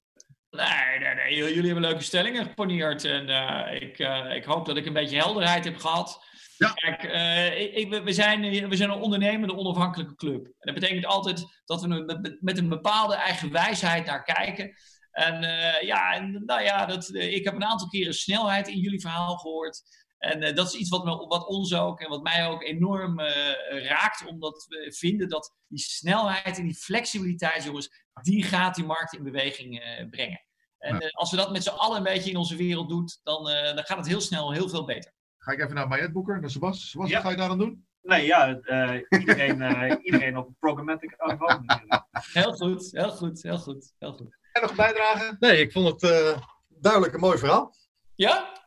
Nee, 0.49 0.99
nee, 0.99 1.15
nee. 1.15 1.35
Jullie 1.35 1.65
hebben 1.65 1.81
leuke 1.81 2.03
stellingen 2.03 2.45
geponeerd. 2.45 3.03
En 3.03 3.29
uh, 3.29 3.81
ik, 3.81 3.99
uh, 3.99 4.35
ik 4.35 4.43
hoop 4.43 4.65
dat 4.65 4.77
ik 4.77 4.85
een 4.85 4.93
beetje 4.93 5.17
helderheid 5.17 5.63
heb 5.63 5.77
gehad. 5.77 6.25
Ja. 6.57 6.71
Kijk, 6.73 7.03
uh, 7.03 7.77
ik, 7.77 8.03
we, 8.03 8.13
zijn, 8.13 8.69
we 8.69 8.75
zijn 8.75 8.89
een 8.89 9.01
ondernemende, 9.01 9.55
onafhankelijke 9.55 10.15
club. 10.15 10.45
En 10.45 10.73
dat 10.73 10.73
betekent 10.73 11.05
altijd 11.05 11.61
dat 11.65 11.81
we 11.81 11.87
met, 11.87 12.37
met 12.41 12.57
een 12.57 12.69
bepaalde 12.69 13.15
eigen 13.15 13.51
wijsheid 13.51 14.05
naar 14.05 14.23
kijken. 14.23 14.73
En 15.11 15.41
ja, 15.85 16.13
en, 16.13 16.43
nou 16.45 16.61
ja 16.61 16.85
dat, 16.85 17.13
ik 17.13 17.43
heb 17.43 17.53
een 17.53 17.65
aantal 17.65 17.87
keren 17.87 18.13
snelheid 18.13 18.67
in 18.67 18.79
jullie 18.79 19.01
verhaal 19.01 19.37
gehoord. 19.37 19.81
En 20.25 20.43
uh, 20.43 20.53
dat 20.53 20.67
is 20.67 20.73
iets 20.73 20.89
wat, 20.89 21.03
me, 21.03 21.27
wat, 21.27 21.47
ons 21.47 21.75
ook 21.75 21.99
en 21.99 22.09
wat 22.09 22.23
mij 22.23 22.47
ook 22.47 22.63
enorm 22.63 23.19
uh, 23.19 23.27
raakt, 23.87 24.25
omdat 24.25 24.65
we 24.67 24.93
vinden 24.97 25.29
dat 25.29 25.55
die 25.67 25.79
snelheid 25.79 26.57
en 26.57 26.63
die 26.63 26.75
flexibiliteit, 26.75 27.63
jongens, 27.63 28.05
die 28.21 28.43
gaat 28.43 28.75
die 28.75 28.85
markt 28.85 29.13
in 29.13 29.23
beweging 29.23 29.79
uh, 29.79 30.09
brengen. 30.09 30.41
En 30.77 30.99
ja. 30.99 31.09
als 31.09 31.31
we 31.31 31.37
dat 31.37 31.51
met 31.51 31.63
z'n 31.63 31.69
allen 31.69 31.97
een 31.97 32.03
beetje 32.03 32.29
in 32.29 32.37
onze 32.37 32.55
wereld 32.55 32.89
doen, 32.89 33.07
dan, 33.23 33.43
dan 33.45 33.83
gaat 33.83 33.97
het 33.97 34.07
heel 34.07 34.21
snel 34.21 34.51
heel 34.51 34.69
veel 34.69 34.85
beter. 34.85 35.13
Ga 35.37 35.51
ik 35.51 35.59
even 35.59 35.75
naar 35.75 35.87
Mayet 35.87 36.13
Boeker, 36.13 36.39
naar 36.39 36.49
Sebas. 36.49 36.89
Sebas, 36.89 37.09
ja. 37.09 37.15
wat 37.15 37.23
ga 37.23 37.29
je 37.29 37.37
daar 37.37 37.49
aan 37.49 37.57
doen? 37.57 37.87
Nee, 38.01 38.25
ja, 38.25 38.47
iedereen, 39.09 39.99
iedereen 40.01 40.37
op 40.37 40.49
programmatic 40.59 41.15
niveau. 41.25 41.63
heel 42.33 42.53
goed, 42.53 42.91
heel 42.91 43.11
goed, 43.11 43.41
heel 43.41 43.57
goed, 43.57 43.93
heel 43.97 44.13
goed. 44.13 44.37
En 44.51 44.61
nog 44.61 44.75
bijdragen? 44.75 45.35
Nee, 45.39 45.61
ik 45.61 45.71
vond 45.71 46.01
het 46.01 46.37
duidelijk 46.67 47.13
een 47.13 47.19
mooi 47.19 47.37
verhaal. 47.37 47.73
Ja? 48.15 48.64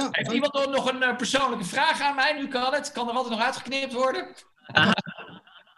Ja, 0.00 0.08
Heeft 0.10 0.32
iemand 0.32 0.52
nog 0.52 0.90
een 0.90 1.02
uh, 1.02 1.16
persoonlijke 1.16 1.64
vraag 1.64 2.00
aan 2.00 2.14
mij? 2.14 2.32
Nu 2.32 2.48
kan 2.48 2.74
het. 2.74 2.92
Kan 2.92 3.08
er 3.08 3.14
altijd 3.14 3.34
nog 3.34 3.44
uitgeknipt 3.44 3.92
worden? 3.92 4.34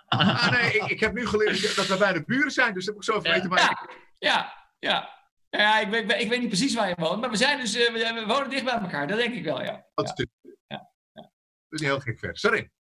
ah, 0.07 0.51
nee, 0.51 0.73
ik, 0.73 0.91
ik, 0.91 1.01
heb 1.01 1.13
nu 1.13 1.27
geleerd 1.27 1.77
dat 1.77 1.87
we 1.87 1.97
bijna 1.97 2.23
buren 2.25 2.51
zijn, 2.51 2.75
dus 2.75 2.85
dat 2.85 2.95
heb 2.95 3.03
ik 3.03 3.11
zo 3.11 3.21
vergeten. 3.21 3.51
Ja, 3.51 3.89
ja, 4.19 4.53
ja, 4.79 5.11
ja. 5.51 5.61
ja 5.61 5.81
ik, 5.81 5.95
ik, 5.95 6.13
ik, 6.13 6.29
weet 6.29 6.41
niet 6.41 6.49
precies 6.49 6.75
waar 6.75 6.89
je 6.89 6.95
woont, 6.99 7.21
maar 7.21 7.31
we, 7.31 7.37
zijn 7.37 7.61
dus, 7.61 7.77
uh, 7.77 7.93
we, 7.93 8.13
we, 8.15 8.27
wonen 8.27 8.51
dicht 8.51 8.65
bij 8.65 8.79
elkaar. 8.79 9.07
Dat 9.07 9.19
denk 9.19 9.35
ik 9.35 9.45
wel, 9.45 9.63
ja. 9.63 9.87
Dat 9.95 10.13
is 10.15 10.27
ja. 10.43 10.91
ja. 11.13 11.23
Dat 11.23 11.31
is 11.69 11.81
niet 11.81 11.89
heel 11.89 12.01
gek 12.01 12.19
ver. 12.19 12.39
Sorry. 12.39 12.71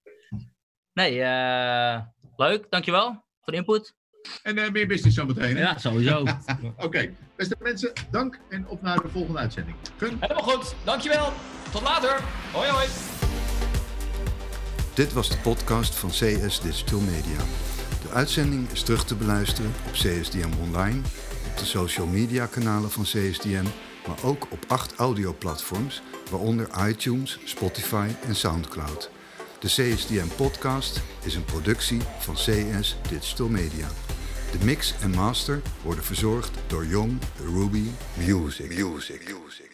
Nee, 0.92 1.18
uh, 1.18 2.02
leuk. 2.36 2.70
Dankjewel 2.70 3.24
voor 3.40 3.52
de 3.52 3.58
input. 3.58 3.94
En 4.42 4.58
uh, 4.58 4.70
meer 4.70 4.86
business 4.86 5.16
zometeen. 5.16 5.56
Ja, 5.56 5.78
sowieso. 5.78 6.20
Oké, 6.76 6.84
okay. 6.84 7.14
beste 7.36 7.56
mensen, 7.62 7.92
dank 8.10 8.38
en 8.48 8.68
op 8.68 8.82
naar 8.82 9.00
de 9.00 9.08
volgende 9.08 9.38
uitzending. 9.38 9.76
Gun. 9.96 10.16
Helemaal 10.20 10.42
goed, 10.42 10.74
dankjewel. 10.84 11.32
Tot 11.72 11.82
later. 11.82 12.20
Hoi 12.52 12.68
hoi. 12.70 12.86
Dit 14.94 15.12
was 15.12 15.28
de 15.28 15.36
podcast 15.36 15.94
van 15.94 16.08
CS 16.08 16.60
Digital 16.60 17.00
Media. 17.00 17.38
De 18.02 18.12
uitzending 18.12 18.70
is 18.70 18.82
terug 18.82 19.04
te 19.04 19.14
beluisteren 19.14 19.72
op 19.86 19.92
CSDM 19.92 20.50
Online, 20.60 21.00
op 21.50 21.58
de 21.58 21.64
social 21.64 22.06
media 22.06 22.46
kanalen 22.46 22.90
van 22.90 23.02
CSDM, 23.02 23.64
maar 24.06 24.16
ook 24.22 24.46
op 24.50 24.64
acht 24.68 24.94
audioplatforms, 24.94 26.02
waaronder 26.30 26.68
iTunes, 26.88 27.38
Spotify 27.44 28.08
en 28.26 28.36
Soundcloud. 28.36 29.10
De 29.58 29.66
CSDM 29.66 30.28
podcast 30.36 31.00
is 31.24 31.34
een 31.34 31.44
productie 31.44 32.00
van 32.18 32.34
CS 32.34 32.96
Digital 33.08 33.48
Media. 33.48 33.88
De 34.58 34.64
mix 34.64 34.94
en 35.00 35.10
master 35.10 35.62
worden 35.82 36.04
verzorgd 36.04 36.50
door 36.66 36.86
Young 36.86 37.18
Ruby 37.54 37.84
Music. 38.14 38.78
Music. 38.78 39.34
Music. 39.34 39.65